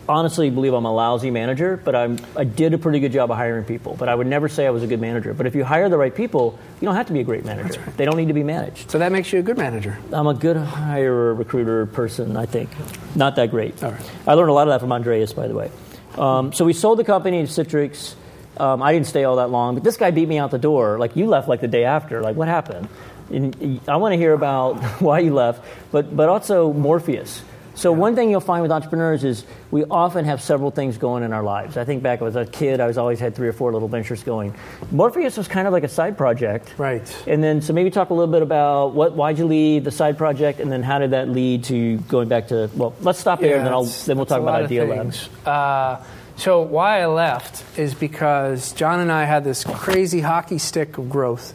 honestly 0.08 0.50
believe 0.50 0.72
I'm 0.72 0.84
a 0.84 0.92
lousy 0.92 1.30
manager, 1.30 1.80
but 1.82 1.94
I'm, 1.94 2.18
I 2.36 2.44
did 2.44 2.74
a 2.74 2.78
pretty 2.78 3.00
good 3.00 3.12
job 3.12 3.30
of 3.30 3.36
hiring 3.36 3.64
people. 3.64 3.96
But 3.98 4.08
I 4.08 4.14
would 4.14 4.26
never 4.26 4.48
say 4.48 4.66
I 4.66 4.70
was 4.70 4.82
a 4.82 4.86
good 4.86 5.00
manager. 5.00 5.34
But 5.34 5.46
if 5.46 5.54
you 5.54 5.64
hire 5.64 5.88
the 5.88 5.98
right 5.98 6.14
people, 6.14 6.58
you 6.80 6.86
don't 6.86 6.94
have 6.94 7.06
to 7.06 7.12
be 7.12 7.20
a 7.20 7.24
great 7.24 7.44
manager. 7.44 7.80
Right. 7.80 7.96
They 7.96 8.04
don't 8.04 8.16
need 8.16 8.28
to 8.28 8.34
be 8.34 8.42
managed. 8.42 8.90
So 8.90 8.98
that 8.98 9.12
makes 9.12 9.32
you 9.32 9.40
a 9.40 9.42
good 9.42 9.58
manager. 9.58 9.98
I'm 10.12 10.26
a 10.26 10.34
good 10.34 10.56
hirer, 10.56 11.36
recruiter 11.36 11.86
person, 11.86 12.36
I 12.36 12.46
think. 12.46 12.70
Not 13.14 13.36
that 13.36 13.50
great. 13.50 13.82
All 13.82 13.92
right. 13.92 14.10
I 14.26 14.34
learned 14.34 14.50
a 14.50 14.54
lot 14.54 14.68
of 14.68 14.72
that 14.72 14.80
from 14.80 14.92
Andreas, 14.92 15.32
by 15.32 15.48
the 15.48 15.54
way. 15.54 15.70
Um, 16.16 16.52
so 16.52 16.64
we 16.64 16.72
sold 16.72 16.98
the 16.98 17.04
company 17.04 17.46
to 17.46 17.52
Citrix. 17.52 18.14
Um, 18.56 18.82
I 18.82 18.92
didn't 18.92 19.06
stay 19.06 19.24
all 19.24 19.36
that 19.36 19.50
long, 19.50 19.74
but 19.74 19.84
this 19.84 19.96
guy 19.96 20.10
beat 20.10 20.28
me 20.28 20.38
out 20.38 20.50
the 20.50 20.58
door. 20.58 20.98
Like 20.98 21.16
you 21.16 21.26
left 21.26 21.48
like 21.48 21.60
the 21.60 21.68
day 21.68 21.84
after. 21.84 22.22
Like 22.22 22.36
what 22.36 22.48
happened? 22.48 22.88
And 23.30 23.80
I 23.88 23.96
want 23.96 24.12
to 24.12 24.16
hear 24.16 24.32
about 24.32 24.76
why 25.00 25.18
you 25.18 25.34
left, 25.34 25.64
but 25.90 26.16
but 26.16 26.28
also 26.28 26.72
Morpheus. 26.72 27.42
So 27.76 27.92
yeah. 27.92 27.98
one 27.98 28.16
thing 28.16 28.30
you'll 28.30 28.40
find 28.40 28.62
with 28.62 28.72
entrepreneurs 28.72 29.22
is 29.22 29.44
we 29.70 29.84
often 29.84 30.24
have 30.24 30.42
several 30.42 30.70
things 30.70 30.98
going 30.98 31.22
in 31.22 31.32
our 31.32 31.42
lives. 31.42 31.76
I 31.76 31.84
think 31.84 32.02
back 32.02 32.20
as 32.22 32.34
a 32.34 32.44
kid, 32.44 32.80
I 32.80 32.86
was 32.86 32.98
always 32.98 33.20
had 33.20 33.36
three 33.36 33.46
or 33.46 33.52
four 33.52 33.72
little 33.72 33.88
ventures 33.88 34.22
going. 34.22 34.54
Morpheus 34.90 35.36
was 35.36 35.46
kind 35.46 35.68
of 35.68 35.72
like 35.72 35.84
a 35.84 35.88
side 35.88 36.16
project, 36.16 36.74
right? 36.78 37.06
And 37.28 37.44
then 37.44 37.60
so 37.60 37.72
maybe 37.72 37.90
talk 37.90 38.10
a 38.10 38.14
little 38.14 38.32
bit 38.32 38.42
about 38.42 38.94
what 38.94 39.14
why'd 39.14 39.38
you 39.38 39.46
leave 39.46 39.84
the 39.84 39.90
side 39.90 40.18
project, 40.18 40.58
and 40.58 40.72
then 40.72 40.82
how 40.82 40.98
did 40.98 41.10
that 41.12 41.28
lead 41.28 41.64
to 41.64 41.98
going 42.08 42.28
back 42.28 42.48
to 42.48 42.70
well, 42.74 42.94
let's 43.02 43.20
stop 43.20 43.40
here, 43.40 43.50
yeah, 43.50 43.56
and 43.58 43.66
then 43.66 43.72
I'll 43.72 43.84
then 43.84 44.16
we'll 44.16 44.26
talk 44.26 44.40
about 44.40 44.64
Idea 44.64 44.84
Labs. 44.84 45.28
Uh, 45.44 46.02
so 46.36 46.60
why 46.60 47.00
I 47.00 47.06
left 47.06 47.78
is 47.78 47.94
because 47.94 48.72
John 48.72 49.00
and 49.00 49.10
I 49.10 49.24
had 49.24 49.42
this 49.42 49.64
crazy 49.64 50.20
hockey 50.20 50.58
stick 50.58 50.98
of 50.98 51.08
growth. 51.08 51.54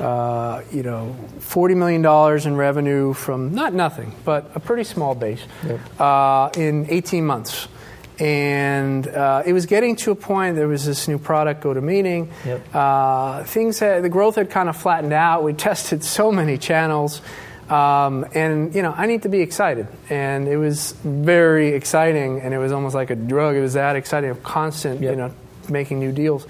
Uh, 0.00 0.62
you 0.72 0.82
know, 0.82 1.16
$40 1.38 1.76
million 1.76 2.46
in 2.46 2.56
revenue 2.56 3.12
from 3.12 3.54
not 3.54 3.72
nothing, 3.72 4.14
but 4.24 4.50
a 4.54 4.60
pretty 4.60 4.84
small 4.84 5.14
base 5.14 5.42
yep. 5.66 5.80
uh, 6.00 6.50
in 6.56 6.86
18 6.90 7.24
months. 7.24 7.68
And 8.18 9.08
uh, 9.08 9.42
it 9.44 9.52
was 9.52 9.66
getting 9.66 9.96
to 9.96 10.12
a 10.12 10.14
point, 10.14 10.54
there 10.54 10.68
was 10.68 10.84
this 10.84 11.08
new 11.08 11.18
product, 11.18 11.64
GoToMeeting. 11.64 12.28
Yep. 12.44 12.74
Uh, 12.74 13.44
things 13.44 13.80
had, 13.80 14.04
the 14.04 14.08
growth 14.08 14.36
had 14.36 14.50
kind 14.50 14.68
of 14.68 14.76
flattened 14.76 15.12
out. 15.12 15.42
We 15.42 15.52
tested 15.54 16.04
so 16.04 16.30
many 16.30 16.58
channels. 16.58 17.20
Um, 17.68 18.26
and 18.34 18.74
you 18.74 18.82
know, 18.82 18.92
I 18.94 19.06
need 19.06 19.22
to 19.22 19.30
be 19.30 19.40
excited, 19.40 19.88
and 20.10 20.46
it 20.46 20.58
was 20.58 20.92
very 21.02 21.68
exciting, 21.68 22.42
and 22.42 22.52
it 22.52 22.58
was 22.58 22.72
almost 22.72 22.94
like 22.94 23.08
a 23.08 23.16
drug. 23.16 23.56
It 23.56 23.62
was 23.62 23.72
that 23.72 23.96
exciting, 23.96 24.28
of 24.28 24.42
constant, 24.42 25.00
yep. 25.00 25.12
you 25.12 25.16
know, 25.16 25.34
making 25.70 25.98
new 25.98 26.12
deals. 26.12 26.46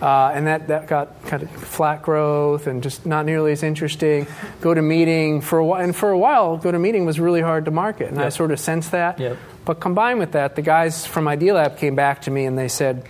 Uh, 0.00 0.32
and 0.34 0.46
that, 0.46 0.68
that 0.68 0.86
got 0.86 1.22
kind 1.26 1.42
of 1.42 1.50
flat 1.50 2.02
growth 2.02 2.66
and 2.66 2.82
just 2.82 3.04
not 3.04 3.26
nearly 3.26 3.52
as 3.52 3.62
interesting. 3.62 4.26
GoToMeeting 4.60 5.42
for 5.42 5.58
a 5.58 5.66
while, 5.66 5.82
and 5.82 5.94
for 5.94 6.10
a 6.10 6.18
while, 6.18 6.58
GoToMeeting 6.58 7.04
was 7.04 7.20
really 7.20 7.42
hard 7.42 7.66
to 7.66 7.70
market, 7.70 8.08
and 8.08 8.16
yep. 8.16 8.26
I 8.26 8.28
sort 8.30 8.50
of 8.50 8.58
sensed 8.58 8.92
that. 8.92 9.18
Yep. 9.18 9.36
But 9.64 9.80
combined 9.80 10.18
with 10.18 10.32
that, 10.32 10.56
the 10.56 10.62
guys 10.62 11.06
from 11.06 11.26
Idealab 11.26 11.76
came 11.76 11.94
back 11.94 12.22
to 12.22 12.30
me 12.30 12.46
and 12.46 12.56
they 12.56 12.68
said, 12.68 13.04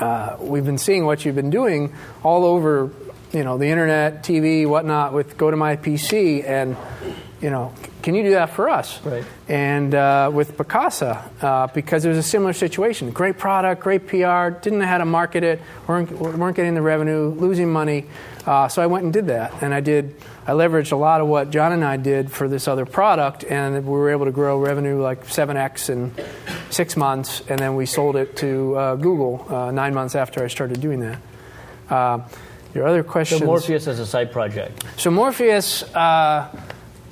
uh, 0.00 0.36
"We've 0.40 0.64
been 0.64 0.78
seeing 0.78 1.06
what 1.06 1.24
you've 1.24 1.36
been 1.36 1.50
doing 1.50 1.94
all 2.24 2.44
over, 2.44 2.90
you 3.32 3.44
know, 3.44 3.56
the 3.56 3.66
internet, 3.66 4.24
TV, 4.24 4.66
whatnot, 4.66 5.12
with 5.12 5.38
GoToMyPC, 5.38 6.44
and 6.44 6.76
you 7.40 7.50
know, 7.50 7.72
can 8.02 8.14
you 8.14 8.22
do 8.22 8.30
that 8.30 8.50
for 8.50 8.68
us? 8.68 9.00
Right. 9.04 9.24
And 9.48 9.94
uh, 9.94 10.30
with 10.32 10.56
Picasa, 10.56 11.30
uh, 11.42 11.66
because 11.68 12.04
it 12.04 12.08
was 12.08 12.18
a 12.18 12.22
similar 12.22 12.52
situation. 12.52 13.10
Great 13.10 13.38
product, 13.38 13.82
great 13.82 14.06
PR, 14.06 14.50
didn't 14.50 14.80
know 14.80 14.86
how 14.86 14.98
to 14.98 15.04
market 15.04 15.44
it, 15.44 15.60
weren't, 15.86 16.10
weren't 16.10 16.56
getting 16.56 16.74
the 16.74 16.82
revenue, 16.82 17.28
losing 17.28 17.70
money. 17.70 18.06
Uh, 18.44 18.66
so 18.66 18.82
I 18.82 18.86
went 18.86 19.04
and 19.04 19.12
did 19.12 19.28
that. 19.28 19.62
And 19.62 19.72
I 19.72 19.80
did, 19.80 20.16
I 20.46 20.52
leveraged 20.52 20.92
a 20.92 20.96
lot 20.96 21.20
of 21.20 21.28
what 21.28 21.50
John 21.50 21.72
and 21.72 21.84
I 21.84 21.96
did 21.96 22.32
for 22.32 22.48
this 22.48 22.66
other 22.66 22.86
product, 22.86 23.44
and 23.44 23.74
we 23.74 23.92
were 23.92 24.10
able 24.10 24.24
to 24.24 24.32
grow 24.32 24.58
revenue 24.58 25.00
like 25.00 25.26
7x 25.26 25.90
in 25.90 26.14
six 26.70 26.96
months. 26.96 27.42
And 27.48 27.58
then 27.58 27.76
we 27.76 27.86
sold 27.86 28.16
it 28.16 28.36
to 28.38 28.76
uh, 28.76 28.96
Google 28.96 29.46
uh, 29.48 29.70
nine 29.70 29.94
months 29.94 30.14
after 30.14 30.42
I 30.42 30.48
started 30.48 30.80
doing 30.80 31.00
that. 31.00 31.18
Uh, 31.88 32.20
your 32.74 32.86
other 32.86 33.02
questions. 33.02 33.40
So 33.40 33.46
Morpheus 33.46 33.86
as 33.86 33.98
a 33.98 34.06
side 34.06 34.30
project. 34.30 34.84
So 34.96 35.10
Morpheus, 35.10 35.82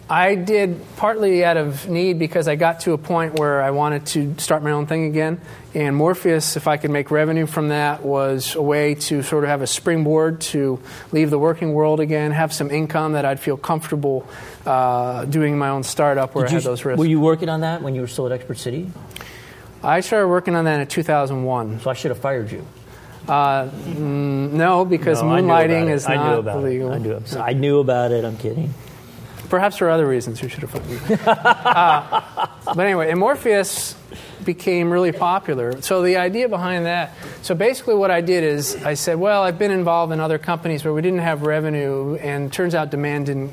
I 0.09 0.37
did 0.37 0.81
partly 0.97 1.45
out 1.45 1.57
of 1.57 1.89
need 1.89 2.21
because 2.21 2.47
I 2.47 2.55
got 2.55 2.81
to 2.81 2.93
a 2.93 2.99
point 2.99 3.35
where 3.35 3.61
I 3.61 3.73
wanted 3.73 4.07
to 4.07 4.37
start 4.39 4.63
my 4.63 4.71
own 4.71 4.87
thing 4.87 5.07
again. 5.07 5.41
And 5.75 5.97
Morpheus, 5.97 6.57
if 6.57 6.69
I 6.69 6.77
could 6.77 6.93
make 6.93 7.11
revenue 7.11 7.47
from 7.47 7.69
that, 7.71 8.05
was 8.05 8.55
a 8.55 8.63
way 8.63 8.95
to 8.95 9.23
sort 9.25 9.43
of 9.43 9.51
have 9.51 9.63
a 9.63 9.67
springboard 9.67 10.43
to 10.53 10.81
leave 11.11 11.31
the 11.31 11.41
working 11.41 11.73
world 11.73 11.99
again, 11.99 12.31
have 12.31 12.53
some 12.53 12.71
income 12.71 13.13
that 13.13 13.25
I'd 13.25 13.41
feel 13.41 13.57
comfortable 13.57 14.29
uh, 14.65 15.25
doing 15.25 15.59
my 15.59 15.71
own 15.71 15.83
startup 15.83 16.37
where 16.37 16.45
did 16.45 16.53
I 16.53 16.55
had 16.55 16.63
those 16.63 16.85
risks. 16.85 16.99
Were 17.01 17.07
you 17.07 17.19
working 17.19 17.49
on 17.49 17.63
that 17.63 17.83
when 17.83 17.97
you 17.97 18.01
were 18.01 18.07
still 18.07 18.33
at 18.33 18.41
Expertcity? 18.41 18.91
I 19.83 20.01
started 20.01 20.29
working 20.29 20.55
on 20.55 20.67
that 20.67 20.81
in 20.81 20.87
2001. 20.87 21.81
So 21.81 21.91
I 21.91 21.95
should 21.95 22.13
have 22.13 22.21
fired 22.21 22.53
you. 22.53 22.65
Uh, 23.27 23.69
mm, 23.69 24.53
no, 24.53 24.85
because 24.85 25.21
no, 25.21 25.29
moonlighting 25.31 25.91
is 25.91 26.07
not 26.09 26.47
illegal. 26.47 26.93
I 26.93 26.99
knew, 26.99 27.21
I 27.39 27.53
knew 27.55 27.81
about 27.81 28.13
it. 28.13 28.25
I'm 28.25 28.37
kidding. 28.37 28.73
Perhaps 29.49 29.77
for 29.77 29.91
other 29.91 30.07
reasons 30.07 30.43
you 30.43 30.49
should 30.49 30.63
have 30.63 30.75
uh, 31.27 32.47
but 32.65 32.79
anyway, 32.79 33.13
Morpheus 33.15 33.95
became 34.45 34.91
really 34.91 35.13
popular. 35.13 35.81
So 35.83 36.03
the 36.03 36.17
idea 36.17 36.49
behind 36.49 36.87
that, 36.87 37.13
so 37.43 37.55
basically 37.55 37.95
what 37.95 38.11
I 38.11 38.21
did 38.21 38.45
is 38.45 38.77
I 38.85 38.95
said, 38.95 39.19
well, 39.19 39.43
I've 39.43 39.59
been 39.59 39.71
involved 39.71 40.13
in 40.13 40.21
other 40.21 40.39
companies 40.39 40.85
where 40.85 40.93
we 40.93 41.03
didn't 41.03 41.21
have 41.21 41.43
revenue, 41.43 42.17
and 42.17 42.53
turns 42.53 42.75
out 42.75 42.91
demand 42.91 43.27
didn't 43.27 43.53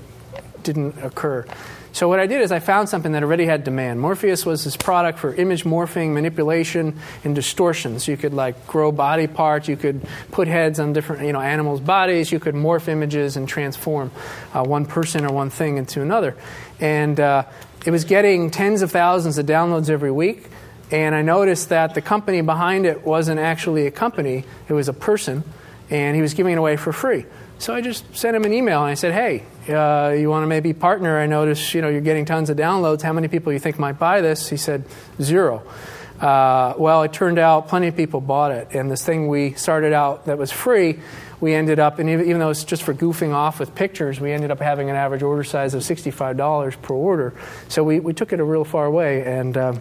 didn't 0.64 0.98
occur. 1.04 1.46
So 1.94 2.08
what 2.08 2.20
I 2.20 2.26
did 2.26 2.42
is 2.42 2.52
I 2.52 2.58
found 2.58 2.90
something 2.90 3.12
that 3.12 3.22
already 3.22 3.46
had 3.46 3.64
demand. 3.64 4.02
Morpheus 4.02 4.48
was 4.48 4.64
this 4.64 4.76
product 4.76 5.20
for 5.20 5.32
image 5.36 5.64
morphing, 5.64 6.14
manipulation, 6.14 6.98
and 7.24 7.36
distortion. 7.36 8.00
So 8.00 8.12
you 8.12 8.18
could 8.18 8.34
like 8.34 8.66
grow 8.66 8.92
body 8.92 9.28
parts, 9.28 9.68
you 9.68 9.78
could 9.78 10.02
put 10.32 10.48
heads 10.48 10.80
on 10.80 10.94
different 10.94 11.28
you 11.28 11.34
know 11.34 11.40
animals' 11.40 11.82
bodies, 11.82 12.32
you 12.32 12.40
could 12.40 12.56
morph 12.56 12.88
images 12.88 13.38
and 13.38 13.48
transform 13.48 14.10
uh, 14.56 14.64
one 14.64 14.88
person 14.88 15.24
or 15.24 15.32
one 15.34 15.52
thing 15.52 15.78
into 15.78 16.02
another. 16.02 16.36
And 16.80 17.20
uh, 17.20 17.46
it 17.86 17.92
was 17.92 18.06
getting 18.06 18.50
tens 18.50 18.82
of 18.82 18.92
thousands 18.92 19.38
of 19.38 19.46
downloads 19.46 19.92
every 19.92 20.12
week. 20.12 20.50
And 20.90 21.14
I 21.14 21.22
noticed 21.22 21.70
that 21.70 21.94
the 21.94 22.02
company 22.02 22.42
behind 22.42 22.88
it 22.88 23.06
wasn't 23.06 23.40
actually 23.40 23.86
a 23.86 23.92
company; 23.92 24.46
it 24.68 24.74
was 24.74 24.88
a 24.88 24.94
person, 24.94 25.44
and 25.92 26.16
he 26.16 26.24
was 26.24 26.34
giving 26.34 26.54
it 26.54 26.58
away 26.58 26.76
for 26.76 26.92
free. 26.92 27.26
So 27.64 27.74
I 27.74 27.80
just 27.80 28.04
sent 28.14 28.36
him 28.36 28.44
an 28.44 28.52
email 28.52 28.82
and 28.82 28.92
I 28.92 28.94
said, 28.96 29.14
"Hey, 29.14 29.42
uh, 29.74 30.10
you 30.10 30.30
want 30.30 30.44
to 30.44 30.48
maybe 30.48 30.74
partner? 30.74 31.18
I 31.18 31.28
notice 31.28 31.74
you 31.74 31.82
know 31.82 31.88
you're 31.88 32.02
getting 32.02 32.26
tons 32.26 32.50
of 32.50 32.58
downloads. 32.58 33.02
How 33.02 33.14
many 33.14 33.30
people 33.30 33.54
you 33.54 33.60
think 33.60 33.80
might 33.80 33.98
buy 33.98 34.20
this?" 34.20 34.50
He 34.50 34.58
said, 34.58 34.84
zero. 35.22 35.64
Uh, 36.20 36.74
well, 36.78 37.04
it 37.04 37.14
turned 37.14 37.40
out 37.40 37.70
plenty 37.70 37.88
of 37.88 37.96
people 37.96 38.20
bought 38.20 38.52
it, 38.52 38.76
and 38.76 38.92
this 38.92 39.06
thing 39.06 39.30
we 39.30 39.54
started 39.54 39.94
out 39.94 40.26
that 40.26 40.38
was 40.38 40.52
free, 40.52 41.00
we 41.40 41.54
ended 41.54 41.80
up, 41.80 42.00
and 42.00 42.10
even 42.10 42.40
though 42.40 42.50
it's 42.50 42.66
just 42.66 42.84
for 42.84 42.94
goofing 42.94 43.34
off 43.34 43.62
with 43.62 43.74
pictures, 43.76 44.20
we 44.20 44.34
ended 44.34 44.52
up 44.52 44.60
having 44.60 44.90
an 44.90 44.98
average 44.98 45.24
order 45.24 45.46
size 45.46 45.74
of 45.74 45.84
$65 45.84 46.82
per 46.82 46.94
order. 46.94 47.34
So 47.70 47.82
we, 47.82 48.02
we 48.02 48.12
took 48.12 48.34
it 48.34 48.42
a 48.42 48.44
real 48.44 48.66
far 48.66 48.92
way, 48.92 49.24
and 49.24 49.56
uh, 49.56 49.74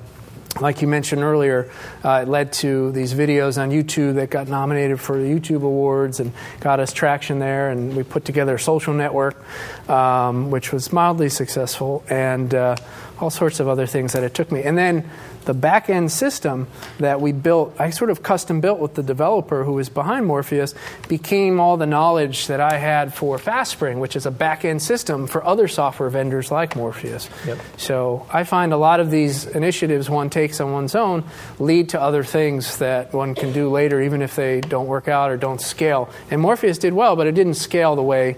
like 0.61 0.83
you 0.83 0.89
mentioned 0.89 1.23
earlier, 1.23 1.71
uh, 2.05 2.21
it 2.23 2.29
led 2.29 2.53
to 2.55 2.93
these 2.93 3.15
videos 3.15 3.61
on 3.61 3.71
YouTube 3.71 4.15
that 4.17 4.31
got 4.31 4.49
nominated 4.49 5.01
for 5.01 5.19
the 5.19 5.25
YouTube 5.27 5.63
Awards 5.63 6.21
and 6.21 6.33
got 6.61 6.79
us 6.79 6.93
traction 6.93 7.39
there. 7.39 7.71
And 7.71 7.97
we 7.97 8.03
put 8.03 8.25
together 8.25 8.57
a 8.57 8.61
social 8.61 8.93
network, 8.93 9.43
um, 9.89 10.51
which 10.51 10.73
was 10.73 10.93
mildly 10.93 11.29
successful, 11.29 12.05
and 12.09 12.55
uh, 12.55 12.77
all 13.19 13.31
sorts 13.31 13.61
of 13.61 13.69
other 13.69 13.87
things 13.87 14.13
that 14.13 14.23
it 14.23 14.35
took 14.35 14.53
me. 14.53 14.63
And 14.63 14.77
then 14.77 15.09
the 15.45 15.55
back 15.55 15.91
end 15.91 16.11
system 16.11 16.69
that 16.99 17.21
we 17.21 17.33
built, 17.33 17.75
I 17.79 17.91
sort 17.91 18.11
of 18.11 18.23
custom 18.23 18.61
built 18.61 18.79
with 18.79 18.95
the 18.95 19.03
developer 19.03 19.65
who 19.65 19.73
was 19.75 19.89
behind 19.89 20.27
Morpheus, 20.27 20.75
became 21.09 21.61
all 21.61 21.77
the 21.77 21.87
knowledge 21.87 22.47
that 22.47 22.61
I 22.61 22.79
had 22.79 23.15
for 23.15 23.39
FastSpring, 23.39 23.99
which 23.99 24.17
is 24.17 24.27
a 24.27 24.31
back 24.31 24.65
end 24.65 24.83
system 24.83 25.27
for 25.27 25.45
other 25.45 25.69
software 25.69 26.11
vendors 26.11 26.51
like 26.51 26.77
Morpheus. 26.77 27.29
Yep. 27.47 27.59
So 27.77 28.27
I 28.33 28.45
find 28.45 28.73
a 28.73 28.77
lot 28.77 29.01
of 29.01 29.11
these 29.11 29.47
initiatives 29.47 30.09
one 30.09 30.31
takes 30.31 30.61
on 30.61 30.73
one's 30.73 30.95
own 30.95 31.25
lead 31.59 31.91
to 31.91 32.01
other 32.01 32.25
things 32.25 32.79
that 32.79 33.13
one 33.13 33.35
can 33.35 33.53
do 33.53 33.71
later, 33.71 34.01
even 34.01 34.23
if 34.23 34.37
they 34.37 34.61
don't 34.61 34.87
work 34.87 35.09
out 35.09 35.31
or 35.31 35.37
don't 35.37 35.61
scale. 35.61 36.09
And 36.31 36.41
Morpheus 36.41 36.79
did 36.79 36.93
well, 36.93 37.17
but 37.17 37.27
it 37.27 37.35
didn't 37.35 37.55
scale 37.55 37.97
the 37.97 38.03
way 38.03 38.37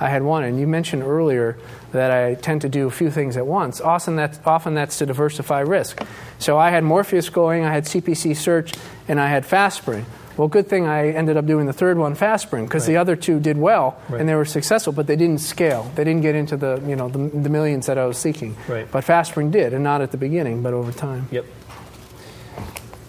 I 0.00 0.08
had 0.08 0.22
wanted. 0.22 0.48
And 0.48 0.60
you 0.60 0.66
mentioned 0.66 1.02
earlier 1.02 1.56
that 1.92 2.10
I 2.10 2.34
tend 2.34 2.62
to 2.62 2.68
do 2.68 2.86
a 2.86 2.90
few 2.90 3.10
things 3.10 3.36
at 3.36 3.46
once. 3.46 3.80
Often 3.80 4.16
that's, 4.16 4.38
often 4.44 4.74
that's 4.74 4.98
to 4.98 5.06
diversify 5.06 5.60
risk. 5.60 6.02
So 6.38 6.58
I 6.58 6.70
had 6.70 6.84
Morpheus 6.84 7.28
going, 7.28 7.64
I 7.64 7.72
had 7.72 7.84
CPC 7.84 8.36
Search, 8.36 8.72
and 9.08 9.20
I 9.20 9.28
had 9.28 9.44
FastSpring. 9.44 10.04
Well, 10.36 10.46
good 10.46 10.68
thing 10.68 10.86
I 10.86 11.10
ended 11.10 11.36
up 11.36 11.46
doing 11.46 11.66
the 11.66 11.72
third 11.72 11.98
one, 11.98 12.14
FastSpring, 12.14 12.64
because 12.64 12.82
right. 12.82 12.94
the 12.94 12.96
other 12.98 13.16
two 13.16 13.40
did 13.40 13.58
well 13.58 14.00
right. 14.08 14.20
and 14.20 14.28
they 14.28 14.36
were 14.36 14.44
successful, 14.44 14.92
but 14.92 15.08
they 15.08 15.16
didn't 15.16 15.40
scale. 15.40 15.90
They 15.96 16.04
didn't 16.04 16.22
get 16.22 16.36
into 16.36 16.56
the 16.56 16.80
you 16.86 16.94
know 16.94 17.08
the, 17.08 17.18
the 17.18 17.48
millions 17.48 17.86
that 17.86 17.98
I 17.98 18.06
was 18.06 18.18
seeking. 18.18 18.56
Right. 18.68 18.88
But 18.88 19.04
FastSpring 19.04 19.50
did, 19.50 19.74
and 19.74 19.82
not 19.82 20.00
at 20.00 20.12
the 20.12 20.16
beginning, 20.16 20.62
but 20.62 20.74
over 20.74 20.92
time. 20.92 21.26
Yep. 21.32 21.44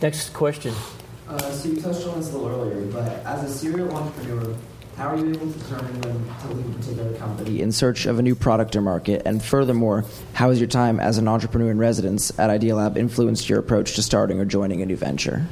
Next 0.02 0.34
question. 0.34 0.74
Uh, 1.28 1.38
so 1.52 1.70
you 1.70 1.80
touched 1.80 2.08
on 2.08 2.18
this 2.18 2.34
a 2.34 2.38
little 2.38 2.48
earlier, 2.48 2.84
but 2.88 3.04
as 3.24 3.44
a 3.44 3.54
serial 3.54 3.96
entrepreneur, 3.96 4.56
How 5.00 5.12
are 5.12 5.18
you 5.18 5.30
able 5.30 5.50
to 5.50 5.60
determine 5.60 6.02
when 6.02 6.40
to 6.42 6.48
leave 6.54 6.76
a 6.76 6.78
particular 6.78 7.14
company 7.14 7.62
in 7.62 7.72
search 7.72 8.06
of 8.06 8.20
a 8.20 8.22
new 8.22 8.36
product 8.36 8.76
or 8.76 8.82
market? 8.82 9.22
And 9.24 9.42
furthermore, 9.42 10.04
how 10.34 10.50
has 10.50 10.60
your 10.60 10.68
time 10.68 11.00
as 11.00 11.18
an 11.18 11.26
entrepreneur 11.26 11.72
in 11.72 11.78
residence 11.78 12.38
at 12.38 12.50
Idealab 12.50 12.98
influenced 12.98 13.48
your 13.48 13.60
approach 13.60 13.96
to 13.96 14.04
starting 14.04 14.42
or 14.42 14.46
joining 14.46 14.82
a 14.82 14.86
new 14.86 14.98
venture? 14.98 15.48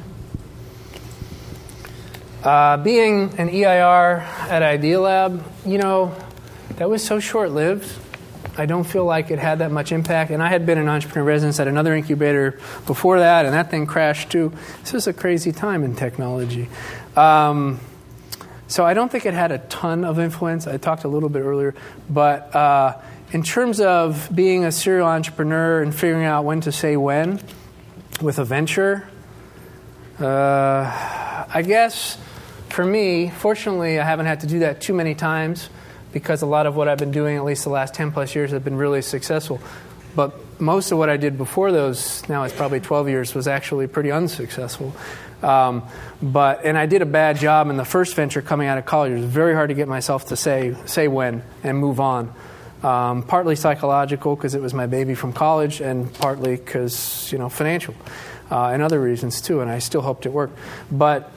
Uh, 2.44 2.76
being 2.76 3.32
an 3.38 3.48
EIR 3.48 4.18
at 4.50 4.60
Idealab, 4.60 5.42
you 5.64 5.78
know, 5.78 6.14
that 6.76 6.90
was 6.90 7.02
so 7.02 7.18
short 7.18 7.50
lived. 7.50 7.90
I 8.58 8.66
don't 8.66 8.84
feel 8.84 9.06
like 9.06 9.30
it 9.30 9.38
had 9.38 9.60
that 9.60 9.72
much 9.72 9.92
impact. 9.92 10.30
And 10.30 10.42
I 10.42 10.48
had 10.48 10.66
been 10.66 10.76
an 10.76 10.90
entrepreneur 10.90 11.22
in 11.22 11.26
residence 11.26 11.58
at 11.58 11.68
another 11.68 11.94
incubator 11.94 12.60
before 12.86 13.20
that, 13.20 13.46
and 13.46 13.54
that 13.54 13.70
thing 13.70 13.86
crashed 13.86 14.28
too. 14.28 14.52
This 14.82 14.92
was 14.92 15.06
a 15.06 15.14
crazy 15.14 15.52
time 15.52 15.84
in 15.84 15.96
technology. 15.96 16.68
Um, 17.16 17.80
so 18.68 18.84
I 18.84 18.94
don't 18.94 19.10
think 19.10 19.26
it 19.26 19.34
had 19.34 19.50
a 19.50 19.58
ton 19.58 20.04
of 20.04 20.18
influence. 20.18 20.66
I 20.66 20.76
talked 20.76 21.04
a 21.04 21.08
little 21.08 21.30
bit 21.30 21.40
earlier, 21.40 21.74
but 22.08 22.54
uh, 22.54 22.98
in 23.32 23.42
terms 23.42 23.80
of 23.80 24.28
being 24.34 24.64
a 24.64 24.72
serial 24.72 25.06
entrepreneur 25.06 25.82
and 25.82 25.94
figuring 25.94 26.24
out 26.24 26.44
when 26.44 26.60
to 26.60 26.72
say 26.72 26.96
when 26.96 27.40
with 28.20 28.38
a 28.38 28.44
venture, 28.44 29.08
uh, 30.20 31.46
I 31.50 31.62
guess 31.66 32.18
for 32.68 32.84
me, 32.84 33.30
fortunately, 33.30 33.98
I 33.98 34.04
haven't 34.04 34.26
had 34.26 34.40
to 34.40 34.46
do 34.46 34.60
that 34.60 34.80
too 34.80 34.92
many 34.92 35.14
times 35.14 35.70
because 36.12 36.42
a 36.42 36.46
lot 36.46 36.66
of 36.66 36.76
what 36.76 36.88
I've 36.88 36.98
been 36.98 37.10
doing, 37.10 37.36
at 37.36 37.44
least 37.44 37.64
the 37.64 37.70
last 37.70 37.94
10 37.94 38.12
plus 38.12 38.34
years, 38.34 38.50
have 38.50 38.64
been 38.64 38.76
really 38.76 39.02
successful. 39.02 39.60
But 40.14 40.60
most 40.60 40.90
of 40.92 40.98
what 40.98 41.08
I 41.08 41.16
did 41.16 41.38
before 41.38 41.72
those, 41.72 42.28
now 42.28 42.44
it's 42.44 42.54
probably 42.54 42.80
12 42.80 43.08
years, 43.08 43.34
was 43.34 43.48
actually 43.48 43.86
pretty 43.86 44.10
unsuccessful. 44.10 44.94
Um, 45.42 45.84
but 46.20 46.64
and 46.64 46.76
I 46.76 46.86
did 46.86 47.02
a 47.02 47.06
bad 47.06 47.38
job 47.38 47.70
in 47.70 47.76
the 47.76 47.84
first 47.84 48.14
venture 48.14 48.42
coming 48.42 48.68
out 48.68 48.78
of 48.78 48.86
college. 48.86 49.12
It 49.12 49.16
was 49.16 49.24
very 49.24 49.54
hard 49.54 49.68
to 49.68 49.74
get 49.74 49.88
myself 49.88 50.26
to 50.26 50.36
say 50.36 50.74
say 50.86 51.08
when 51.08 51.42
and 51.62 51.78
move 51.78 52.00
on. 52.00 52.32
Um, 52.82 53.22
partly 53.24 53.56
psychological 53.56 54.36
because 54.36 54.54
it 54.54 54.62
was 54.62 54.72
my 54.72 54.86
baby 54.86 55.14
from 55.14 55.32
college, 55.32 55.80
and 55.80 56.12
partly 56.14 56.56
because 56.56 57.30
you 57.32 57.38
know 57.38 57.48
financial 57.48 57.94
uh, 58.50 58.68
and 58.68 58.82
other 58.82 59.00
reasons 59.00 59.40
too. 59.40 59.60
And 59.60 59.70
I 59.70 59.78
still 59.78 60.02
hoped 60.02 60.26
it 60.26 60.32
worked, 60.32 60.58
but. 60.90 61.32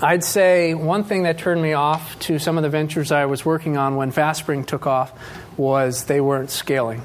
I'd 0.00 0.22
say 0.22 0.74
one 0.74 1.02
thing 1.02 1.24
that 1.24 1.38
turned 1.38 1.60
me 1.60 1.72
off 1.72 2.16
to 2.20 2.38
some 2.38 2.56
of 2.56 2.62
the 2.62 2.68
ventures 2.68 3.10
I 3.10 3.24
was 3.26 3.44
working 3.44 3.76
on 3.76 3.96
when 3.96 4.12
FastSpring 4.12 4.64
took 4.64 4.86
off 4.86 5.12
was 5.56 6.04
they 6.04 6.20
weren't 6.20 6.50
scaling. 6.50 7.02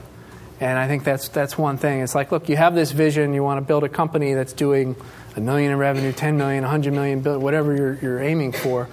And 0.60 0.78
I 0.78 0.88
think 0.88 1.04
that's 1.04 1.28
that's 1.30 1.58
one 1.58 1.78
thing. 1.78 2.02
It's 2.02 2.16
like, 2.16 2.32
look, 2.32 2.50
you 2.50 2.56
have 2.56 2.76
this 2.76 2.92
vision, 2.92 3.34
you 3.34 3.44
want 3.44 3.58
to 3.58 3.66
build 3.66 3.84
a 3.84 3.90
company 3.90 4.34
that's 4.34 4.54
doing 4.54 4.96
a 5.36 5.42
million 5.42 5.72
in 5.72 5.78
revenue, 5.78 6.12
10 6.12 6.38
million, 6.38 6.64
100 6.64 6.94
million, 6.94 7.24
whatever 7.42 7.76
you're, 7.76 7.96
you're 7.96 8.22
aiming 8.22 8.52
for. 8.52 8.88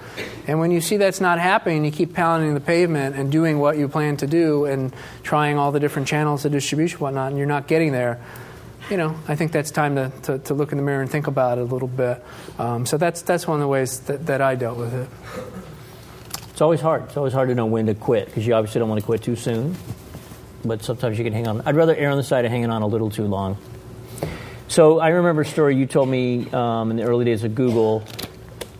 And 0.47 0.59
when 0.59 0.71
you 0.71 0.81
see 0.81 0.97
that's 0.97 1.21
not 1.21 1.39
happening, 1.39 1.85
you 1.85 1.91
keep 1.91 2.13
pounding 2.13 2.53
the 2.53 2.59
pavement 2.59 3.15
and 3.15 3.31
doing 3.31 3.59
what 3.59 3.77
you 3.77 3.87
plan 3.87 4.17
to 4.17 4.27
do 4.27 4.65
and 4.65 4.93
trying 5.23 5.57
all 5.57 5.71
the 5.71 5.79
different 5.79 6.07
channels 6.07 6.45
of 6.45 6.51
distribution, 6.51 6.99
whatnot, 6.99 7.29
and 7.29 7.37
you're 7.37 7.47
not 7.47 7.67
getting 7.67 7.91
there. 7.91 8.19
You 8.89 8.97
know, 8.97 9.15
I 9.27 9.35
think 9.35 9.51
that's 9.51 9.71
time 9.71 9.95
to, 9.95 10.11
to, 10.23 10.39
to 10.39 10.53
look 10.53 10.71
in 10.71 10.77
the 10.77 10.83
mirror 10.83 11.01
and 11.01 11.09
think 11.09 11.27
about 11.27 11.57
it 11.57 11.61
a 11.61 11.65
little 11.65 11.87
bit. 11.87 12.23
Um, 12.57 12.85
so 12.85 12.97
that's, 12.97 13.21
that's 13.21 13.47
one 13.47 13.55
of 13.55 13.61
the 13.61 13.67
ways 13.67 13.99
that, 14.01 14.25
that 14.25 14.41
I 14.41 14.55
dealt 14.55 14.77
with 14.77 14.93
it. 14.93 15.09
It's 16.49 16.61
always 16.61 16.81
hard. 16.81 17.03
It's 17.03 17.17
always 17.17 17.33
hard 17.33 17.49
to 17.49 17.55
know 17.55 17.67
when 17.67 17.85
to 17.85 17.95
quit 17.95 18.25
because 18.25 18.45
you 18.45 18.53
obviously 18.53 18.79
don't 18.79 18.89
want 18.89 18.99
to 18.99 19.05
quit 19.05 19.21
too 19.21 19.35
soon. 19.35 19.75
But 20.65 20.83
sometimes 20.83 21.17
you 21.17 21.23
can 21.23 21.33
hang 21.33 21.47
on. 21.47 21.61
I'd 21.61 21.75
rather 21.75 21.95
err 21.95 22.09
on 22.09 22.17
the 22.17 22.23
side 22.23 22.45
of 22.45 22.51
hanging 22.51 22.69
on 22.69 22.81
a 22.81 22.87
little 22.87 23.09
too 23.09 23.25
long. 23.25 23.57
So 24.71 25.01
I 25.01 25.09
remember 25.09 25.41
a 25.41 25.45
story 25.45 25.75
you 25.75 25.85
told 25.85 26.07
me 26.07 26.49
um, 26.51 26.91
in 26.91 26.95
the 26.95 27.03
early 27.03 27.25
days 27.25 27.43
of 27.43 27.53
Google. 27.55 28.05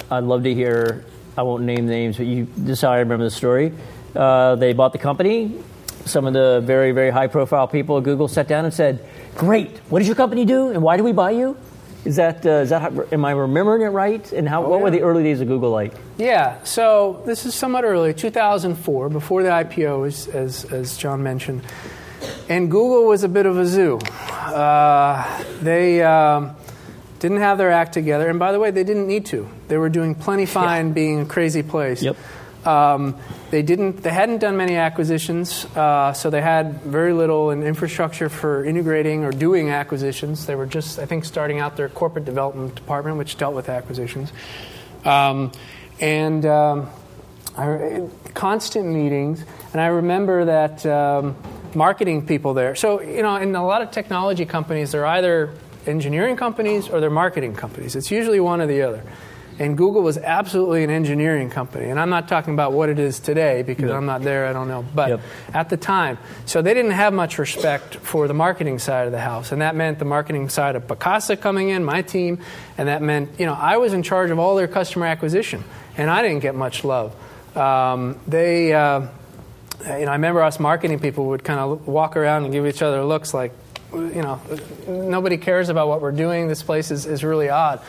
I'd 0.10 0.24
love 0.24 0.44
to 0.44 0.54
hear. 0.54 1.04
I 1.38 1.44
won't 1.44 1.64
name 1.64 1.86
names, 1.86 2.16
but 2.16 2.28
you, 2.28 2.48
this 2.56 2.78
is 2.78 2.82
how 2.82 2.92
I 2.92 3.00
remember 3.00 3.26
the 3.26 3.30
story. 3.30 3.74
Uh, 4.16 4.56
they 4.56 4.72
bought 4.72 4.94
the 4.94 5.00
company. 5.00 5.62
Some 6.06 6.26
of 6.26 6.32
the 6.32 6.62
very, 6.64 6.94
very 6.94 7.10
high-profile 7.10 7.68
people 7.68 7.98
at 7.98 8.06
Google 8.06 8.30
sat 8.30 8.48
down 8.48 8.64
and 8.64 8.74
said, 8.74 9.06
"Great. 9.36 9.80
What 9.90 10.00
does 10.00 10.08
your 10.08 10.16
company 10.16 10.46
do, 10.46 10.70
and 10.70 10.82
why 10.82 10.96
do 10.96 11.04
we 11.04 11.12
buy 11.12 11.32
you?" 11.32 11.58
Is 12.06 12.16
that 12.16 12.46
uh, 12.46 12.64
is 12.64 12.70
that 12.70 12.82
how, 12.82 13.04
am 13.12 13.26
I 13.26 13.32
remembering 13.32 13.82
it 13.82 13.90
right? 13.90 14.32
And 14.32 14.48
how 14.48 14.64
oh, 14.64 14.70
what 14.70 14.78
yeah. 14.78 14.84
were 14.84 14.92
the 14.92 15.02
early 15.02 15.24
days 15.24 15.42
of 15.42 15.50
Google 15.50 15.72
like? 15.72 15.94
Yeah, 16.18 16.64
so 16.64 17.22
this 17.26 17.46
is 17.46 17.54
somewhat 17.54 17.84
early, 17.84 18.14
2004, 18.14 19.10
before 19.10 19.44
the 19.44 19.50
IPO, 19.50 20.08
as 20.08 20.30
as, 20.30 20.64
as 20.72 20.96
John 20.96 21.22
mentioned. 21.22 21.64
And 22.50 22.70
Google 22.70 23.08
was 23.08 23.24
a 23.24 23.30
bit 23.30 23.46
of 23.46 23.58
a 23.58 23.66
zoo. 23.66 23.98
Uh, 23.98 25.44
they 25.62 26.02
um, 26.02 26.56
didn't 27.20 27.38
have 27.38 27.58
their 27.58 27.72
act 27.72 27.94
together. 27.94 28.30
And 28.30 28.40
by 28.40 28.52
the 28.52 28.60
way, 28.60 28.72
they 28.72 28.84
didn't 28.84 29.08
need 29.08 29.26
to. 29.28 29.48
They 29.68 29.78
were 29.78 29.90
doing 29.90 30.16
plenty 30.16 30.46
fine 30.46 30.88
yeah. 30.88 30.94
being 30.94 31.20
a 31.22 31.26
crazy 31.26 31.64
place. 31.64 32.02
Yep. 32.02 32.18
Um, 32.66 33.16
they 33.50 33.64
didn't. 33.64 34.04
They 34.04 34.12
hadn't 34.12 34.38
done 34.38 34.56
many 34.56 34.76
acquisitions, 34.76 35.66
uh, 35.76 36.14
so 36.14 36.30
they 36.30 36.42
had 36.42 36.82
very 36.82 37.12
little 37.12 37.50
in 37.50 37.64
infrastructure 37.64 38.30
for 38.30 38.64
integrating 38.64 39.24
or 39.24 39.32
doing 39.32 39.70
acquisitions. 39.70 40.46
They 40.46 40.54
were 40.54 40.68
just, 40.68 41.00
I 41.00 41.06
think, 41.08 41.26
starting 41.26 41.60
out 41.60 41.76
their 41.76 41.90
corporate 41.90 42.26
development 42.26 42.76
department, 42.76 43.18
which 43.18 43.36
dealt 43.38 43.56
with 43.56 43.68
acquisitions, 43.68 44.32
um, 45.06 45.52
and 46.00 46.46
um, 46.46 46.90
I, 47.58 48.08
constant 48.36 48.88
meetings. 48.88 49.44
And 49.74 49.82
I 49.82 49.88
remember 49.88 50.46
that 50.46 50.86
um, 50.86 51.36
marketing 51.76 52.26
people 52.26 52.54
there. 52.54 52.76
So, 52.76 53.02
you 53.02 53.22
know, 53.22 53.36
in 53.36 53.56
a 53.56 53.66
lot 53.66 53.82
of 53.82 53.92
technology 53.92 54.46
companies, 54.46 54.92
they're 54.92 55.06
either 55.06 55.54
engineering 55.86 56.36
companies 56.36 56.90
or 56.90 57.00
they're 57.00 57.10
marketing 57.10 57.56
companies. 57.56 57.96
It's 57.96 58.12
usually 58.12 58.40
one 58.40 58.62
or 58.62 58.68
the 58.68 58.82
other. 58.84 59.04
And 59.60 59.78
Google 59.78 60.02
was 60.02 60.18
absolutely 60.18 60.84
an 60.84 60.90
engineering 60.90 61.52
company. 61.52 61.90
And 61.90 62.00
I'm 62.00 62.10
not 62.10 62.28
talking 62.28 62.54
about 62.54 62.74
what 62.74 62.90
it 62.90 62.98
is 62.98 63.20
today 63.20 63.62
because 63.62 63.90
yep. 63.90 63.96
I'm 63.96 64.08
not 64.08 64.24
there, 64.24 64.48
I 64.48 64.54
don't 64.54 64.68
know. 64.68 64.84
But 64.96 65.10
yep. 65.10 65.22
at 65.54 65.70
the 65.70 65.78
time, 65.78 66.18
so 66.46 66.64
they 66.64 66.74
didn't 66.74 66.92
have 66.92 67.14
much 67.14 67.38
respect 67.38 67.98
for 67.98 68.28
the 68.28 68.34
marketing 68.34 68.80
side 68.80 69.06
of 69.06 69.12
the 69.12 69.20
house. 69.20 69.52
And 69.52 69.62
that 69.62 69.76
meant 69.76 70.00
the 70.00 70.06
marketing 70.06 70.50
side 70.50 70.76
of 70.76 70.88
Picasa 70.88 71.40
coming 71.40 71.70
in, 71.70 71.84
my 71.84 72.02
team. 72.02 72.40
And 72.78 72.88
that 72.88 73.04
meant, 73.04 73.40
you 73.40 73.46
know, 73.46 73.54
I 73.54 73.78
was 73.78 73.94
in 73.94 74.02
charge 74.02 74.32
of 74.32 74.40
all 74.40 74.56
their 74.56 74.68
customer 74.68 75.06
acquisition. 75.06 75.64
And 75.96 76.10
I 76.10 76.24
didn't 76.24 76.40
get 76.40 76.56
much 76.56 76.84
love. 76.84 77.16
Um, 77.56 78.20
they. 78.28 78.74
Uh, 78.74 79.08
you 79.86 80.06
know, 80.06 80.12
I 80.12 80.16
remember 80.16 80.42
us 80.42 80.60
marketing 80.60 81.00
people 81.00 81.28
would 81.28 81.44
kind 81.44 81.60
of 81.60 81.88
walk 81.88 82.16
around 82.16 82.44
and 82.44 82.54
give 82.54 82.66
each 82.66 82.82
other 82.82 83.04
looks 83.04 83.34
like, 83.34 83.52
you 83.94 84.22
know, 84.22 84.40
nobody 84.88 85.38
cares 85.38 85.70
about 85.70 85.88
what 85.88 86.02
we're 86.02 86.12
doing. 86.12 86.48
This 86.48 86.64
place 86.64 86.92
is, 86.92 87.06
is 87.06 87.24
really 87.24 87.50
odd. 87.50 87.82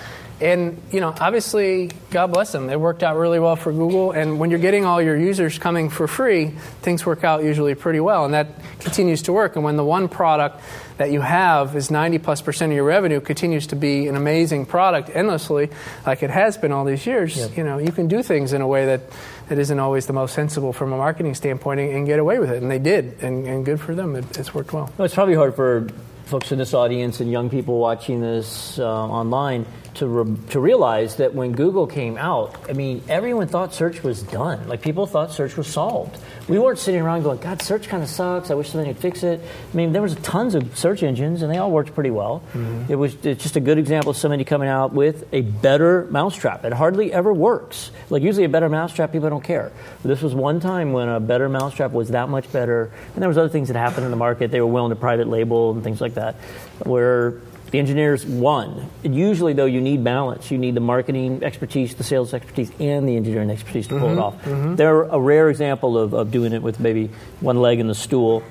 And, 0.42 0.82
you 0.90 1.00
know, 1.00 1.14
obviously, 1.20 1.92
God 2.10 2.32
bless 2.32 2.50
them. 2.50 2.68
It 2.68 2.80
worked 2.80 3.04
out 3.04 3.16
really 3.16 3.38
well 3.38 3.54
for 3.54 3.72
Google. 3.72 4.10
And 4.10 4.40
when 4.40 4.50
you're 4.50 4.58
getting 4.58 4.84
all 4.84 5.00
your 5.00 5.16
users 5.16 5.56
coming 5.56 5.88
for 5.88 6.08
free, 6.08 6.48
things 6.82 7.06
work 7.06 7.22
out 7.22 7.44
usually 7.44 7.76
pretty 7.76 8.00
well. 8.00 8.24
And 8.24 8.34
that 8.34 8.48
continues 8.80 9.22
to 9.22 9.32
work. 9.32 9.54
And 9.54 9.64
when 9.64 9.76
the 9.76 9.84
one 9.84 10.08
product 10.08 10.60
that 10.96 11.12
you 11.12 11.20
have 11.20 11.76
is 11.76 11.92
90 11.92 12.18
plus 12.18 12.42
percent 12.42 12.72
of 12.72 12.76
your 12.76 12.84
revenue 12.84 13.20
continues 13.20 13.68
to 13.68 13.76
be 13.76 14.08
an 14.08 14.16
amazing 14.16 14.66
product 14.66 15.10
endlessly, 15.14 15.70
like 16.04 16.24
it 16.24 16.30
has 16.30 16.58
been 16.58 16.72
all 16.72 16.84
these 16.84 17.06
years, 17.06 17.36
yep. 17.36 17.56
you 17.56 17.62
know, 17.62 17.78
you 17.78 17.92
can 17.92 18.08
do 18.08 18.20
things 18.20 18.52
in 18.52 18.62
a 18.62 18.66
way 18.66 18.86
that, 18.86 19.02
that 19.48 19.58
isn't 19.58 19.78
always 19.78 20.06
the 20.06 20.12
most 20.12 20.34
sensible 20.34 20.72
from 20.72 20.92
a 20.92 20.96
marketing 20.96 21.36
standpoint 21.36 21.78
and, 21.78 21.92
and 21.92 22.06
get 22.06 22.18
away 22.18 22.40
with 22.40 22.50
it. 22.50 22.60
And 22.60 22.68
they 22.68 22.80
did. 22.80 23.22
And, 23.22 23.46
and 23.46 23.64
good 23.64 23.80
for 23.80 23.94
them. 23.94 24.16
It, 24.16 24.36
it's 24.36 24.52
worked 24.52 24.72
well. 24.72 24.90
well. 24.98 25.04
It's 25.06 25.14
probably 25.14 25.36
hard 25.36 25.54
for 25.54 25.86
folks 26.24 26.50
in 26.50 26.58
this 26.58 26.74
audience 26.74 27.20
and 27.20 27.30
young 27.30 27.48
people 27.48 27.78
watching 27.78 28.20
this 28.20 28.78
uh, 28.80 28.84
online 28.84 29.66
to, 29.94 30.06
re- 30.06 30.36
to 30.50 30.60
realize 30.60 31.16
that 31.16 31.34
when 31.34 31.52
Google 31.52 31.86
came 31.86 32.16
out, 32.16 32.56
I 32.68 32.72
mean, 32.72 33.02
everyone 33.08 33.48
thought 33.48 33.74
search 33.74 34.02
was 34.02 34.22
done. 34.22 34.68
Like, 34.68 34.82
people 34.82 35.06
thought 35.06 35.32
search 35.32 35.56
was 35.56 35.66
solved. 35.66 36.18
We 36.48 36.58
weren't 36.58 36.78
sitting 36.78 37.00
around 37.00 37.22
going, 37.22 37.38
God, 37.38 37.62
search 37.62 37.88
kind 37.88 38.02
of 38.02 38.08
sucks. 38.08 38.50
I 38.50 38.54
wish 38.54 38.70
somebody 38.70 38.92
could 38.92 39.02
fix 39.02 39.22
it. 39.22 39.40
I 39.40 39.76
mean, 39.76 39.92
there 39.92 40.02
was 40.02 40.14
tons 40.16 40.54
of 40.54 40.76
search 40.76 41.02
engines, 41.02 41.42
and 41.42 41.52
they 41.52 41.58
all 41.58 41.70
worked 41.70 41.94
pretty 41.94 42.10
well. 42.10 42.42
Mm-hmm. 42.52 42.92
It 42.92 42.96
was 42.96 43.14
it's 43.24 43.42
just 43.42 43.56
a 43.56 43.60
good 43.60 43.78
example 43.78 44.10
of 44.10 44.16
somebody 44.16 44.44
coming 44.44 44.68
out 44.68 44.92
with 44.92 45.26
a 45.32 45.42
better 45.42 46.06
mousetrap. 46.10 46.64
It 46.64 46.72
hardly 46.72 47.12
ever 47.12 47.32
works. 47.32 47.90
Like, 48.10 48.22
usually 48.22 48.44
a 48.44 48.48
better 48.48 48.68
mousetrap, 48.68 49.12
people 49.12 49.30
don't 49.30 49.44
care. 49.44 49.72
But 50.02 50.08
this 50.08 50.22
was 50.22 50.34
one 50.34 50.60
time 50.60 50.92
when 50.92 51.08
a 51.08 51.20
better 51.20 51.48
mousetrap 51.48 51.92
was 51.92 52.08
that 52.10 52.28
much 52.28 52.50
better, 52.52 52.90
and 53.14 53.22
there 53.22 53.28
was 53.28 53.38
other 53.38 53.48
things 53.48 53.68
that 53.68 53.76
happened 53.76 54.04
in 54.04 54.10
the 54.10 54.16
market. 54.16 54.50
They 54.50 54.60
were 54.60 54.66
willing 54.66 54.90
to 54.90 54.96
private 54.96 55.28
label 55.28 55.72
and 55.72 55.84
things 55.84 56.00
like 56.00 56.14
that, 56.14 56.36
where 56.84 57.40
the 57.72 57.78
engineers 57.78 58.24
won. 58.26 58.90
Usually, 59.02 59.54
though, 59.54 59.66
you 59.66 59.80
need 59.80 60.04
balance. 60.04 60.50
You 60.50 60.58
need 60.58 60.74
the 60.74 60.80
marketing 60.80 61.42
expertise, 61.42 61.94
the 61.94 62.04
sales 62.04 62.34
expertise, 62.34 62.70
and 62.78 63.08
the 63.08 63.16
engineering 63.16 63.50
expertise 63.50 63.88
to 63.88 63.98
pull 63.98 64.10
mm-hmm, 64.10 64.18
it 64.18 64.22
off. 64.22 64.44
Mm-hmm. 64.44 64.76
They're 64.76 65.02
a 65.02 65.18
rare 65.18 65.48
example 65.48 65.96
of, 65.96 66.12
of 66.12 66.30
doing 66.30 66.52
it 66.52 66.62
with 66.62 66.78
maybe 66.78 67.08
one 67.40 67.60
leg 67.62 67.80
in 67.80 67.88
the 67.88 67.94
stool. 67.94 68.42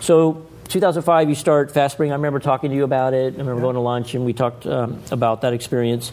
So 0.00 0.46
2005, 0.68 1.28
you 1.28 1.34
start 1.34 1.72
FastSpring. 1.72 2.10
I 2.10 2.12
remember 2.12 2.38
talking 2.38 2.70
to 2.70 2.76
you 2.76 2.84
about 2.84 3.14
it. 3.14 3.34
I 3.34 3.38
remember 3.38 3.56
yeah. 3.56 3.60
going 3.62 3.74
to 3.74 3.80
lunch 3.80 4.14
and 4.14 4.24
we 4.24 4.32
talked 4.32 4.64
um, 4.64 5.02
about 5.10 5.40
that 5.40 5.54
experience 5.54 6.12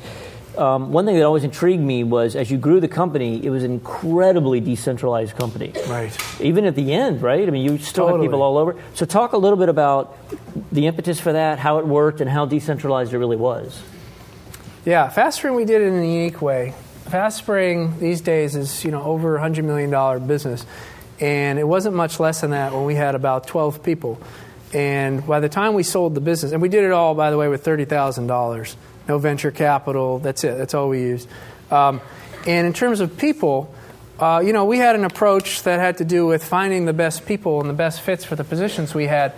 um, 0.58 0.92
one 0.92 1.06
thing 1.06 1.16
that 1.16 1.24
always 1.24 1.44
intrigued 1.44 1.84
me 1.84 2.04
was 2.04 2.36
as 2.36 2.50
you 2.50 2.58
grew 2.58 2.80
the 2.80 2.88
company, 2.88 3.44
it 3.44 3.50
was 3.50 3.64
an 3.64 3.72
incredibly 3.72 4.60
decentralized 4.60 5.36
company. 5.36 5.74
Right. 5.88 6.16
Even 6.42 6.66
at 6.66 6.76
the 6.76 6.94
end, 6.94 7.22
right? 7.22 7.48
I 7.48 7.52
mean, 7.52 7.64
you 7.64 7.78
still 7.78 8.06
totally. 8.06 8.24
had 8.24 8.32
people 8.32 8.42
all 8.42 8.58
over. 8.58 8.76
So, 8.94 9.06
talk 9.06 9.34
a 9.34 9.38
little 9.38 9.58
bit 9.58 9.70
about 9.70 10.18
the 10.76 10.88
impetus 10.88 11.20
for 11.20 11.34
that, 11.34 11.60
how 11.60 11.80
it 11.80 11.88
worked, 11.88 12.22
and 12.22 12.30
how 12.30 12.46
decentralized 12.46 13.14
it 13.14 13.18
really 13.18 13.38
was. 13.38 13.82
Yeah, 14.86 15.10
FastSpring 15.10 15.56
we 15.56 15.66
did 15.66 15.82
it 15.82 15.86
in 15.86 15.96
a 15.96 16.06
unique 16.06 16.42
way. 16.42 16.76
FastSpring 17.06 18.00
these 18.00 18.22
days 18.22 18.56
is 18.56 18.84
you 18.84 18.92
know 18.92 19.02
over 19.02 19.36
a 19.36 19.42
hundred 19.42 19.66
million 19.66 19.90
dollar 19.90 20.20
business, 20.20 20.66
and 21.20 21.58
it 21.58 21.68
wasn't 21.68 21.96
much 21.96 22.20
less 22.20 22.42
than 22.42 22.52
that 22.52 22.74
when 22.74 22.86
we 22.86 22.96
had 22.96 23.16
about 23.16 23.48
12 23.48 23.82
people. 23.84 24.22
And 24.74 25.26
by 25.26 25.40
the 25.40 25.50
time 25.50 25.74
we 25.74 25.84
sold 25.84 26.16
the 26.16 26.22
business, 26.22 26.52
and 26.52 26.62
we 26.62 26.70
did 26.70 26.84
it 26.84 26.92
all, 26.92 27.16
by 27.16 27.32
the 27.32 27.38
way, 27.38 27.48
with 27.48 27.64
thirty 27.64 27.86
thousand 27.86 28.28
dollars, 28.28 28.76
no 29.08 29.18
venture 29.18 29.52
capital. 29.52 30.20
That's 30.20 30.44
it. 30.44 30.58
That's 30.58 30.74
all 30.74 30.90
we 30.90 31.00
used. 31.00 31.30
Um, 31.72 32.02
and 32.46 32.68
in 32.68 32.74
terms 32.74 33.00
of 33.00 33.18
people, 33.18 33.74
uh, 34.20 34.42
you 34.46 34.54
know, 34.54 34.66
we 34.66 34.78
had 34.78 34.96
an 34.96 35.04
approach 35.04 35.64
that 35.64 35.80
had 35.80 35.98
to 35.98 36.06
do 36.06 36.26
with 36.26 36.44
finding 36.44 36.86
the 36.86 36.94
best 36.94 37.26
people 37.26 37.62
and 37.62 37.70
the 37.70 37.74
best 37.74 38.02
fits 38.02 38.24
for 38.24 38.36
the 38.36 38.44
positions 38.44 38.94
we 38.94 39.08
had, 39.08 39.34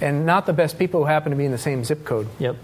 and 0.00 0.26
not 0.26 0.46
the 0.46 0.52
best 0.52 0.78
people 0.78 1.00
who 1.00 1.06
happen 1.06 1.30
to 1.30 1.36
be 1.36 1.44
in 1.44 1.52
the 1.52 1.58
same 1.58 1.84
zip 1.84 2.04
code. 2.04 2.28
Yep. 2.38 2.56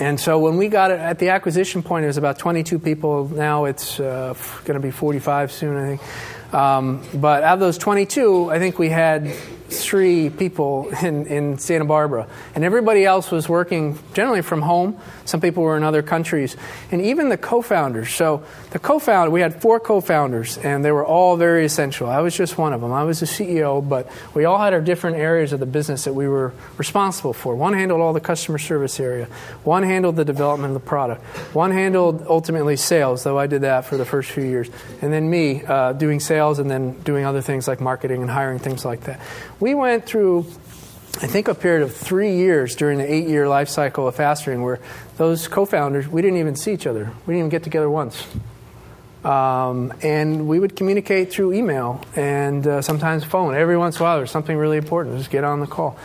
And 0.00 0.18
so 0.18 0.38
when 0.38 0.56
we 0.56 0.68
got 0.68 0.90
it 0.90 1.00
at 1.00 1.18
the 1.18 1.30
acquisition 1.30 1.82
point, 1.82 2.04
it 2.04 2.06
was 2.08 2.16
about 2.16 2.38
22 2.38 2.78
people. 2.78 3.28
Now 3.28 3.66
it's 3.66 4.00
uh, 4.00 4.34
going 4.64 4.74
to 4.74 4.80
be 4.80 4.90
45 4.90 5.52
soon, 5.52 5.76
I 5.76 5.86
think. 5.96 6.00
Um, 6.52 7.02
but 7.14 7.42
out 7.42 7.54
of 7.54 7.60
those 7.60 7.78
22, 7.78 8.50
I 8.50 8.58
think 8.58 8.78
we 8.78 8.88
had 8.90 9.32
three 9.72 10.30
people 10.30 10.90
in, 11.02 11.26
in 11.26 11.58
Santa 11.58 11.84
Barbara. 11.84 12.28
And 12.54 12.64
everybody 12.64 13.04
else 13.04 13.30
was 13.30 13.48
working 13.48 13.98
generally 14.14 14.42
from 14.42 14.62
home. 14.62 14.98
Some 15.24 15.40
people 15.40 15.62
were 15.62 15.76
in 15.76 15.82
other 15.82 16.02
countries. 16.02 16.56
And 16.90 17.00
even 17.00 17.28
the 17.28 17.36
co 17.36 17.62
founders. 17.62 18.12
So, 18.12 18.44
the 18.70 18.78
co 18.78 18.98
founder, 18.98 19.30
we 19.30 19.40
had 19.40 19.60
four 19.60 19.80
co 19.80 20.00
founders, 20.00 20.58
and 20.58 20.84
they 20.84 20.92
were 20.92 21.04
all 21.04 21.36
very 21.36 21.64
essential. 21.64 22.08
I 22.08 22.20
was 22.20 22.36
just 22.36 22.58
one 22.58 22.72
of 22.72 22.80
them. 22.80 22.92
I 22.92 23.04
was 23.04 23.20
the 23.20 23.26
CEO, 23.26 23.86
but 23.86 24.08
we 24.34 24.44
all 24.44 24.58
had 24.58 24.72
our 24.72 24.80
different 24.80 25.16
areas 25.16 25.52
of 25.52 25.60
the 25.60 25.66
business 25.66 26.04
that 26.04 26.12
we 26.12 26.28
were 26.28 26.52
responsible 26.76 27.32
for. 27.32 27.54
One 27.54 27.72
handled 27.72 28.00
all 28.00 28.12
the 28.12 28.20
customer 28.20 28.58
service 28.58 28.98
area, 29.00 29.26
one 29.64 29.82
handled 29.82 30.16
the 30.16 30.24
development 30.24 30.74
of 30.74 30.82
the 30.82 30.86
product, 30.86 31.22
one 31.54 31.70
handled 31.70 32.26
ultimately 32.28 32.76
sales, 32.76 33.24
though 33.24 33.38
I 33.38 33.46
did 33.46 33.62
that 33.62 33.84
for 33.84 33.96
the 33.96 34.04
first 34.04 34.30
few 34.30 34.44
years, 34.44 34.68
and 35.00 35.12
then 35.12 35.30
me 35.30 35.64
uh, 35.64 35.92
doing 35.92 36.20
sales 36.20 36.41
and 36.58 36.70
then 36.70 37.00
doing 37.02 37.24
other 37.24 37.40
things 37.40 37.68
like 37.68 37.80
marketing 37.80 38.22
and 38.22 38.30
hiring, 38.30 38.58
things 38.58 38.84
like 38.84 39.02
that. 39.02 39.20
We 39.60 39.74
went 39.74 40.06
through 40.06 40.46
I 41.20 41.26
think 41.26 41.46
a 41.46 41.54
period 41.54 41.82
of 41.82 41.94
three 41.94 42.36
years 42.36 42.74
during 42.74 42.98
the 42.98 43.12
eight 43.12 43.28
year 43.28 43.46
life 43.48 43.68
cycle 43.68 44.08
of 44.08 44.16
FastSpring 44.16 44.64
where 44.64 44.80
those 45.18 45.46
co 45.46 45.66
founders, 45.66 46.08
we 46.08 46.22
didn't 46.22 46.38
even 46.38 46.56
see 46.56 46.72
each 46.72 46.86
other. 46.86 47.12
We 47.26 47.34
didn't 47.34 47.38
even 47.38 47.48
get 47.50 47.62
together 47.62 47.88
once. 47.88 48.26
Um, 49.24 49.92
and 50.02 50.48
we 50.48 50.58
would 50.58 50.74
communicate 50.74 51.30
through 51.30 51.52
email 51.52 52.04
and 52.16 52.66
uh, 52.66 52.82
sometimes 52.82 53.22
phone. 53.24 53.54
Every 53.54 53.76
once 53.76 53.96
in 53.96 54.02
a 54.02 54.04
while, 54.04 54.16
there's 54.16 54.32
something 54.32 54.56
really 54.56 54.78
important, 54.78 55.18
just 55.18 55.30
get 55.30 55.44
on 55.44 55.60
the 55.60 55.66
call. 55.66 55.96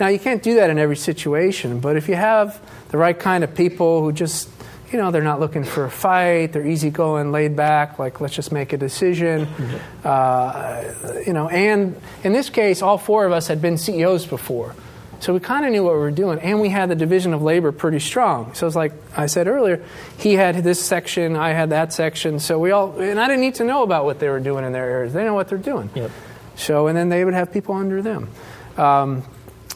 Now, 0.00 0.08
you 0.08 0.18
can't 0.18 0.42
do 0.42 0.56
that 0.56 0.70
in 0.70 0.78
every 0.78 0.96
situation, 0.96 1.78
but 1.78 1.96
if 1.96 2.08
you 2.08 2.16
have 2.16 2.60
the 2.88 2.98
right 2.98 3.16
kind 3.16 3.44
of 3.44 3.54
people 3.54 4.02
who 4.02 4.10
just 4.10 4.48
you 4.94 5.00
know, 5.00 5.10
they're 5.10 5.22
not 5.22 5.40
looking 5.40 5.64
for 5.64 5.86
a 5.86 5.90
fight. 5.90 6.52
They're 6.52 6.64
easygoing, 6.64 7.32
laid 7.32 7.56
back, 7.56 7.98
like 7.98 8.20
let's 8.20 8.32
just 8.32 8.52
make 8.52 8.72
a 8.72 8.76
decision. 8.76 9.46
Mm-hmm. 9.46 10.06
Uh, 10.06 11.20
you 11.26 11.32
know, 11.32 11.48
and 11.48 12.00
in 12.22 12.32
this 12.32 12.48
case, 12.48 12.80
all 12.80 12.96
four 12.96 13.26
of 13.26 13.32
us 13.32 13.48
had 13.48 13.60
been 13.60 13.76
CEOs 13.76 14.24
before. 14.24 14.72
So 15.18 15.34
we 15.34 15.40
kind 15.40 15.66
of 15.66 15.72
knew 15.72 15.82
what 15.82 15.94
we 15.94 15.98
were 15.98 16.12
doing, 16.12 16.38
and 16.38 16.60
we 16.60 16.68
had 16.68 16.90
the 16.90 16.94
division 16.94 17.34
of 17.34 17.42
labor 17.42 17.72
pretty 17.72 17.98
strong. 17.98 18.54
So 18.54 18.68
it's 18.68 18.76
like 18.76 18.92
I 19.16 19.26
said 19.26 19.48
earlier, 19.48 19.82
he 20.18 20.34
had 20.34 20.62
this 20.62 20.80
section, 20.80 21.34
I 21.34 21.50
had 21.50 21.70
that 21.70 21.92
section. 21.92 22.38
So 22.38 22.60
we 22.60 22.70
all, 22.70 23.00
and 23.00 23.18
I 23.18 23.26
didn't 23.26 23.40
need 23.40 23.56
to 23.56 23.64
know 23.64 23.82
about 23.82 24.04
what 24.04 24.20
they 24.20 24.28
were 24.28 24.38
doing 24.38 24.64
in 24.64 24.72
their 24.72 24.88
areas. 24.88 25.12
They 25.12 25.24
know 25.24 25.34
what 25.34 25.48
they're 25.48 25.58
doing. 25.58 25.90
Yep. 25.96 26.12
So, 26.54 26.86
and 26.86 26.96
then 26.96 27.08
they 27.08 27.24
would 27.24 27.34
have 27.34 27.52
people 27.52 27.74
under 27.74 28.00
them. 28.00 28.28
Um, 28.76 29.24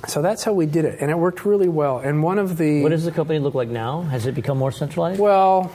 so 0.07 0.23
that's 0.23 0.45
how 0.45 0.53
we 0.53 0.67
did 0.67 0.85
it, 0.85 1.01
and 1.01 1.11
it 1.11 1.19
worked 1.19 1.45
really 1.45 1.69
well. 1.69 1.99
And 1.99 2.23
one 2.23 2.39
of 2.39 2.57
the 2.57 2.83
what 2.83 2.91
does 2.91 3.05
the 3.05 3.13
company 3.13 3.39
look 3.39 3.55
like 3.55 3.69
now? 3.69 4.03
Has 4.03 4.27
it 4.27 4.35
become 4.35 4.59
more 4.59 4.71
centralized? 4.71 5.21
Well, 5.21 5.73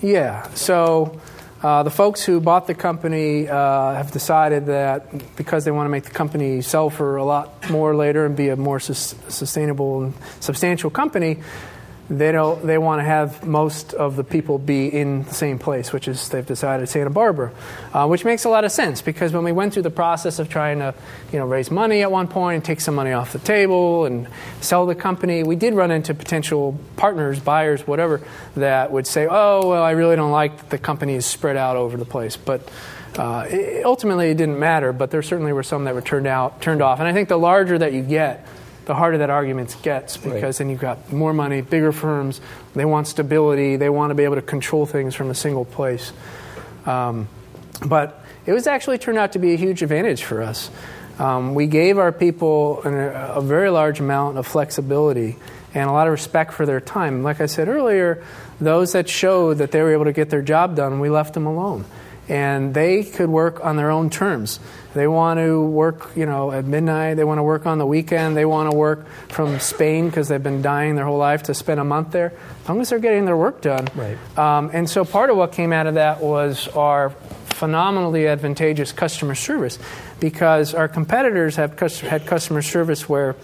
yeah. 0.00 0.48
So 0.54 1.20
uh, 1.62 1.82
the 1.82 1.90
folks 1.90 2.24
who 2.24 2.40
bought 2.40 2.66
the 2.66 2.74
company 2.74 3.48
uh, 3.48 3.94
have 3.94 4.10
decided 4.10 4.66
that 4.66 5.36
because 5.36 5.64
they 5.64 5.70
want 5.70 5.86
to 5.86 5.90
make 5.90 6.04
the 6.04 6.10
company 6.10 6.60
sell 6.60 6.90
for 6.90 7.16
a 7.16 7.24
lot 7.24 7.70
more 7.70 7.94
later 7.94 8.24
and 8.26 8.34
be 8.34 8.48
a 8.48 8.56
more 8.56 8.80
sus- 8.80 9.14
sustainable 9.28 10.02
and 10.02 10.14
substantial 10.40 10.90
company, 10.90 11.38
they 12.18 12.32
don't 12.32 12.66
they 12.66 12.78
want 12.78 13.00
to 13.00 13.04
have 13.04 13.46
most 13.46 13.94
of 13.94 14.16
the 14.16 14.24
people 14.24 14.58
be 14.58 14.86
in 14.86 15.24
the 15.24 15.34
same 15.34 15.58
place 15.58 15.92
which 15.92 16.08
is 16.08 16.28
they've 16.28 16.46
decided 16.46 16.88
santa 16.88 17.10
barbara 17.10 17.52
uh, 17.92 18.06
which 18.06 18.24
makes 18.24 18.44
a 18.44 18.48
lot 18.48 18.64
of 18.64 18.72
sense 18.72 19.02
because 19.02 19.32
when 19.32 19.44
we 19.44 19.52
went 19.52 19.72
through 19.72 19.82
the 19.82 19.90
process 19.90 20.38
of 20.38 20.48
trying 20.48 20.78
to 20.78 20.94
you 21.32 21.38
know 21.38 21.46
raise 21.46 21.70
money 21.70 22.02
at 22.02 22.10
one 22.10 22.28
point 22.28 22.56
and 22.56 22.64
take 22.64 22.80
some 22.80 22.94
money 22.94 23.12
off 23.12 23.32
the 23.32 23.38
table 23.38 24.04
and 24.04 24.26
sell 24.60 24.86
the 24.86 24.94
company 24.94 25.42
we 25.42 25.56
did 25.56 25.74
run 25.74 25.90
into 25.90 26.12
potential 26.12 26.78
partners 26.96 27.38
buyers 27.38 27.86
whatever 27.86 28.20
that 28.56 28.90
would 28.90 29.06
say 29.06 29.26
oh 29.30 29.68
well 29.68 29.82
i 29.82 29.92
really 29.92 30.16
don't 30.16 30.32
like 30.32 30.58
that 30.58 30.70
the 30.70 30.78
company 30.78 31.14
is 31.14 31.24
spread 31.24 31.56
out 31.56 31.76
over 31.76 31.96
the 31.96 32.04
place. 32.04 32.36
But 32.36 32.68
uh, 33.16 33.46
it, 33.48 33.84
ultimately 33.84 34.30
it 34.30 34.36
didn't 34.36 34.58
matter 34.58 34.92
but 34.92 35.10
there 35.10 35.22
certainly 35.22 35.52
were 35.52 35.62
some 35.62 35.84
that 35.84 35.94
were 35.94 36.02
turned 36.02 36.26
out 36.26 36.62
turned 36.62 36.82
off. 36.82 36.98
And 36.98 37.06
i 37.06 37.12
think 37.12 37.28
the 37.28 37.38
larger 37.38 37.78
that 37.78 37.92
you 37.92 38.02
get 38.02 38.46
the 38.84 38.94
harder 38.94 39.18
that 39.18 39.30
argument 39.30 39.76
gets 39.82 40.16
because 40.16 40.42
right. 40.42 40.54
then 40.56 40.70
you've 40.70 40.80
got 40.80 41.12
more 41.12 41.32
money, 41.32 41.60
bigger 41.60 41.92
firms. 41.92 42.40
They 42.74 42.84
want 42.84 43.06
stability. 43.06 43.76
They 43.76 43.88
want 43.88 44.10
to 44.10 44.14
be 44.14 44.24
able 44.24 44.36
to 44.36 44.42
control 44.42 44.86
things 44.86 45.14
from 45.14 45.30
a 45.30 45.34
single 45.34 45.64
place. 45.64 46.12
Um, 46.86 47.28
but 47.86 48.20
it 48.46 48.52
was 48.52 48.66
actually 48.66 48.98
turned 48.98 49.18
out 49.18 49.32
to 49.32 49.38
be 49.38 49.54
a 49.54 49.56
huge 49.56 49.82
advantage 49.82 50.24
for 50.24 50.42
us. 50.42 50.70
Um, 51.18 51.54
we 51.54 51.66
gave 51.66 51.98
our 51.98 52.10
people 52.10 52.82
an, 52.82 52.94
a 52.94 53.40
very 53.40 53.70
large 53.70 54.00
amount 54.00 54.38
of 54.38 54.46
flexibility 54.46 55.36
and 55.74 55.88
a 55.88 55.92
lot 55.92 56.06
of 56.06 56.12
respect 56.12 56.52
for 56.52 56.66
their 56.66 56.80
time. 56.80 57.22
Like 57.22 57.40
I 57.40 57.46
said 57.46 57.68
earlier, 57.68 58.24
those 58.60 58.92
that 58.92 59.08
showed 59.08 59.58
that 59.58 59.70
they 59.70 59.82
were 59.82 59.92
able 59.92 60.04
to 60.04 60.12
get 60.12 60.30
their 60.30 60.42
job 60.42 60.76
done, 60.76 61.00
we 61.00 61.10
left 61.10 61.34
them 61.34 61.46
alone. 61.46 61.84
And 62.28 62.72
they 62.74 63.04
could 63.04 63.28
work 63.28 63.64
on 63.64 63.76
their 63.76 63.90
own 63.90 64.10
terms. 64.10 64.60
They 64.94 65.06
want 65.06 65.38
to 65.38 65.62
work, 65.62 66.10
you 66.16 66.26
know, 66.26 66.52
at 66.52 66.64
midnight. 66.64 67.14
They 67.14 67.24
want 67.24 67.38
to 67.38 67.42
work 67.42 67.66
on 67.66 67.78
the 67.78 67.86
weekend. 67.86 68.36
They 68.36 68.44
want 68.44 68.70
to 68.70 68.76
work 68.76 69.06
from 69.28 69.58
Spain 69.58 70.06
because 70.06 70.28
they've 70.28 70.42
been 70.42 70.62
dying 70.62 70.96
their 70.96 71.04
whole 71.04 71.18
life 71.18 71.44
to 71.44 71.54
spend 71.54 71.80
a 71.80 71.84
month 71.84 72.10
there. 72.10 72.32
As 72.62 72.68
long 72.68 72.80
as 72.80 72.90
they're 72.90 72.98
getting 72.98 73.24
their 73.24 73.36
work 73.36 73.62
done. 73.62 73.88
Right. 73.94 74.38
Um, 74.38 74.70
and 74.72 74.88
so 74.88 75.04
part 75.04 75.30
of 75.30 75.36
what 75.36 75.52
came 75.52 75.72
out 75.72 75.86
of 75.86 75.94
that 75.94 76.20
was 76.20 76.68
our 76.68 77.10
phenomenally 77.10 78.26
advantageous 78.26 78.92
customer 78.92 79.34
service 79.34 79.78
because 80.20 80.74
our 80.74 80.88
competitors 80.88 81.56
have 81.56 81.78
had 81.78 82.26
customer 82.26 82.60
service 82.60 83.08
where 83.08 83.36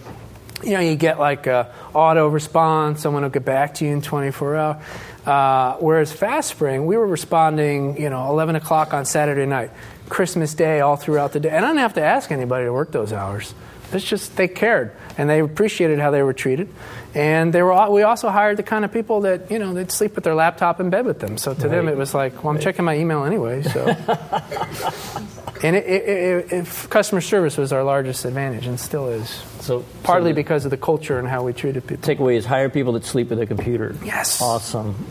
you 0.63 0.71
know, 0.71 0.79
you 0.79 0.95
get 0.95 1.19
like 1.19 1.47
a 1.47 1.73
auto 1.93 2.27
response, 2.27 3.01
someone 3.01 3.23
will 3.23 3.29
get 3.29 3.45
back 3.45 3.75
to 3.75 3.85
you 3.85 3.91
in 3.91 4.01
24 4.01 4.55
hours. 4.55 4.83
Uh, 5.25 5.75
whereas 5.79 6.13
FastSpring, 6.13 6.85
we 6.85 6.97
were 6.97 7.05
responding, 7.05 8.01
you 8.01 8.09
know, 8.09 8.29
11 8.29 8.55
o'clock 8.55 8.93
on 8.93 9.05
Saturday 9.05 9.45
night. 9.45 9.71
Christmas 10.09 10.53
Day 10.53 10.81
all 10.81 10.95
throughout 10.95 11.31
the 11.33 11.39
day. 11.39 11.49
And 11.49 11.63
I 11.63 11.69
didn't 11.69 11.81
have 11.81 11.93
to 11.93 12.03
ask 12.03 12.31
anybody 12.31 12.65
to 12.65 12.73
work 12.73 12.91
those 12.91 13.13
hours. 13.13 13.53
It's 13.91 14.05
just 14.05 14.35
they 14.35 14.47
cared 14.47 14.91
and 15.17 15.29
they 15.29 15.39
appreciated 15.39 15.99
how 15.99 16.11
they 16.11 16.21
were 16.21 16.33
treated. 16.33 16.69
And 17.15 17.51
they 17.51 17.63
were, 17.63 17.89
we 17.89 18.03
also 18.03 18.29
hired 18.29 18.57
the 18.57 18.63
kind 18.63 18.85
of 18.85 18.93
people 18.93 19.21
that, 19.21 19.49
you 19.49 19.57
know, 19.57 19.73
they'd 19.73 19.91
sleep 19.91 20.15
with 20.15 20.23
their 20.23 20.35
laptop 20.35 20.79
in 20.79 20.91
bed 20.91 21.05
with 21.05 21.19
them. 21.19 21.37
So 21.37 21.53
to 21.53 21.61
right. 21.61 21.71
them, 21.71 21.87
it 21.87 21.97
was 21.97 22.13
like, 22.13 22.43
well, 22.43 22.49
I'm 22.49 22.55
right. 22.55 22.63
checking 22.63 22.85
my 22.85 22.95
email 22.95 23.23
anyway. 23.23 23.63
So. 23.63 23.87
and 25.63 25.75
it, 25.75 25.85
it, 25.85 26.53
it, 26.53 26.89
customer 26.89 27.21
service 27.21 27.57
was 27.57 27.73
our 27.73 27.83
largest 27.83 28.25
advantage 28.25 28.67
and 28.67 28.79
still 28.79 29.09
is. 29.09 29.29
So 29.61 29.83
partly 30.03 30.31
so 30.31 30.35
because 30.35 30.65
of 30.65 30.71
the 30.71 30.77
culture 30.77 31.17
and 31.17 31.27
how 31.27 31.43
we 31.43 31.53
treated 31.53 31.87
people. 31.87 32.07
Takeaway 32.07 32.35
is 32.35 32.45
hire 32.45 32.69
people 32.69 32.93
that 32.93 33.05
sleep 33.05 33.29
with 33.29 33.39
a 33.39 33.47
computer. 33.47 33.95
Yes. 34.03 34.39
Awesome. 34.39 35.07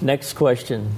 Next 0.00 0.32
question. 0.32 0.90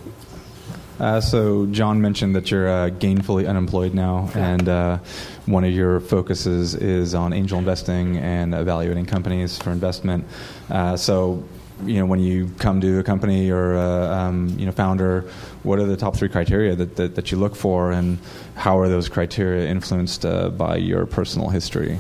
Uh, 1.01 1.21
so 1.21 1.67
John 1.67 2.01
mentioned 2.01 2.37
that 2.37 2.51
you're 2.51 2.69
uh, 2.69 2.91
gainfully 2.91 3.49
unemployed 3.49 3.95
now, 3.95 4.31
and 4.35 4.69
uh, 4.69 4.99
one 5.47 5.65
of 5.65 5.73
your 5.73 6.01
focuses 6.01 6.75
is 6.75 7.15
on 7.15 7.33
angel 7.33 7.59
investing 7.59 8.19
and 8.19 8.55
evaluating 8.55 9.07
companies 9.07 9.59
for 9.59 9.71
investment. 9.71 10.25
Uh, 10.71 10.97
so, 10.97 11.43
you 11.85 11.97
know, 11.97 12.07
when 12.07 12.21
you 12.21 12.51
come 12.59 12.81
to 12.81 12.99
a 13.01 13.03
company 13.03 13.51
or 13.51 13.77
uh, 13.77 14.15
um, 14.15 14.49
you 14.59 14.67
know 14.67 14.73
founder, 14.73 15.23
what 15.63 15.79
are 15.79 15.87
the 15.87 15.97
top 15.97 16.17
three 16.17 16.29
criteria 16.29 16.77
that, 16.77 16.97
that, 16.97 17.15
that, 17.17 17.33
you 17.33 17.39
look 17.39 17.57
for, 17.57 17.91
and 17.91 18.19
how 18.55 18.79
are 18.79 18.89
those 18.89 19.09
criteria 19.09 19.69
influenced 19.69 20.25
uh, 20.25 20.51
by 20.51 20.77
your 20.77 21.07
personal 21.07 21.49
history? 21.49 21.99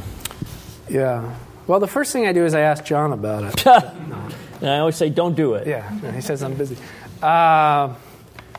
Yeah. 0.88 1.34
Well, 1.66 1.80
the 1.80 1.88
first 1.88 2.12
thing 2.12 2.26
I 2.26 2.32
do 2.32 2.44
is 2.44 2.54
I 2.54 2.60
ask 2.60 2.84
John 2.84 3.12
about 3.12 3.44
it. 3.44 3.66
and 4.60 4.70
I 4.70 4.78
always 4.78 4.96
say, 4.96 5.08
"Don't 5.10 5.34
do 5.34 5.54
it." 5.54 5.66
Yeah. 5.66 6.12
He 6.12 6.20
says 6.20 6.42
I'm 6.42 6.54
busy. 6.54 6.76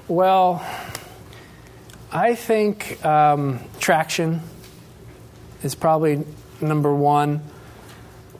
Well, 0.09 0.61
I 2.11 2.35
think 2.35 3.03
um, 3.05 3.61
traction 3.79 4.41
is 5.63 5.75
probably 5.75 6.25
number 6.59 6.93
one. 6.93 7.41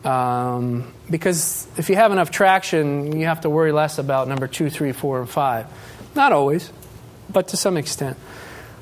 Um, 0.04 0.94
because 1.10 1.66
if 1.78 1.90
you 1.90 1.96
have 1.96 2.12
enough 2.12 2.32
traction, 2.32 3.18
you 3.18 3.28
have 3.28 3.42
to 3.42 3.50
worry 3.50 3.72
less 3.72 3.98
about 3.98 4.28
number 4.28 4.46
two, 4.46 4.70
three, 4.70 4.92
four, 4.92 5.22
and 5.22 5.30
five. 5.30 5.68
Not 6.16 6.34
always, 6.34 6.70
but 7.32 7.48
to 7.50 7.58
some 7.58 7.78
extent. 7.78 8.18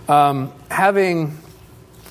Um, 0.08 0.52
having 0.72 1.38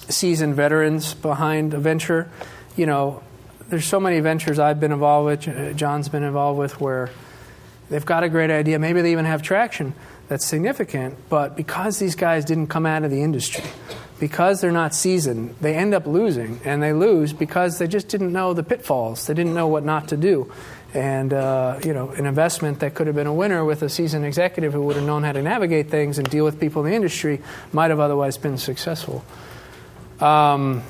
seasoned 0.09 0.55
veterans 0.55 1.14
behind 1.14 1.75
a 1.75 1.79
venture, 1.79 2.31
you 2.77 2.87
know, 2.87 3.25
there's 3.68 3.87
so 3.87 3.99
many 3.99 4.21
ventures 4.21 4.61
I've 4.61 4.79
been 4.79 4.93
involved 4.93 5.27
with, 5.47 5.77
John's 5.77 6.09
been 6.09 6.23
involved 6.23 6.61
with, 6.61 6.81
where 6.81 7.11
they've 7.89 8.07
got 8.07 8.23
a 8.23 8.29
great 8.29 8.51
idea. 8.53 8.79
Maybe 8.79 9.03
they 9.03 9.11
even 9.11 9.25
have 9.25 9.43
traction, 9.43 9.95
that's 10.31 10.47
significant, 10.47 11.16
but 11.28 11.57
because 11.57 11.99
these 11.99 12.14
guys 12.14 12.45
didn't 12.45 12.68
come 12.68 12.87
out 12.87 13.03
of 13.03 13.11
the 13.11 13.20
industry, 13.20 13.64
because 14.20 14.61
they're 14.61 14.70
not 14.70 14.95
seasoned, 14.95 15.57
they 15.61 15.74
end 15.74 15.93
up 15.93 16.07
losing, 16.07 16.61
and 16.64 16.81
they 16.81 16.93
lose 16.93 17.33
because 17.33 17.81
they 17.81 17.89
just 17.89 18.07
didn't 18.07 18.33
know 18.33 18.55
the 18.55 18.62
pitfalls. 18.62 19.26
They 19.26 19.35
didn't 19.35 19.55
know 19.55 19.66
what 19.66 19.85
not 19.85 20.07
to 20.11 20.16
do. 20.16 20.53
And 20.95 21.33
uh, 21.33 21.81
you 21.85 21.93
know, 21.93 22.11
an 22.11 22.26
investment 22.26 22.78
that 22.78 22.95
could 22.95 23.09
have 23.09 23.16
been 23.16 23.26
a 23.26 23.35
winner 23.35 23.64
with 23.64 23.83
a 23.83 23.89
seasoned 23.89 24.24
executive 24.24 24.72
who 24.72 24.83
would 24.83 24.95
have 24.95 25.05
known 25.05 25.24
how 25.24 25.33
to 25.33 25.43
navigate 25.43 25.91
things 25.91 26.16
and 26.16 26.31
deal 26.31 26.45
with 26.45 26.61
people 26.61 26.85
in 26.85 26.91
the 26.93 26.97
industry 26.97 27.43
might 27.72 27.91
have 27.91 27.99
otherwise 27.99 28.39
been 28.39 28.57
successful. 28.57 29.24
Um, 30.20 30.85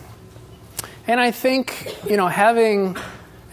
and 1.06 1.18
I 1.18 1.30
think 1.30 1.96
you 2.06 2.18
know 2.18 2.28
having 2.28 2.94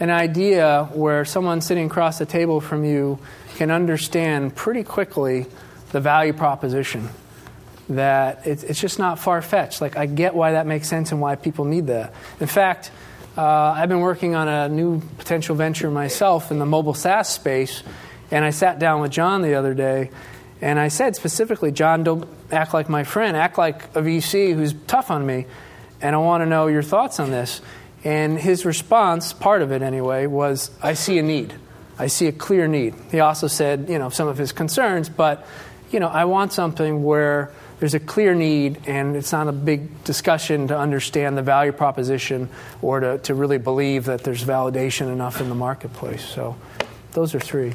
an 0.00 0.10
idea 0.10 0.90
where 0.92 1.24
someone 1.24 1.62
sitting 1.62 1.86
across 1.86 2.18
the 2.18 2.26
table 2.26 2.60
from 2.60 2.84
you 2.84 3.18
can 3.56 3.70
understand 3.70 4.54
pretty 4.54 4.84
quickly 4.84 5.46
the 5.92 6.00
value 6.00 6.32
proposition 6.32 7.08
that 7.88 8.46
it's, 8.46 8.62
it's 8.64 8.80
just 8.80 8.98
not 8.98 9.18
far 9.18 9.40
fetched. 9.40 9.80
Like, 9.80 9.96
I 9.96 10.06
get 10.06 10.34
why 10.34 10.52
that 10.52 10.66
makes 10.66 10.88
sense 10.88 11.12
and 11.12 11.20
why 11.20 11.36
people 11.36 11.64
need 11.64 11.86
that. 11.86 12.12
In 12.40 12.46
fact, 12.46 12.90
uh, 13.36 13.42
I've 13.42 13.88
been 13.88 14.00
working 14.00 14.34
on 14.34 14.48
a 14.48 14.68
new 14.68 15.00
potential 15.16 15.54
venture 15.54 15.90
myself 15.90 16.50
in 16.50 16.58
the 16.58 16.66
mobile 16.66 16.94
SaaS 16.94 17.28
space, 17.28 17.82
and 18.30 18.44
I 18.44 18.50
sat 18.50 18.78
down 18.78 19.00
with 19.00 19.10
John 19.10 19.42
the 19.42 19.54
other 19.54 19.74
day, 19.74 20.10
and 20.60 20.78
I 20.78 20.88
said 20.88 21.16
specifically, 21.16 21.72
John, 21.72 22.04
don't 22.04 22.28
act 22.50 22.74
like 22.74 22.88
my 22.88 23.04
friend, 23.04 23.36
act 23.36 23.56
like 23.56 23.84
a 23.96 24.02
VC 24.02 24.54
who's 24.54 24.74
tough 24.86 25.10
on 25.10 25.24
me, 25.24 25.46
and 26.00 26.14
I 26.14 26.18
want 26.18 26.42
to 26.42 26.46
know 26.46 26.66
your 26.66 26.82
thoughts 26.82 27.20
on 27.20 27.30
this. 27.30 27.60
And 28.04 28.38
his 28.38 28.64
response, 28.64 29.32
part 29.32 29.62
of 29.62 29.72
it 29.72 29.82
anyway, 29.82 30.26
was, 30.26 30.70
I 30.82 30.94
see 30.94 31.18
a 31.18 31.22
need. 31.22 31.54
I 31.98 32.06
see 32.06 32.26
a 32.26 32.32
clear 32.32 32.68
need. 32.68 32.94
He 33.10 33.20
also 33.20 33.48
said, 33.48 33.88
you 33.88 33.98
know, 33.98 34.08
some 34.08 34.28
of 34.28 34.38
his 34.38 34.52
concerns, 34.52 35.08
but, 35.08 35.46
you 35.90 36.00
know, 36.00 36.08
I 36.08 36.24
want 36.26 36.52
something 36.52 37.02
where 37.02 37.50
there's 37.78 37.94
a 37.94 38.00
clear 38.00 38.34
need 38.34 38.80
and 38.86 39.16
it's 39.16 39.32
not 39.32 39.48
a 39.48 39.52
big 39.52 40.04
discussion 40.04 40.68
to 40.68 40.78
understand 40.78 41.38
the 41.38 41.42
value 41.42 41.72
proposition 41.72 42.48
or 42.82 43.00
to, 43.00 43.18
to 43.18 43.34
really 43.34 43.58
believe 43.58 44.06
that 44.06 44.24
there's 44.24 44.44
validation 44.44 45.12
enough 45.12 45.40
in 45.40 45.48
the 45.48 45.54
marketplace. 45.54 46.24
So 46.24 46.56
those 47.12 47.34
are 47.34 47.40
three. 47.40 47.74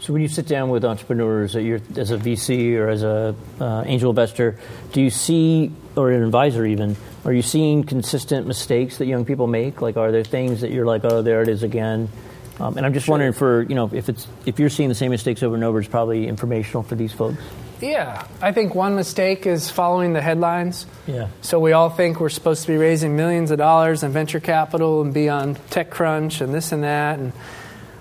So 0.00 0.12
when 0.12 0.22
you 0.22 0.28
sit 0.28 0.46
down 0.46 0.70
with 0.70 0.84
entrepreneurs 0.84 1.56
as 1.56 2.12
a 2.12 2.18
VC 2.18 2.76
or 2.76 2.88
as 2.88 3.02
a 3.02 3.34
uh, 3.60 3.82
angel 3.86 4.10
investor, 4.10 4.56
do 4.92 5.02
you 5.02 5.10
see, 5.10 5.72
or 5.96 6.12
an 6.12 6.22
advisor 6.22 6.64
even, 6.64 6.96
are 7.24 7.32
you 7.32 7.42
seeing 7.42 7.82
consistent 7.82 8.46
mistakes 8.46 8.98
that 8.98 9.06
young 9.06 9.24
people 9.24 9.48
make? 9.48 9.82
Like, 9.82 9.96
are 9.96 10.12
there 10.12 10.22
things 10.22 10.60
that 10.60 10.70
you're 10.70 10.86
like, 10.86 11.04
oh, 11.04 11.22
there 11.22 11.42
it 11.42 11.48
is 11.48 11.64
again? 11.64 12.08
Um, 12.58 12.76
and 12.76 12.86
I'm 12.86 12.94
just 12.94 13.06
sure. 13.06 13.12
wondering 13.12 13.32
for 13.32 13.62
you 13.62 13.74
know 13.74 13.90
if 13.92 14.08
it's 14.08 14.26
if 14.46 14.58
you're 14.58 14.70
seeing 14.70 14.88
the 14.88 14.94
same 14.94 15.10
mistakes 15.10 15.42
over 15.42 15.54
and 15.54 15.64
over, 15.64 15.78
it's 15.78 15.88
probably 15.88 16.26
informational 16.26 16.82
for 16.82 16.94
these 16.94 17.12
folks. 17.12 17.42
Yeah, 17.80 18.26
I 18.40 18.52
think 18.52 18.74
one 18.74 18.96
mistake 18.96 19.46
is 19.46 19.70
following 19.70 20.14
the 20.14 20.22
headlines. 20.22 20.86
Yeah. 21.06 21.28
So 21.42 21.60
we 21.60 21.72
all 21.72 21.90
think 21.90 22.20
we're 22.20 22.30
supposed 22.30 22.62
to 22.62 22.68
be 22.68 22.78
raising 22.78 23.16
millions 23.16 23.50
of 23.50 23.58
dollars 23.58 24.02
in 24.02 24.12
venture 24.12 24.40
capital 24.40 25.02
and 25.02 25.12
be 25.12 25.28
on 25.28 25.56
TechCrunch 25.56 26.40
and 26.40 26.54
this 26.54 26.72
and 26.72 26.84
that, 26.84 27.18
and 27.18 27.32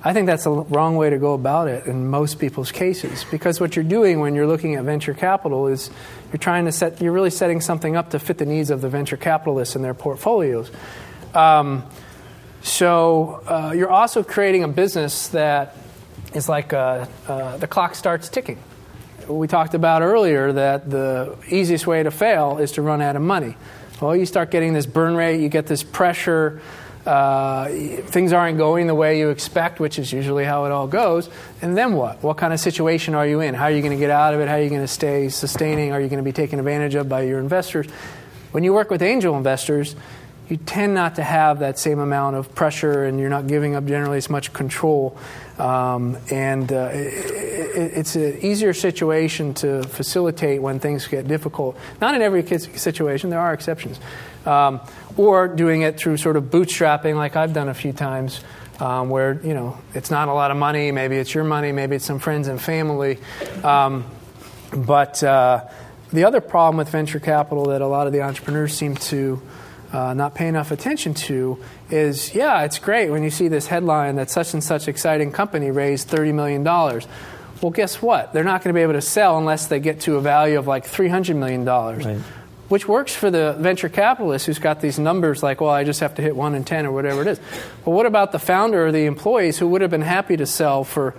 I 0.06 0.14
think 0.14 0.28
that's 0.28 0.44
the 0.44 0.52
wrong 0.52 0.96
way 0.98 1.10
to 1.10 1.18
go 1.18 1.34
about 1.34 1.68
it 1.68 1.88
in 1.88 2.08
most 2.08 2.38
people's 2.38 2.72
cases 2.72 3.26
because 3.32 3.60
what 3.60 3.76
you're 3.76 3.84
doing 3.84 4.20
when 4.20 4.36
you're 4.36 4.46
looking 4.46 4.76
at 4.76 4.84
venture 4.84 5.16
capital 5.16 5.66
is 5.66 5.90
you're 6.32 6.38
trying 6.38 6.66
to 6.66 6.72
set 6.72 7.02
you're 7.02 7.12
really 7.12 7.32
setting 7.32 7.60
something 7.60 7.96
up 7.96 8.12
to 8.12 8.20
fit 8.20 8.38
the 8.38 8.46
needs 8.46 8.70
of 8.70 8.82
the 8.82 8.88
venture 8.88 9.18
capitalists 9.18 9.76
and 9.76 9.84
their 9.84 9.96
portfolios. 9.96 10.70
Um, 11.34 11.84
so 12.66 13.42
uh, 13.48 13.74
you're 13.74 13.90
also 13.90 14.24
creating 14.24 14.64
a 14.64 14.68
business 14.68 15.30
that 15.30 15.78
is 16.34 16.50
like 16.50 16.74
uh, 16.74 17.06
uh, 17.28 17.58
the 17.58 17.68
clock 17.68 17.96
starts 17.96 18.28
ticking 18.28 18.60
we 19.28 19.48
talked 19.48 19.74
about 19.74 20.02
earlier 20.02 20.52
that 20.54 20.90
the 20.90 21.36
easiest 21.50 21.88
way 21.88 22.04
to 22.04 22.12
fail 22.12 22.58
is 22.58 22.74
to 22.74 22.82
run 22.82 23.02
out 23.02 23.16
of 23.16 23.22
money. 23.22 23.56
Well, 24.02 24.16
you 24.16 24.26
start 24.26 24.52
getting 24.52 24.74
this 24.74 24.86
burn 24.86 25.16
rate, 25.16 25.40
you 25.40 25.50
get 25.50 25.68
this 25.68 25.84
pressure, 25.84 26.62
uh, 27.06 27.68
things 27.68 28.34
aren't 28.34 28.58
going 28.58 28.88
the 28.88 28.96
way 28.96 29.20
you 29.20 29.30
expect, 29.30 29.80
which 29.80 30.00
is 30.00 30.12
usually 30.12 30.44
how 30.44 30.66
it 30.66 30.72
all 30.72 30.88
goes. 30.88 31.30
And 31.62 31.78
then 31.78 31.94
what? 31.94 32.22
What 32.24 32.38
kind 32.38 32.52
of 32.52 32.60
situation 32.60 33.16
are 33.16 33.26
you 33.26 33.42
in? 33.42 33.54
How 33.54 33.66
are 33.66 33.72
you 33.72 33.82
going 33.82 33.94
to 33.94 34.00
get 34.00 34.10
out 34.10 34.34
of 34.34 34.40
it? 34.42 34.48
How 34.48 34.56
are 34.56 34.62
you 34.62 34.70
going 34.70 34.82
to 34.82 34.88
stay 34.88 35.30
sustaining? 35.30 35.92
Are 35.92 36.02
you 36.02 36.08
going 36.08 36.18
to 36.18 36.24
be 36.24 36.34
taken 36.34 36.60
advantage 36.60 36.96
of 36.96 37.08
by 37.08 37.22
your 37.22 37.40
investors? 37.40 37.88
When 38.52 38.64
you 38.64 38.74
work 38.74 38.90
with 38.90 39.02
angel 39.02 39.38
investors, 39.38 39.96
you 40.50 40.58
tend 40.58 40.94
not 40.94 41.16
to 41.16 41.24
have 41.24 41.60
that 41.60 41.80
same 41.80 42.00
amount 42.00 42.36
of 42.36 42.54
pressure 42.54 43.06
and 43.06 43.20
you're 43.20 43.30
not 43.30 43.48
giving 43.48 43.76
up 43.76 43.86
generally 43.86 44.18
as 44.18 44.30
much 44.30 44.54
control. 44.54 45.18
Um, 45.58 46.18
and 46.30 46.72
uh, 46.72 46.90
it, 46.94 47.98
it's 47.98 48.16
an 48.16 48.40
easier 48.42 48.74
situation 48.74 49.54
to 49.56 49.84
facilitate 49.84 50.62
when 50.62 50.80
things 50.80 51.08
get 51.08 51.28
difficult. 51.28 51.78
Not 52.00 52.14
in 52.16 52.22
every 52.22 52.46
situation, 52.46 53.30
there 53.30 53.40
are 53.40 53.54
exceptions. 53.54 54.00
Um, 54.46 54.82
or 55.18 55.48
doing 55.48 55.82
it 55.82 55.98
through 55.98 56.18
sort 56.18 56.36
of 56.36 56.46
bootstrapping, 56.46 57.16
like 57.16 57.36
I've 57.36 57.54
done 57.54 57.70
a 57.70 57.74
few 57.74 57.94
times. 57.94 58.42
Um, 58.78 59.10
where 59.10 59.40
you 59.42 59.54
know 59.54 59.78
it's 59.94 60.12
not 60.12 60.28
a 60.28 60.34
lot 60.34 60.52
of 60.52 60.58
money, 60.58 60.92
maybe 60.92 61.16
it's 61.16 61.34
your 61.34 61.46
money, 61.46 61.72
maybe 61.72 61.96
it's 61.96 62.04
some 62.04 62.20
friends 62.20 62.50
and 62.50 62.62
family, 62.62 63.20
um, 63.64 64.04
but 64.76 65.24
uh, 65.24 65.64
the 66.12 66.26
other 66.26 66.42
problem 66.42 66.76
with 66.76 66.90
venture 66.90 67.22
capital 67.22 67.68
that 67.68 67.82
a 67.82 67.88
lot 67.88 68.06
of 68.06 68.12
the 68.12 68.22
entrepreneurs 68.22 68.74
seem 68.74 68.96
to 68.96 69.42
uh, 69.92 70.14
not 70.14 70.36
pay 70.36 70.48
enough 70.48 70.72
attention 70.72 71.14
to 71.14 71.58
is 71.90 72.34
yeah, 72.36 72.64
it's 72.64 72.80
great 72.80 73.10
when 73.10 73.24
you 73.24 73.30
see 73.30 73.48
this 73.48 73.68
headline 73.68 74.16
that 74.16 74.30
such 74.30 74.54
and 74.54 74.64
such 74.64 74.88
exciting 74.88 75.32
company 75.32 75.72
raised 75.72 76.10
$30 76.10 76.34
million. 76.34 76.64
Well, 76.64 77.72
guess 77.72 78.02
what? 78.02 78.34
They're 78.34 78.44
not 78.44 78.64
going 78.64 78.74
to 78.74 78.78
be 78.78 78.82
able 78.82 78.94
to 78.94 79.02
sell 79.02 79.38
unless 79.38 79.68
they 79.68 79.80
get 79.80 80.02
to 80.02 80.16
a 80.16 80.22
value 80.22 80.60
of 80.60 80.68
like 80.68 80.86
$300 80.86 81.36
million. 81.36 81.66
Right. 81.66 82.20
Which 82.68 82.88
works 82.88 83.16
for 83.16 83.30
the 83.30 83.56
venture 83.60 83.90
capitalist 83.90 84.48
who's 84.48 84.60
got 84.60 84.82
these 84.82 84.98
numbers 84.98 85.44
like, 85.44 85.62
well, 85.62 85.70
I 85.70 85.84
just 85.84 86.00
have 86.00 86.16
to 86.16 86.22
hit 86.22 86.36
one 86.36 86.56
in 86.56 86.64
10 86.64 86.86
or 86.88 86.92
whatever 86.92 87.22
it 87.22 87.28
is. 87.28 87.40
But 87.84 87.92
what 87.92 88.06
about 88.06 88.32
the 88.32 88.40
founder 88.40 88.88
or 88.88 88.92
the 88.92 89.06
employees 89.06 89.60
who 89.60 89.68
would 89.68 89.82
have 89.82 89.92
been 89.92 90.02
happy 90.02 90.36
to 90.38 90.46
sell 90.46 90.84
for 90.84 91.16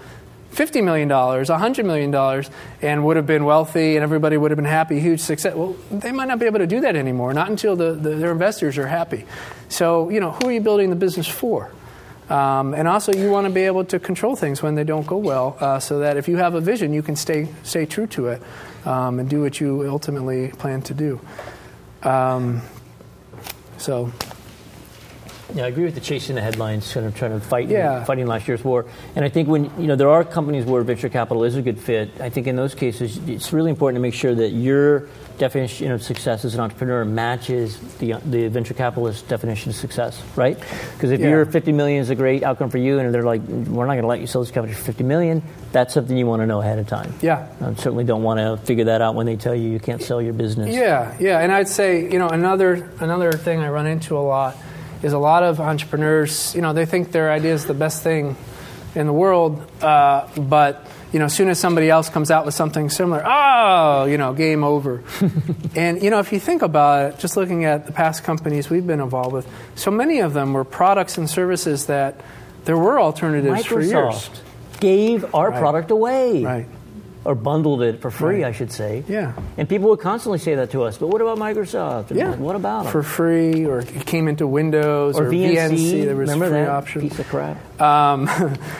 $50 0.52 0.84
million, 0.84 1.08
$100 1.08 1.84
million, 1.84 2.44
and 2.82 3.04
would 3.04 3.16
have 3.16 3.26
been 3.26 3.44
wealthy 3.44 3.96
and 3.96 4.02
everybody 4.02 4.36
would 4.36 4.50
have 4.50 4.56
been 4.56 4.64
happy, 4.64 5.00
huge 5.00 5.20
success. 5.20 5.54
Well, 5.54 5.76
they 5.90 6.12
might 6.12 6.28
not 6.28 6.38
be 6.38 6.46
able 6.46 6.60
to 6.60 6.66
do 6.66 6.80
that 6.80 6.96
anymore, 6.96 7.34
not 7.34 7.50
until 7.50 7.76
the, 7.76 7.92
the, 7.92 8.10
their 8.10 8.32
investors 8.32 8.78
are 8.78 8.86
happy. 8.86 9.26
So, 9.68 10.08
you 10.08 10.20
know, 10.20 10.30
who 10.30 10.48
are 10.48 10.52
you 10.52 10.60
building 10.60 10.90
the 10.90 10.96
business 10.96 11.26
for? 11.26 11.72
Um, 12.28 12.74
and 12.74 12.88
also, 12.88 13.12
you 13.12 13.30
want 13.30 13.46
to 13.46 13.52
be 13.52 13.62
able 13.62 13.84
to 13.84 14.00
control 14.00 14.34
things 14.34 14.60
when 14.60 14.74
they 14.74 14.82
don't 14.82 15.06
go 15.06 15.16
well, 15.16 15.56
uh, 15.60 15.78
so 15.78 16.00
that 16.00 16.16
if 16.16 16.26
you 16.26 16.36
have 16.38 16.54
a 16.54 16.60
vision, 16.60 16.92
you 16.92 17.02
can 17.02 17.14
stay 17.14 17.48
stay 17.62 17.86
true 17.86 18.08
to 18.08 18.28
it 18.28 18.42
um, 18.84 19.20
and 19.20 19.30
do 19.30 19.42
what 19.42 19.60
you 19.60 19.88
ultimately 19.88 20.48
plan 20.48 20.82
to 20.82 20.94
do. 20.94 21.20
Um, 22.02 22.62
so, 23.78 24.12
yeah, 25.54 25.64
I 25.64 25.68
agree 25.68 25.84
with 25.84 25.94
the 25.94 26.00
chasing 26.00 26.34
the 26.34 26.42
headlines, 26.42 26.92
kind 26.92 27.06
of 27.06 27.14
trying 27.14 27.30
to 27.30 27.40
fight, 27.40 27.68
yeah. 27.68 28.02
fighting 28.04 28.26
last 28.26 28.48
year's 28.48 28.64
war. 28.64 28.86
And 29.14 29.24
I 29.24 29.28
think 29.28 29.48
when 29.48 29.64
you 29.80 29.86
know 29.86 29.94
there 29.94 30.10
are 30.10 30.24
companies 30.24 30.64
where 30.64 30.82
venture 30.82 31.08
capital 31.08 31.44
is 31.44 31.54
a 31.54 31.62
good 31.62 31.78
fit. 31.78 32.20
I 32.20 32.30
think 32.30 32.46
in 32.46 32.56
those 32.56 32.74
cases, 32.74 33.16
it's 33.28 33.52
really 33.52 33.70
important 33.70 33.96
to 33.96 34.00
make 34.00 34.14
sure 34.14 34.34
that 34.34 34.50
your 34.50 35.08
definition 35.38 35.92
of 35.92 36.02
success 36.02 36.44
as 36.44 36.54
an 36.54 36.60
entrepreneur 36.60 37.04
matches 37.04 37.78
the 37.98 38.14
the 38.24 38.48
venture 38.48 38.74
capitalist 38.74 39.28
definition 39.28 39.70
of 39.70 39.76
success, 39.76 40.20
right? 40.34 40.58
Because 40.94 41.12
if 41.12 41.20
yeah. 41.20 41.28
your 41.28 41.46
50 41.46 41.70
million 41.72 42.00
is 42.00 42.10
a 42.10 42.16
great 42.16 42.42
outcome 42.42 42.70
for 42.70 42.78
you, 42.78 42.98
and 42.98 43.14
they're 43.14 43.22
like, 43.22 43.42
we're 43.42 43.86
not 43.86 43.94
going 43.94 44.02
to 44.02 44.08
let 44.08 44.20
you 44.20 44.26
sell 44.26 44.42
this 44.42 44.50
company 44.50 44.74
for 44.74 44.82
50 44.82 45.04
million, 45.04 45.42
that's 45.70 45.94
something 45.94 46.16
you 46.16 46.26
want 46.26 46.42
to 46.42 46.46
know 46.46 46.60
ahead 46.60 46.80
of 46.80 46.88
time. 46.88 47.14
Yeah, 47.22 47.46
I 47.60 47.74
certainly 47.74 48.04
don't 48.04 48.24
want 48.24 48.40
to 48.40 48.64
figure 48.66 48.84
that 48.86 49.00
out 49.00 49.14
when 49.14 49.26
they 49.26 49.36
tell 49.36 49.54
you 49.54 49.70
you 49.70 49.78
can't 49.78 50.02
sell 50.02 50.20
your 50.20 50.32
business. 50.32 50.74
Yeah, 50.74 51.16
yeah, 51.20 51.38
and 51.38 51.52
I'd 51.52 51.68
say 51.68 52.10
you 52.10 52.18
know 52.18 52.28
another 52.28 52.90
another 52.98 53.30
thing 53.32 53.60
I 53.60 53.68
run 53.68 53.86
into 53.86 54.18
a 54.18 54.20
lot 54.20 54.56
is 55.02 55.12
a 55.12 55.18
lot 55.18 55.42
of 55.42 55.60
entrepreneurs, 55.60 56.54
you 56.54 56.62
know, 56.62 56.72
they 56.72 56.86
think 56.86 57.12
their 57.12 57.30
idea 57.30 57.54
is 57.54 57.66
the 57.66 57.74
best 57.74 58.02
thing 58.02 58.36
in 58.94 59.06
the 59.06 59.12
world, 59.12 59.60
uh, 59.82 60.26
but 60.36 60.86
you 61.12 61.18
know, 61.18 61.26
as 61.26 61.34
soon 61.34 61.48
as 61.48 61.58
somebody 61.58 61.88
else 61.88 62.08
comes 62.10 62.30
out 62.30 62.44
with 62.44 62.54
something 62.54 62.90
similar, 62.90 63.22
oh, 63.24 64.04
you 64.04 64.18
know, 64.18 64.34
game 64.34 64.64
over. 64.64 65.02
and 65.74 66.02
you 66.02 66.10
know, 66.10 66.18
if 66.18 66.32
you 66.32 66.40
think 66.40 66.62
about 66.62 67.12
it, 67.12 67.18
just 67.18 67.36
looking 67.36 67.64
at 67.64 67.86
the 67.86 67.92
past 67.92 68.24
companies 68.24 68.68
we've 68.68 68.86
been 68.86 69.00
involved 69.00 69.32
with, 69.32 69.48
so 69.76 69.90
many 69.90 70.20
of 70.20 70.32
them 70.32 70.52
were 70.52 70.64
products 70.64 71.16
and 71.16 71.30
services 71.30 71.86
that 71.86 72.20
there 72.64 72.76
were 72.76 73.00
alternatives 73.00 73.64
Microsoft 73.64 73.68
for 73.68 73.80
years. 73.82 74.30
Gave 74.80 75.34
our 75.34 75.50
right. 75.50 75.58
product 75.58 75.90
away. 75.90 76.44
Right 76.44 76.66
or 77.26 77.34
bundled 77.34 77.82
it 77.82 78.00
for 78.00 78.10
free, 78.10 78.44
right. 78.44 78.50
I 78.50 78.52
should 78.52 78.70
say. 78.70 79.02
Yeah. 79.08 79.34
And 79.56 79.68
people 79.68 79.88
would 79.88 79.98
constantly 79.98 80.38
say 80.38 80.54
that 80.54 80.70
to 80.70 80.84
us. 80.84 80.96
But 80.96 81.08
what 81.08 81.20
about 81.20 81.38
Microsoft? 81.38 82.10
And 82.10 82.18
yeah. 82.18 82.36
What 82.36 82.54
about 82.54 82.84
them? 82.84 82.92
For 82.92 83.02
free, 83.02 83.66
or 83.66 83.80
it 83.80 84.06
came 84.06 84.28
into 84.28 84.46
Windows 84.46 85.18
or, 85.18 85.26
or 85.26 85.30
VNC. 85.30 85.56
VNC. 85.56 86.04
There 86.04 86.14
was 86.14 86.30
Remember 86.30 86.46
free 86.46 86.60
that 86.60 86.68
option. 86.68 87.00
Piece 87.00 87.18
of 87.18 87.28
crap. 87.28 87.80
Um, 87.80 88.30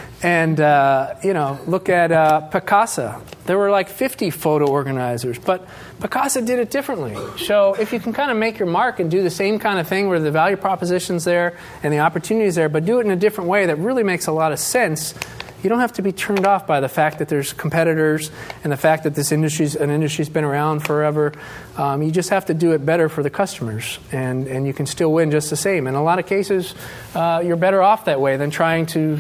and 0.23 0.61
uh, 0.61 1.15
you 1.25 1.35
know, 1.35 1.59
look 1.67 1.89
at 1.89 2.13
uh, 2.13 2.49
Picasa. 2.53 3.21
There 3.47 3.59
were 3.59 3.71
like 3.71 3.89
50 3.89 4.31
photo 4.31 4.67
organizers, 4.67 5.39
but 5.39 5.67
Picasa 6.01 6.45
did 6.45 6.61
it 6.61 6.71
differently. 6.71 7.17
So 7.39 7.75
if 7.75 7.93
you 7.93 7.99
can 7.99 8.13
kind 8.13 8.31
of 8.31 8.37
make 8.37 8.59
your 8.61 8.69
mark 8.69 9.01
and 9.01 9.11
do 9.11 9.23
the 9.23 9.31
same 9.31 9.59
kind 9.59 9.81
of 9.81 9.89
thing 9.89 10.09
where 10.09 10.21
the 10.21 10.31
value 10.31 10.57
proposition's 10.57 11.25
there 11.25 11.59
and 11.83 11.93
the 11.93 11.99
opportunities 11.99 12.55
there, 12.55 12.69
but 12.69 12.85
do 12.85 13.01
it 13.01 13.07
in 13.07 13.11
a 13.11 13.17
different 13.17 13.51
way 13.51 13.67
that 13.67 13.77
really 13.77 14.05
makes 14.05 14.29
a 14.29 14.33
lot 14.33 14.53
of 14.53 14.59
sense 14.61 15.15
you 15.63 15.69
don't 15.69 15.81
have 15.81 15.95
to 15.95 16.03
be 16.03 16.13
turned 16.13 16.47
off 16.47 16.67
by 16.67 16.81
the 16.81 16.89
fact 16.89 17.19
that 17.19 17.29
there's 17.29 17.53
competitors 17.53 18.31
and 18.63 18.73
the 18.73 18.77
fact 18.77 19.05
that 19.05 19.15
this 19.15 19.33
industry's 19.33 19.75
an 19.75 19.91
industry's 19.91 20.29
been 20.29 20.45
around 20.45 20.81
forever. 20.81 21.33
Um, 21.77 22.03
you 22.03 22.11
just 22.11 22.31
have 22.31 22.47
to 22.47 22.55
do 22.55 22.73
it 22.73 22.85
better 22.85 23.09
for 23.09 23.23
the 23.23 23.31
customers, 23.31 23.99
and, 24.13 24.47
and 24.47 24.67
you 24.67 24.73
can 24.73 24.87
still 24.87 25.13
win 25.13 25.31
just 25.31 25.51
the 25.51 25.57
same. 25.57 25.87
In 25.87 25.95
a 25.95 26.03
lot 26.03 26.19
of 26.19 26.27
cases, 26.27 26.75
uh, 27.15 27.43
you're 27.45 27.57
better 27.57 27.83
off 27.83 28.05
that 28.07 28.21
way 28.21 28.37
than 28.37 28.51
trying 28.51 28.87
to 28.87 29.19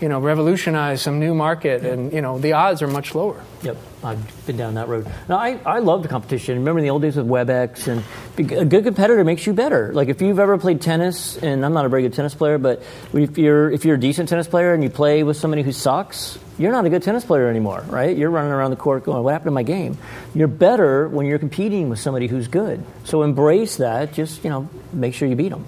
you 0.00 0.08
know, 0.08 0.20
revolutionize 0.20 1.00
some 1.00 1.18
new 1.18 1.34
market, 1.34 1.84
and 1.84 2.12
you 2.12 2.20
know, 2.20 2.38
the 2.38 2.52
odds 2.52 2.82
are 2.82 2.88
much 2.88 3.14
lower. 3.14 3.42
Yep, 3.62 3.76
I've 4.06 4.46
been 4.46 4.56
down 4.56 4.74
that 4.74 4.88
road. 4.88 5.06
Now, 5.28 5.36
I, 5.36 5.58
I 5.66 5.78
love 5.80 6.02
the 6.02 6.08
competition. 6.08 6.58
Remember 6.58 6.78
in 6.78 6.84
the 6.84 6.90
old 6.90 7.02
days 7.02 7.16
with 7.16 7.26
WebEx, 7.26 7.88
and 7.88 8.02
a 8.38 8.64
good 8.64 8.84
competitor 8.84 9.24
makes 9.24 9.46
you 9.46 9.52
better. 9.52 9.92
Like 9.92 10.08
if 10.08 10.22
you've 10.22 10.38
ever 10.38 10.56
played 10.58 10.80
tennis, 10.80 11.36
and 11.36 11.64
I'm 11.64 11.72
not 11.72 11.84
a 11.84 11.88
very 11.88 12.02
good 12.02 12.14
tennis 12.14 12.34
player, 12.34 12.58
but 12.58 12.82
if 13.12 13.36
you're 13.36 13.70
if 13.70 13.84
you're 13.84 13.96
a 13.96 14.00
decent 14.00 14.28
tennis 14.28 14.46
player 14.46 14.74
and 14.74 14.82
you 14.82 14.90
play 14.90 15.22
with 15.22 15.36
somebody 15.36 15.62
who 15.62 15.72
sucks, 15.72 16.38
you're 16.58 16.72
not 16.72 16.86
a 16.86 16.90
good 16.90 17.02
tennis 17.02 17.24
player 17.24 17.48
anymore, 17.48 17.84
right? 17.88 18.16
You're 18.16 18.30
running 18.30 18.52
around 18.52 18.70
the 18.70 18.76
court 18.76 19.04
going, 19.04 19.22
"What 19.22 19.32
happened 19.32 19.48
to 19.48 19.52
my 19.52 19.62
game?" 19.64 19.98
You're 20.34 20.48
better 20.48 21.08
when 21.08 21.26
you're 21.26 21.38
competing 21.38 21.88
with 21.88 21.98
somebody 21.98 22.28
who's 22.28 22.48
good. 22.48 22.84
So 23.04 23.22
embrace 23.22 23.76
that. 23.76 24.12
Just 24.12 24.44
you 24.44 24.50
know, 24.50 24.68
make 24.92 25.14
sure 25.14 25.28
you 25.28 25.36
beat 25.36 25.50
them. 25.50 25.64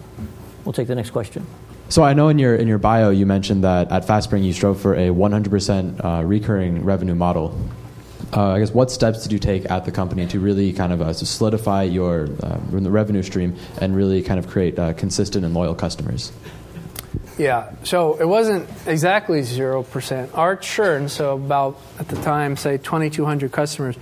We'll 0.65 0.73
take 0.73 0.89
the 0.89 0.95
next 0.95 1.11
question. 1.11 1.47
So 1.91 2.05
I 2.05 2.13
know 2.13 2.29
in 2.29 2.39
your 2.39 2.55
in 2.55 2.69
your 2.69 2.79
bio 2.79 3.09
you 3.09 3.25
mentioned 3.25 3.65
that 3.65 3.91
at 3.91 4.07
FastSpring 4.07 4.45
you 4.45 4.53
strove 4.53 4.79
for 4.79 4.95
a 4.95 5.09
100% 5.09 6.05
uh, 6.05 6.23
recurring 6.25 6.85
revenue 6.85 7.15
model. 7.15 7.59
Uh, 8.33 8.51
I 8.51 8.59
guess 8.59 8.71
what 8.73 8.91
steps 8.91 9.23
did 9.23 9.33
you 9.33 9.39
take 9.39 9.71
at 9.71 9.85
the 9.85 9.91
company 9.91 10.27
to 10.27 10.39
really 10.39 10.73
kind 10.73 10.93
of 10.93 11.01
uh, 11.01 11.13
solidify 11.15 11.85
your 11.85 12.29
uh, 12.43 12.59
revenue 12.71 13.23
stream 13.23 13.57
and 13.81 13.97
really 13.97 14.23
kind 14.23 14.39
of 14.39 14.49
create 14.49 14.79
uh, 14.79 14.93
consistent 14.93 15.45
and 15.45 15.55
loyal 15.55 15.75
customers? 15.75 16.31
Yeah, 17.39 17.73
so 17.85 18.17
it 18.17 18.27
wasn't 18.27 18.69
exactly 18.87 19.43
zero 19.43 19.83
percent. 19.83 20.35
Our 20.35 20.57
churn, 20.57 21.09
so 21.09 21.37
about 21.37 21.81
at 21.99 22.09
the 22.09 22.17
time, 22.17 22.57
say 22.57 22.79
2,200 22.79 23.53
customers, 23.53 23.97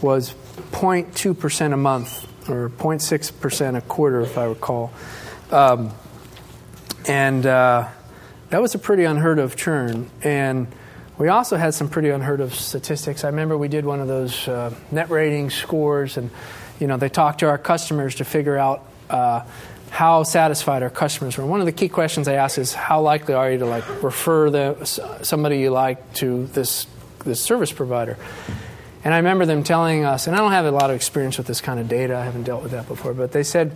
was 0.00 0.32
0.2 0.70 1.38
percent 1.38 1.74
a 1.74 1.76
month 1.76 2.24
or 2.48 2.70
0.6 2.70 3.40
percent 3.40 3.76
a 3.76 3.80
quarter, 3.80 4.20
if 4.20 4.38
I 4.38 4.44
recall. 4.44 4.92
Um, 5.50 5.92
and 7.08 7.44
uh, 7.44 7.88
that 8.50 8.62
was 8.62 8.74
a 8.74 8.78
pretty 8.78 9.04
unheard 9.04 9.38
of 9.38 9.56
churn. 9.56 10.08
And 10.22 10.68
we 11.18 11.28
also 11.28 11.56
had 11.56 11.74
some 11.74 11.88
pretty 11.88 12.10
unheard 12.10 12.40
of 12.40 12.54
statistics. 12.54 13.24
I 13.24 13.28
remember 13.28 13.56
we 13.56 13.68
did 13.68 13.84
one 13.84 14.00
of 14.00 14.08
those 14.08 14.46
uh, 14.48 14.74
net 14.90 15.10
rating 15.10 15.50
scores, 15.50 16.16
and 16.16 16.30
you 16.78 16.86
know 16.86 16.96
they 16.96 17.08
talked 17.08 17.40
to 17.40 17.46
our 17.48 17.58
customers 17.58 18.16
to 18.16 18.24
figure 18.24 18.56
out 18.56 18.84
uh, 19.08 19.42
how 19.90 20.24
satisfied 20.24 20.82
our 20.82 20.90
customers 20.90 21.38
were. 21.38 21.46
One 21.46 21.60
of 21.60 21.66
the 21.66 21.72
key 21.72 21.88
questions 21.88 22.26
they 22.26 22.36
asked 22.36 22.58
is 22.58 22.74
how 22.74 23.00
likely 23.00 23.34
are 23.34 23.50
you 23.50 23.58
to 23.58 23.66
like 23.66 24.02
refer 24.02 24.50
the, 24.50 24.84
somebody 25.22 25.58
you 25.58 25.70
like 25.70 26.12
to 26.14 26.46
this 26.48 26.86
this 27.24 27.40
service 27.40 27.72
provider. 27.72 28.16
And 29.04 29.14
I 29.14 29.18
remember 29.18 29.46
them 29.46 29.62
telling 29.62 30.04
us, 30.04 30.26
and 30.26 30.34
I 30.34 30.40
don't 30.40 30.52
have 30.52 30.66
a 30.66 30.70
lot 30.70 30.90
of 30.90 30.96
experience 30.96 31.38
with 31.38 31.46
this 31.46 31.60
kind 31.60 31.78
of 31.78 31.88
data. 31.88 32.16
I 32.16 32.24
haven't 32.24 32.42
dealt 32.42 32.62
with 32.62 32.72
that 32.72 32.88
before, 32.88 33.14
but 33.14 33.32
they 33.32 33.42
said, 33.42 33.72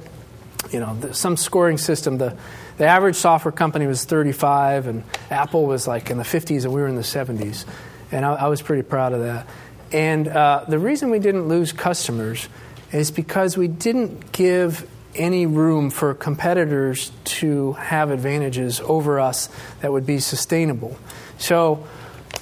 you 0.72 0.80
know, 0.80 1.12
some 1.12 1.36
scoring 1.36 1.78
system 1.78 2.18
the 2.18 2.36
the 2.80 2.86
average 2.86 3.16
software 3.16 3.52
company 3.52 3.86
was 3.86 4.06
35, 4.06 4.86
and 4.86 5.04
Apple 5.30 5.66
was 5.66 5.86
like 5.86 6.08
in 6.08 6.16
the 6.16 6.24
50s, 6.24 6.64
and 6.64 6.72
we 6.72 6.80
were 6.80 6.88
in 6.88 6.94
the 6.94 7.02
70s. 7.02 7.66
And 8.10 8.24
I, 8.24 8.32
I 8.32 8.46
was 8.46 8.62
pretty 8.62 8.80
proud 8.80 9.12
of 9.12 9.20
that. 9.20 9.46
And 9.92 10.26
uh, 10.26 10.64
the 10.66 10.78
reason 10.78 11.10
we 11.10 11.18
didn't 11.18 11.46
lose 11.46 11.72
customers 11.72 12.48
is 12.90 13.10
because 13.10 13.54
we 13.54 13.68
didn't 13.68 14.32
give 14.32 14.88
any 15.14 15.44
room 15.44 15.90
for 15.90 16.14
competitors 16.14 17.12
to 17.24 17.72
have 17.72 18.10
advantages 18.10 18.80
over 18.80 19.20
us 19.20 19.50
that 19.82 19.92
would 19.92 20.06
be 20.06 20.18
sustainable. 20.18 20.96
So, 21.36 21.86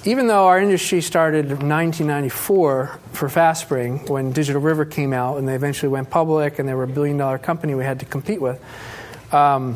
even 0.05 0.27
though 0.27 0.47
our 0.47 0.61
industry 0.61 1.01
started 1.01 1.47
in 1.47 1.67
1994 1.67 2.97
for 3.11 3.27
FastSpring, 3.27 4.09
when 4.09 4.31
Digital 4.31 4.61
River 4.61 4.85
came 4.85 5.11
out 5.11 5.37
and 5.37 5.45
they 5.45 5.55
eventually 5.55 5.89
went 5.89 6.09
public 6.09 6.59
and 6.59 6.69
they 6.69 6.73
were 6.73 6.83
a 6.83 6.87
billion 6.87 7.17
dollar 7.17 7.39
company 7.39 7.75
we 7.75 7.83
had 7.83 7.99
to 7.99 8.05
compete 8.05 8.39
with, 8.39 8.63
um, 9.33 9.75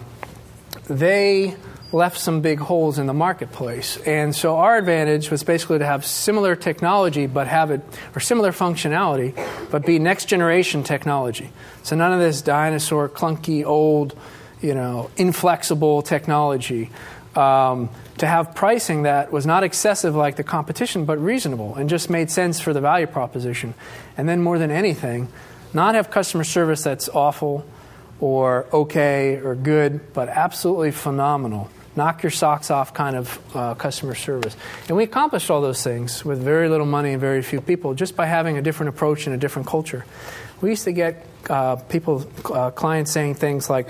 they 0.86 1.56
left 1.94 2.20
some 2.20 2.42
big 2.42 2.60
holes 2.60 2.98
in 2.98 3.06
the 3.06 3.14
marketplace. 3.14 3.98
And 3.98 4.36
so 4.36 4.58
our 4.58 4.78
advantage 4.78 5.30
was 5.30 5.44
basically 5.44 5.80
to 5.80 5.86
have 5.86 6.06
similar 6.06 6.56
technology, 6.56 7.28
but 7.28 7.48
have 7.48 7.70
it, 7.70 7.82
or 8.16 8.20
similar 8.20 8.52
functionality, 8.52 9.36
but 9.70 9.86
be 9.86 10.00
next 10.00 10.26
generation 10.26 10.84
technology. 10.84 11.52
So 11.84 11.96
none 11.96 12.12
of 12.12 12.20
this 12.20 12.42
dinosaur, 12.42 13.10
clunky, 13.10 13.64
old, 13.64 14.18
you 14.62 14.74
know, 14.74 15.12
inflexible 15.18 16.02
technology. 16.02 16.90
Um, 17.36 17.90
to 18.20 18.28
have 18.28 18.54
pricing 18.54 19.04
that 19.04 19.32
was 19.32 19.46
not 19.46 19.64
excessive 19.64 20.16
like 20.16 20.36
the 20.36 20.44
competition, 20.44 21.06
but 21.06 21.18
reasonable 21.18 21.76
and 21.76 21.90
just 21.90 22.08
made 22.08 22.30
sense 22.30 22.60
for 22.60 22.74
the 22.74 22.82
value 22.82 23.08
proposition. 23.08 23.74
And 24.16 24.30
then, 24.30 24.44
more 24.44 24.60
than 24.60 24.70
anything, 24.70 25.30
not 25.74 25.96
have 25.96 26.12
customer 26.12 26.44
service 26.44 26.84
that's 26.84 27.10
awful 27.10 27.66
or 28.24 28.66
okay 28.72 29.36
or 29.36 29.54
good, 29.54 30.14
but 30.14 30.30
absolutely 30.30 30.92
phenomenal. 30.92 31.70
Knock 31.98 32.24
your 32.24 32.32
socks 32.32 32.72
off 32.72 32.94
kind 32.94 33.18
of 33.18 33.40
uh, 33.54 33.76
customer 33.76 34.16
service. 34.16 34.56
And 34.88 34.96
we 34.96 35.04
accomplished 35.04 35.52
all 35.52 35.60
those 35.60 35.84
things 35.84 36.24
with 36.24 36.40
very 36.42 36.70
little 36.70 36.86
money 36.86 37.12
and 37.12 37.20
very 37.20 37.42
few 37.42 37.60
people 37.60 37.94
just 37.96 38.16
by 38.16 38.26
having 38.26 38.58
a 38.58 38.62
different 38.62 38.96
approach 38.96 39.28
and 39.28 39.36
a 39.36 39.38
different 39.38 39.68
culture. 39.68 40.06
We 40.62 40.70
used 40.70 40.86
to 40.86 40.94
get 40.94 41.26
uh, 41.50 41.76
people, 41.76 42.26
uh, 42.46 42.72
clients 42.72 43.12
saying 43.12 43.36
things 43.36 43.70
like, 43.70 43.90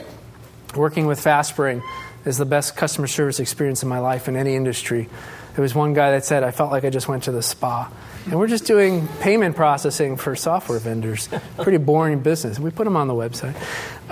working 0.75 1.05
with 1.05 1.23
FastSpring 1.23 1.83
is 2.25 2.39
the 2.39 2.45
best 2.45 2.75
customer 2.75 3.05
service 3.05 3.39
experience 3.39 3.83
in 3.83 3.89
my 3.89 3.99
life 3.99 4.27
in 4.27 4.35
any 4.35 4.55
industry. 4.55 5.07
There 5.55 5.61
was 5.61 5.75
one 5.75 5.93
guy 5.93 6.09
that 6.11 6.25
said, 6.25 6.41
I 6.41 6.49
felt 6.49 6.71
like 6.71 6.83
I 6.83 6.89
just 6.89 7.07
went 7.07 7.25
to 7.25 7.31
the 7.31 7.43
spa. 7.43 7.91
And 8.25 8.39
we're 8.39 8.47
just 8.47 8.65
doing 8.65 9.07
payment 9.19 9.55
processing 9.55 10.17
for 10.17 10.35
software 10.35 10.79
vendors. 10.79 11.29
Pretty 11.61 11.77
boring 11.77 12.21
business. 12.21 12.57
We 12.57 12.71
put 12.71 12.85
them 12.85 12.95
on 12.95 13.07
the 13.07 13.13
website. 13.13 13.53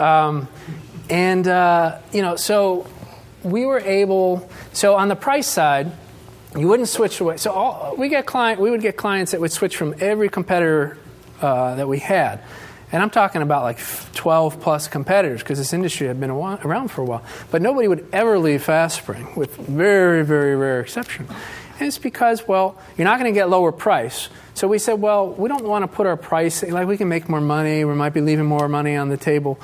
Um, 0.01 0.47
and, 1.09 1.47
uh, 1.47 1.99
you 2.11 2.21
know, 2.21 2.35
so 2.35 2.87
we 3.43 3.65
were 3.65 3.79
able, 3.79 4.49
so 4.73 4.95
on 4.95 5.07
the 5.07 5.15
price 5.15 5.47
side, 5.47 5.91
you 6.57 6.67
wouldn't 6.67 6.89
switch 6.89 7.19
away. 7.19 7.37
So 7.37 7.51
all, 7.51 7.95
we 7.97 8.09
get 8.09 8.25
client, 8.25 8.59
we 8.59 8.71
would 8.71 8.81
get 8.81 8.97
clients 8.97 9.31
that 9.31 9.39
would 9.39 9.51
switch 9.51 9.77
from 9.77 9.95
every 9.99 10.29
competitor 10.29 10.97
uh, 11.41 11.75
that 11.75 11.87
we 11.87 11.99
had. 11.99 12.41
And 12.91 13.01
I'm 13.01 13.09
talking 13.09 13.41
about 13.41 13.63
like 13.63 13.79
12 14.15 14.59
plus 14.59 14.87
competitors 14.89 15.41
because 15.41 15.57
this 15.57 15.71
industry 15.71 16.07
had 16.07 16.19
been 16.19 16.29
around 16.29 16.89
for 16.89 17.01
a 17.01 17.05
while. 17.05 17.23
But 17.49 17.61
nobody 17.61 17.87
would 17.87 18.05
ever 18.11 18.37
leave 18.37 18.65
FastSpring, 18.65 19.37
with 19.37 19.55
very, 19.55 20.25
very 20.25 20.55
rare 20.55 20.81
exception. 20.81 21.27
And 21.81 21.87
it's 21.87 21.97
because, 21.97 22.47
well, 22.47 22.77
you're 22.95 23.05
not 23.05 23.19
going 23.19 23.33
to 23.33 23.35
get 23.35 23.49
lower 23.49 23.71
price. 23.71 24.29
So 24.53 24.67
we 24.67 24.77
said, 24.77 25.01
well, 25.01 25.31
we 25.31 25.49
don't 25.49 25.63
want 25.63 25.81
to 25.81 25.87
put 25.87 26.05
our 26.05 26.15
price, 26.15 26.61
like 26.61 26.87
we 26.87 26.95
can 26.95 27.09
make 27.09 27.27
more 27.27 27.41
money, 27.41 27.83
we 27.85 27.95
might 27.95 28.13
be 28.13 28.21
leaving 28.21 28.45
more 28.45 28.69
money 28.69 28.95
on 28.95 29.09
the 29.09 29.17
table. 29.17 29.59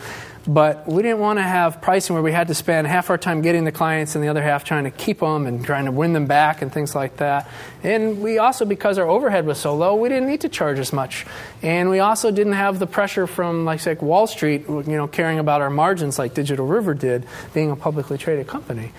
But 0.47 0.87
we 0.87 1.03
didn't 1.03 1.19
want 1.19 1.37
to 1.37 1.43
have 1.43 1.79
pricing 1.79 2.15
where 2.15 2.23
we 2.23 2.31
had 2.31 2.47
to 2.47 2.55
spend 2.55 2.87
half 2.87 3.11
our 3.11 3.19
time 3.19 3.43
getting 3.43 3.65
the 3.65 3.71
clients 3.71 4.15
and 4.15 4.23
the 4.23 4.29
other 4.29 4.41
half 4.41 4.63
trying 4.63 4.85
to 4.85 4.89
keep 4.89 5.19
them 5.19 5.45
and 5.45 5.63
trying 5.63 5.85
to 5.85 5.91
win 5.91 6.13
them 6.13 6.25
back 6.25 6.63
and 6.63 6.73
things 6.73 6.95
like 6.95 7.17
that. 7.17 7.47
And 7.83 8.19
we 8.19 8.39
also, 8.39 8.65
because 8.65 8.97
our 8.97 9.07
overhead 9.07 9.45
was 9.45 9.59
so 9.59 9.75
low, 9.75 9.93
we 9.93 10.09
didn't 10.09 10.27
need 10.27 10.41
to 10.41 10.49
charge 10.49 10.79
as 10.79 10.91
much. 10.91 11.27
And 11.61 11.91
we 11.91 11.99
also 11.99 12.31
didn't 12.31 12.53
have 12.53 12.79
the 12.79 12.87
pressure 12.87 13.27
from, 13.27 13.63
like, 13.63 13.79
say, 13.79 13.93
Wall 13.93 14.25
Street, 14.25 14.67
you 14.67 14.83
know, 14.87 15.07
caring 15.07 15.37
about 15.37 15.61
our 15.61 15.69
margins 15.69 16.17
like 16.17 16.33
Digital 16.33 16.65
River 16.65 16.95
did, 16.95 17.27
being 17.53 17.69
a 17.69 17.75
publicly 17.75 18.17
traded 18.17 18.47
company. 18.47 18.91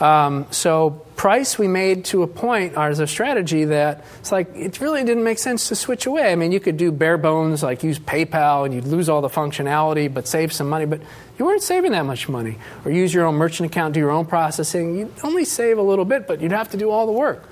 Um, 0.00 0.46
so 0.50 1.02
price 1.16 1.56
we 1.56 1.68
made 1.68 2.04
to 2.06 2.22
a 2.22 2.26
point 2.26 2.76
as 2.76 2.98
a 2.98 3.06
strategy 3.06 3.64
that 3.66 4.04
it's 4.18 4.32
like 4.32 4.54
it 4.56 4.80
really 4.80 5.04
didn't 5.04 5.22
make 5.22 5.38
sense 5.38 5.68
to 5.68 5.76
switch 5.76 6.06
away. 6.06 6.32
I 6.32 6.34
mean, 6.34 6.50
you 6.50 6.60
could 6.60 6.76
do 6.76 6.90
bare 6.90 7.16
bones 7.16 7.62
like 7.62 7.82
use 7.84 7.98
PayPal 7.98 8.64
and 8.64 8.74
you'd 8.74 8.86
lose 8.86 9.08
all 9.08 9.20
the 9.20 9.28
functionality 9.28 10.12
but 10.12 10.26
save 10.26 10.52
some 10.52 10.68
money, 10.68 10.84
but 10.84 11.00
you 11.38 11.44
weren't 11.44 11.62
saving 11.62 11.92
that 11.92 12.04
much 12.06 12.28
money. 12.28 12.58
Or 12.84 12.90
use 12.90 13.14
your 13.14 13.26
own 13.26 13.36
merchant 13.36 13.70
account, 13.70 13.94
do 13.94 14.00
your 14.00 14.10
own 14.10 14.26
processing. 14.26 14.98
You'd 14.98 15.12
only 15.22 15.44
save 15.44 15.78
a 15.78 15.82
little 15.82 16.04
bit, 16.04 16.26
but 16.26 16.40
you'd 16.40 16.52
have 16.52 16.70
to 16.70 16.76
do 16.76 16.90
all 16.90 17.06
the 17.06 17.12
work. 17.12 17.48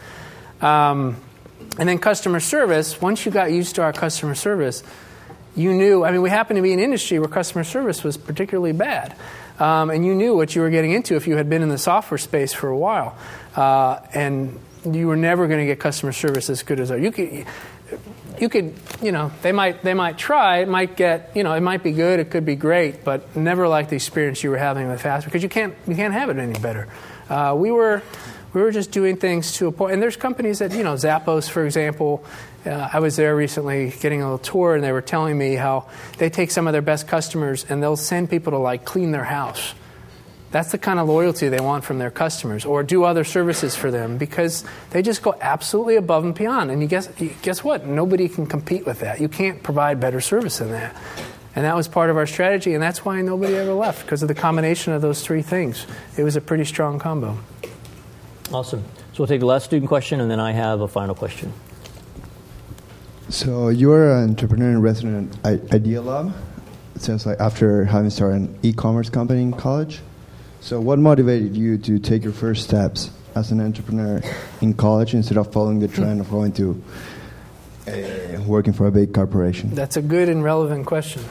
Um, 0.60 1.16
and 1.78 1.88
then 1.88 1.98
customer 1.98 2.40
service. 2.40 3.00
Once 3.00 3.24
you 3.24 3.32
got 3.32 3.52
used 3.52 3.76
to 3.76 3.82
our 3.82 3.92
customer 3.92 4.34
service, 4.34 4.82
you 5.54 5.72
knew. 5.72 6.04
I 6.04 6.10
mean, 6.10 6.22
we 6.22 6.30
happened 6.30 6.56
to 6.56 6.62
be 6.62 6.72
an 6.72 6.80
industry 6.80 7.18
where 7.18 7.28
customer 7.28 7.64
service 7.64 8.02
was 8.02 8.16
particularly 8.16 8.72
bad 8.72 9.16
um, 9.58 9.90
and 9.90 10.04
you 10.04 10.14
knew 10.14 10.34
what 10.34 10.54
you 10.54 10.62
were 10.62 10.70
getting 10.70 10.92
into 10.92 11.16
if 11.16 11.26
you 11.26 11.36
had 11.36 11.48
been 11.48 11.62
in 11.62 11.68
the 11.68 11.78
software 11.78 12.18
space 12.18 12.52
for 12.52 12.68
a 12.68 12.76
while. 12.76 13.16
Uh, 13.54 14.00
and 14.14 14.58
you 14.84 15.06
were 15.06 15.16
never 15.16 15.46
going 15.46 15.60
to 15.60 15.66
get 15.66 15.78
customer 15.78 16.12
service 16.12 16.50
as 16.50 16.62
good 16.62 16.80
as 16.80 16.90
ours. 16.90 17.02
You 17.02 17.12
could, 17.12 17.46
you 18.40 18.48
could, 18.48 18.74
you 19.00 19.12
know, 19.12 19.30
they 19.42 19.52
might 19.52 19.82
they 19.82 19.94
might 19.94 20.18
try. 20.18 20.58
It 20.58 20.68
might 20.68 20.96
get, 20.96 21.30
you 21.34 21.44
know, 21.44 21.52
it 21.52 21.60
might 21.60 21.82
be 21.82 21.92
good. 21.92 22.18
It 22.18 22.30
could 22.30 22.44
be 22.44 22.56
great, 22.56 23.04
but 23.04 23.36
never 23.36 23.68
like 23.68 23.88
the 23.88 23.96
experience 23.96 24.42
you 24.42 24.50
were 24.50 24.58
having 24.58 24.88
with 24.88 25.02
Fast 25.02 25.26
because 25.26 25.42
you 25.42 25.48
can't 25.48 25.74
you 25.86 25.94
can't 25.94 26.14
have 26.14 26.30
it 26.30 26.38
any 26.38 26.58
better. 26.58 26.88
Uh, 27.28 27.54
we 27.56 27.70
were 27.70 28.02
we 28.52 28.60
were 28.60 28.70
just 28.70 28.90
doing 28.90 29.16
things 29.16 29.52
to 29.52 29.66
a 29.66 29.72
point. 29.72 29.94
And 29.94 30.02
there's 30.02 30.16
companies 30.16 30.58
that, 30.58 30.72
you 30.72 30.82
know, 30.82 30.94
Zappos, 30.94 31.48
for 31.48 31.64
example, 31.64 32.24
uh, 32.64 32.88
I 32.92 33.00
was 33.00 33.16
there 33.16 33.34
recently 33.34 33.90
getting 34.00 34.22
a 34.22 34.24
little 34.24 34.38
tour, 34.38 34.74
and 34.74 34.84
they 34.84 34.92
were 34.92 35.02
telling 35.02 35.36
me 35.36 35.54
how 35.54 35.88
they 36.18 36.30
take 36.30 36.50
some 36.50 36.66
of 36.66 36.72
their 36.72 36.82
best 36.82 37.08
customers 37.08 37.66
and 37.68 37.82
they'll 37.82 37.96
send 37.96 38.30
people 38.30 38.52
to 38.52 38.58
like 38.58 38.84
clean 38.84 39.10
their 39.10 39.24
house. 39.24 39.74
That's 40.52 40.70
the 40.70 40.78
kind 40.78 40.98
of 40.98 41.08
loyalty 41.08 41.48
they 41.48 41.60
want 41.60 41.82
from 41.82 41.98
their 41.98 42.10
customers, 42.10 42.66
or 42.66 42.82
do 42.82 43.04
other 43.04 43.24
services 43.24 43.74
for 43.74 43.90
them 43.90 44.18
because 44.18 44.64
they 44.90 45.00
just 45.00 45.22
go 45.22 45.34
absolutely 45.40 45.96
above 45.96 46.24
and 46.24 46.34
beyond. 46.34 46.70
And 46.70 46.82
you 46.82 46.88
guess, 46.88 47.08
guess 47.40 47.64
what? 47.64 47.86
Nobody 47.86 48.28
can 48.28 48.46
compete 48.46 48.84
with 48.84 49.00
that. 49.00 49.20
You 49.20 49.28
can't 49.28 49.62
provide 49.62 49.98
better 49.98 50.20
service 50.20 50.58
than 50.58 50.72
that. 50.72 50.94
And 51.54 51.64
that 51.64 51.74
was 51.74 51.88
part 51.88 52.10
of 52.10 52.16
our 52.16 52.26
strategy, 52.26 52.74
and 52.74 52.82
that's 52.82 53.04
why 53.04 53.20
nobody 53.22 53.54
ever 53.54 53.72
left 53.72 54.02
because 54.02 54.22
of 54.22 54.28
the 54.28 54.34
combination 54.34 54.92
of 54.92 55.02
those 55.02 55.22
three 55.22 55.42
things. 55.42 55.86
It 56.16 56.22
was 56.22 56.36
a 56.36 56.40
pretty 56.40 56.64
strong 56.64 56.98
combo. 56.98 57.38
Awesome. 58.52 58.84
So 59.12 59.18
we'll 59.18 59.28
take 59.28 59.40
the 59.40 59.46
last 59.46 59.64
student 59.64 59.88
question, 59.88 60.20
and 60.20 60.30
then 60.30 60.40
I 60.40 60.52
have 60.52 60.80
a 60.80 60.88
final 60.88 61.14
question. 61.14 61.52
So 63.28 63.68
you're 63.68 64.12
an 64.12 64.30
entrepreneur 64.30 64.70
in 64.70 64.82
resident 64.82 65.34
at 65.44 65.60
Idealab. 65.66 66.32
Sounds 66.98 67.24
like 67.26 67.40
after 67.40 67.84
having 67.84 68.10
started 68.10 68.42
an 68.42 68.58
e-commerce 68.62 69.08
company 69.08 69.42
in 69.42 69.52
college. 69.52 70.00
So 70.60 70.80
what 70.80 70.98
motivated 70.98 71.56
you 71.56 71.78
to 71.78 71.98
take 71.98 72.22
your 72.22 72.32
first 72.32 72.64
steps 72.64 73.10
as 73.34 73.50
an 73.50 73.60
entrepreneur 73.60 74.22
in 74.60 74.74
college 74.74 75.14
instead 75.14 75.38
of 75.38 75.52
following 75.52 75.80
the 75.80 75.88
trend 75.88 76.20
of 76.20 76.30
going 76.30 76.52
to 76.52 76.82
uh, 77.88 78.42
working 78.46 78.72
for 78.72 78.86
a 78.86 78.92
big 78.92 79.12
corporation? 79.12 79.70
That's 79.74 79.96
a 79.96 80.02
good 80.02 80.28
and 80.28 80.44
relevant 80.44 80.86
question. 80.86 81.22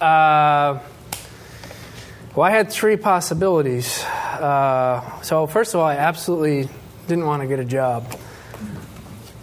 Uh, 0.00 0.80
well, 2.34 2.44
I 2.44 2.50
had 2.50 2.72
three 2.72 2.96
possibilities. 2.96 4.02
Uh, 4.02 5.20
so 5.22 5.46
first 5.46 5.74
of 5.74 5.80
all, 5.80 5.86
I 5.86 5.96
absolutely 5.96 6.68
didn't 7.06 7.26
want 7.26 7.42
to 7.42 7.48
get 7.48 7.60
a 7.60 7.64
job. 7.64 8.10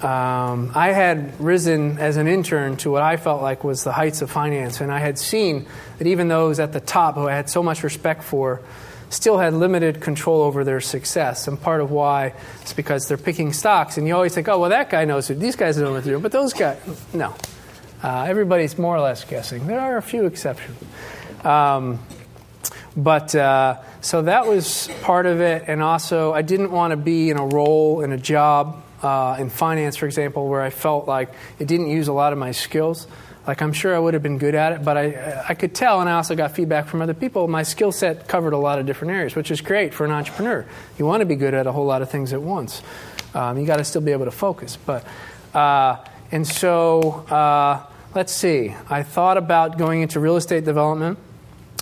Um, 0.01 0.71
I 0.75 0.93
had 0.93 1.39
risen 1.41 1.97
as 1.97 2.15
an 2.15 2.27
intern 2.27 2.77
to 2.77 2.91
what 2.91 3.01
I 3.01 3.17
felt 3.17 3.41
like 3.41 3.65
was 3.65 3.83
the 3.83 3.91
heights 3.91 4.21
of 4.21 4.31
finance, 4.31 4.79
and 4.79 4.91
I 4.91 4.99
had 4.99 5.19
seen 5.19 5.65
that 5.97 6.07
even 6.07 6.29
those 6.29 6.59
at 6.59 6.71
the 6.71 6.79
top 6.79 7.15
who 7.15 7.27
I 7.27 7.33
had 7.33 7.49
so 7.49 7.61
much 7.61 7.83
respect 7.83 8.23
for 8.23 8.61
still 9.09 9.39
had 9.39 9.53
limited 9.53 9.99
control 9.99 10.41
over 10.41 10.63
their 10.63 10.79
success. 10.79 11.49
And 11.49 11.61
part 11.61 11.81
of 11.81 11.91
why 11.91 12.33
is 12.63 12.71
because 12.71 13.09
they're 13.09 13.17
picking 13.17 13.51
stocks, 13.51 13.97
and 13.97 14.07
you 14.07 14.15
always 14.15 14.33
think, 14.33 14.47
oh, 14.47 14.59
well, 14.59 14.69
that 14.69 14.89
guy 14.89 15.03
knows 15.03 15.29
it. 15.29 15.39
These 15.39 15.57
guys 15.57 15.77
know 15.77 15.91
what 15.91 16.05
they're 16.05 16.13
doing, 16.13 16.23
but 16.23 16.31
those 16.31 16.53
guys, 16.53 16.79
no. 17.13 17.35
Uh, 18.01 18.23
everybody's 18.23 18.77
more 18.77 18.95
or 18.95 19.01
less 19.01 19.25
guessing. 19.25 19.67
There 19.67 19.81
are 19.81 19.97
a 19.97 20.01
few 20.01 20.25
exceptions. 20.25 20.77
Um, 21.43 21.99
but 22.95 23.35
uh, 23.35 23.79
so 23.99 24.21
that 24.21 24.47
was 24.47 24.89
part 25.01 25.25
of 25.25 25.41
it, 25.41 25.65
and 25.67 25.83
also 25.83 26.31
I 26.31 26.41
didn't 26.41 26.71
want 26.71 26.91
to 26.91 26.97
be 26.97 27.29
in 27.29 27.37
a 27.37 27.45
role 27.45 28.01
in 28.01 28.13
a 28.13 28.17
job 28.17 28.83
uh, 29.01 29.37
in 29.39 29.49
finance, 29.49 29.95
for 29.95 30.05
example, 30.05 30.47
where 30.47 30.61
I 30.61 30.69
felt 30.69 31.07
like 31.07 31.31
it 31.57 31.67
didn't 31.67 31.89
use 31.89 32.07
a 32.07 32.13
lot 32.13 32.33
of 32.33 32.39
my 32.39 32.51
skills. 32.51 33.07
Like 33.47 33.61
I'm 33.61 33.73
sure 33.73 33.95
I 33.95 33.99
would 33.99 34.13
have 34.13 34.21
been 34.21 34.37
good 34.37 34.53
at 34.53 34.73
it, 34.73 34.83
but 34.83 34.97
I, 34.97 35.43
I 35.49 35.53
could 35.55 35.73
tell, 35.73 36.01
and 36.01 36.09
I 36.09 36.13
also 36.13 36.35
got 36.35 36.51
feedback 36.51 36.87
from 36.87 37.01
other 37.01 37.13
people. 37.13 37.47
My 37.47 37.63
skill 37.63 37.91
set 37.91 38.27
covered 38.27 38.53
a 38.53 38.57
lot 38.57 38.79
of 38.79 38.85
different 38.85 39.13
areas, 39.13 39.35
which 39.35 39.49
is 39.49 39.61
great 39.61 39.93
for 39.93 40.05
an 40.05 40.11
entrepreneur. 40.11 40.65
You 40.97 41.05
want 41.05 41.21
to 41.21 41.25
be 41.25 41.35
good 41.35 41.53
at 41.53 41.65
a 41.65 41.71
whole 41.71 41.85
lot 41.85 42.01
of 42.01 42.11
things 42.11 42.33
at 42.33 42.41
once. 42.41 42.83
Um, 43.33 43.57
you 43.57 43.65
got 43.65 43.77
to 43.77 43.83
still 43.83 44.01
be 44.01 44.11
able 44.11 44.25
to 44.25 44.31
focus. 44.31 44.77
But 44.77 45.05
uh, 45.53 46.03
and 46.31 46.45
so 46.45 47.25
uh, 47.29 47.85
let's 48.13 48.33
see. 48.33 48.75
I 48.89 49.03
thought 49.03 49.37
about 49.37 49.77
going 49.77 50.01
into 50.01 50.19
real 50.19 50.35
estate 50.35 50.65
development. 50.65 51.17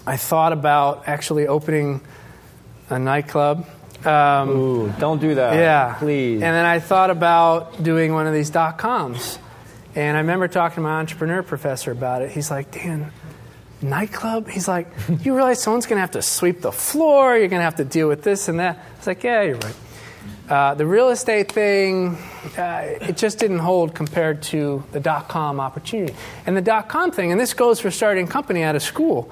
I 0.05 0.15
thought 0.15 0.53
about 0.53 1.07
actually 1.07 1.47
opening 1.47 1.99
a 2.89 2.97
nightclub. 2.97 3.67
Um, 4.05 4.49
Ooh, 4.49 4.93
don't 4.99 5.19
do 5.19 5.35
that. 5.35 5.53
Yeah. 5.55 5.95
Please. 5.97 6.35
And 6.35 6.53
then 6.55 6.65
I 6.65 6.79
thought 6.79 7.09
about 7.09 7.81
doing 7.81 8.13
one 8.13 8.27
of 8.27 8.33
these 8.33 8.49
dot 8.49 8.77
coms. 8.77 9.39
And 9.95 10.15
I 10.15 10.19
remember 10.19 10.47
talking 10.47 10.75
to 10.75 10.81
my 10.81 10.99
entrepreneur 10.99 11.41
professor 11.41 11.91
about 11.91 12.21
it. 12.21 12.29
He's 12.29 12.51
like, 12.51 12.71
Dan, 12.71 13.11
nightclub? 13.81 14.47
He's 14.47 14.67
like, 14.67 14.87
you 15.21 15.35
realize 15.35 15.61
someone's 15.61 15.87
going 15.87 15.97
to 15.97 16.01
have 16.01 16.11
to 16.11 16.21
sweep 16.21 16.61
the 16.61 16.71
floor, 16.71 17.35
you're 17.35 17.47
going 17.47 17.59
to 17.59 17.65
have 17.65 17.77
to 17.77 17.85
deal 17.85 18.07
with 18.07 18.21
this 18.21 18.47
and 18.47 18.59
that. 18.59 18.77
It's 18.97 19.07
like, 19.07 19.23
yeah, 19.23 19.41
you're 19.41 19.57
right. 19.57 19.75
Uh, 20.49 20.73
the 20.75 20.85
real 20.85 21.09
estate 21.09 21.51
thing, 21.51 22.15
uh, 22.57 22.97
it 23.01 23.17
just 23.17 23.39
didn't 23.39 23.59
hold 23.59 23.93
compared 23.93 24.43
to 24.43 24.83
the 24.93 24.99
dot 24.99 25.27
com 25.27 25.59
opportunity. 25.59 26.13
And 26.45 26.55
the 26.55 26.61
dot 26.61 26.87
com 26.87 27.11
thing, 27.11 27.31
and 27.31 27.41
this 27.41 27.53
goes 27.53 27.79
for 27.79 27.91
starting 27.91 28.27
a 28.27 28.29
company 28.29 28.63
out 28.63 28.75
of 28.75 28.81
school, 28.81 29.29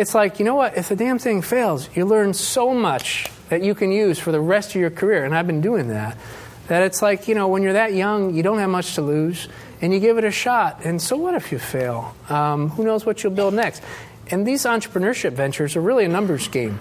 it's 0.00 0.14
like, 0.14 0.38
you 0.38 0.44
know 0.44 0.54
what, 0.54 0.76
if 0.76 0.88
the 0.88 0.96
damn 0.96 1.18
thing 1.18 1.42
fails, 1.42 1.88
you 1.94 2.04
learn 2.04 2.34
so 2.34 2.74
much 2.74 3.30
that 3.48 3.62
you 3.62 3.74
can 3.74 3.90
use 3.90 4.18
for 4.18 4.32
the 4.32 4.40
rest 4.40 4.70
of 4.70 4.80
your 4.80 4.90
career. 4.90 5.24
And 5.24 5.34
I've 5.34 5.46
been 5.46 5.60
doing 5.60 5.88
that. 5.88 6.16
That 6.68 6.82
it's 6.82 7.00
like, 7.00 7.28
you 7.28 7.34
know, 7.34 7.48
when 7.48 7.62
you're 7.62 7.72
that 7.72 7.94
young, 7.94 8.34
you 8.34 8.42
don't 8.42 8.58
have 8.58 8.68
much 8.68 8.94
to 8.96 9.02
lose, 9.02 9.48
and 9.80 9.92
you 9.92 10.00
give 10.00 10.18
it 10.18 10.24
a 10.24 10.30
shot. 10.30 10.84
And 10.84 11.00
so 11.00 11.16
what 11.16 11.34
if 11.34 11.50
you 11.50 11.58
fail? 11.58 12.14
Um, 12.28 12.68
who 12.70 12.84
knows 12.84 13.06
what 13.06 13.22
you'll 13.22 13.32
build 13.32 13.54
next? 13.54 13.82
And 14.30 14.46
these 14.46 14.64
entrepreneurship 14.64 15.32
ventures 15.32 15.76
are 15.76 15.80
really 15.80 16.04
a 16.04 16.08
numbers 16.08 16.48
game. 16.48 16.78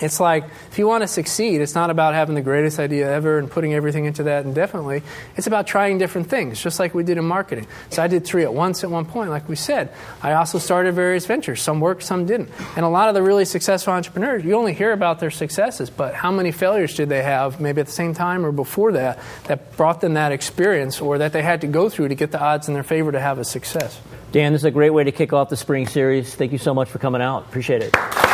It's 0.00 0.18
like 0.18 0.44
if 0.70 0.78
you 0.78 0.88
want 0.88 1.02
to 1.02 1.08
succeed, 1.08 1.60
it's 1.60 1.74
not 1.76 1.88
about 1.88 2.14
having 2.14 2.34
the 2.34 2.42
greatest 2.42 2.80
idea 2.80 3.08
ever 3.08 3.38
and 3.38 3.48
putting 3.48 3.74
everything 3.74 4.06
into 4.06 4.24
that 4.24 4.44
indefinitely. 4.44 5.02
It's 5.36 5.46
about 5.46 5.68
trying 5.68 5.98
different 5.98 6.28
things, 6.28 6.60
just 6.60 6.80
like 6.80 6.94
we 6.94 7.04
did 7.04 7.16
in 7.16 7.24
marketing. 7.24 7.68
So 7.90 8.02
I 8.02 8.08
did 8.08 8.24
three 8.24 8.42
at 8.42 8.52
once 8.52 8.82
at 8.82 8.90
one 8.90 9.04
point, 9.04 9.30
like 9.30 9.48
we 9.48 9.54
said. 9.54 9.92
I 10.20 10.32
also 10.32 10.58
started 10.58 10.94
various 10.94 11.26
ventures. 11.26 11.62
Some 11.62 11.78
worked, 11.80 12.02
some 12.02 12.26
didn't. 12.26 12.50
And 12.76 12.84
a 12.84 12.88
lot 12.88 13.08
of 13.08 13.14
the 13.14 13.22
really 13.22 13.44
successful 13.44 13.92
entrepreneurs, 13.92 14.44
you 14.44 14.54
only 14.54 14.74
hear 14.74 14.92
about 14.92 15.20
their 15.20 15.30
successes, 15.30 15.90
but 15.90 16.14
how 16.14 16.32
many 16.32 16.50
failures 16.50 16.96
did 16.96 17.08
they 17.08 17.22
have, 17.22 17.60
maybe 17.60 17.80
at 17.80 17.86
the 17.86 17.92
same 17.92 18.14
time 18.14 18.44
or 18.44 18.50
before 18.50 18.92
that, 18.92 19.20
that 19.44 19.76
brought 19.76 20.00
them 20.00 20.14
that 20.14 20.32
experience 20.32 21.00
or 21.00 21.18
that 21.18 21.32
they 21.32 21.42
had 21.42 21.60
to 21.60 21.68
go 21.68 21.88
through 21.88 22.08
to 22.08 22.16
get 22.16 22.32
the 22.32 22.40
odds 22.40 22.66
in 22.66 22.74
their 22.74 22.82
favor 22.82 23.12
to 23.12 23.20
have 23.20 23.38
a 23.38 23.44
success? 23.44 24.00
Dan, 24.32 24.52
this 24.52 24.62
is 24.62 24.66
a 24.66 24.72
great 24.72 24.90
way 24.90 25.04
to 25.04 25.12
kick 25.12 25.32
off 25.32 25.50
the 25.50 25.56
spring 25.56 25.86
series. 25.86 26.34
Thank 26.34 26.50
you 26.50 26.58
so 26.58 26.74
much 26.74 26.88
for 26.88 26.98
coming 26.98 27.22
out. 27.22 27.44
Appreciate 27.44 27.82
it. 27.82 28.33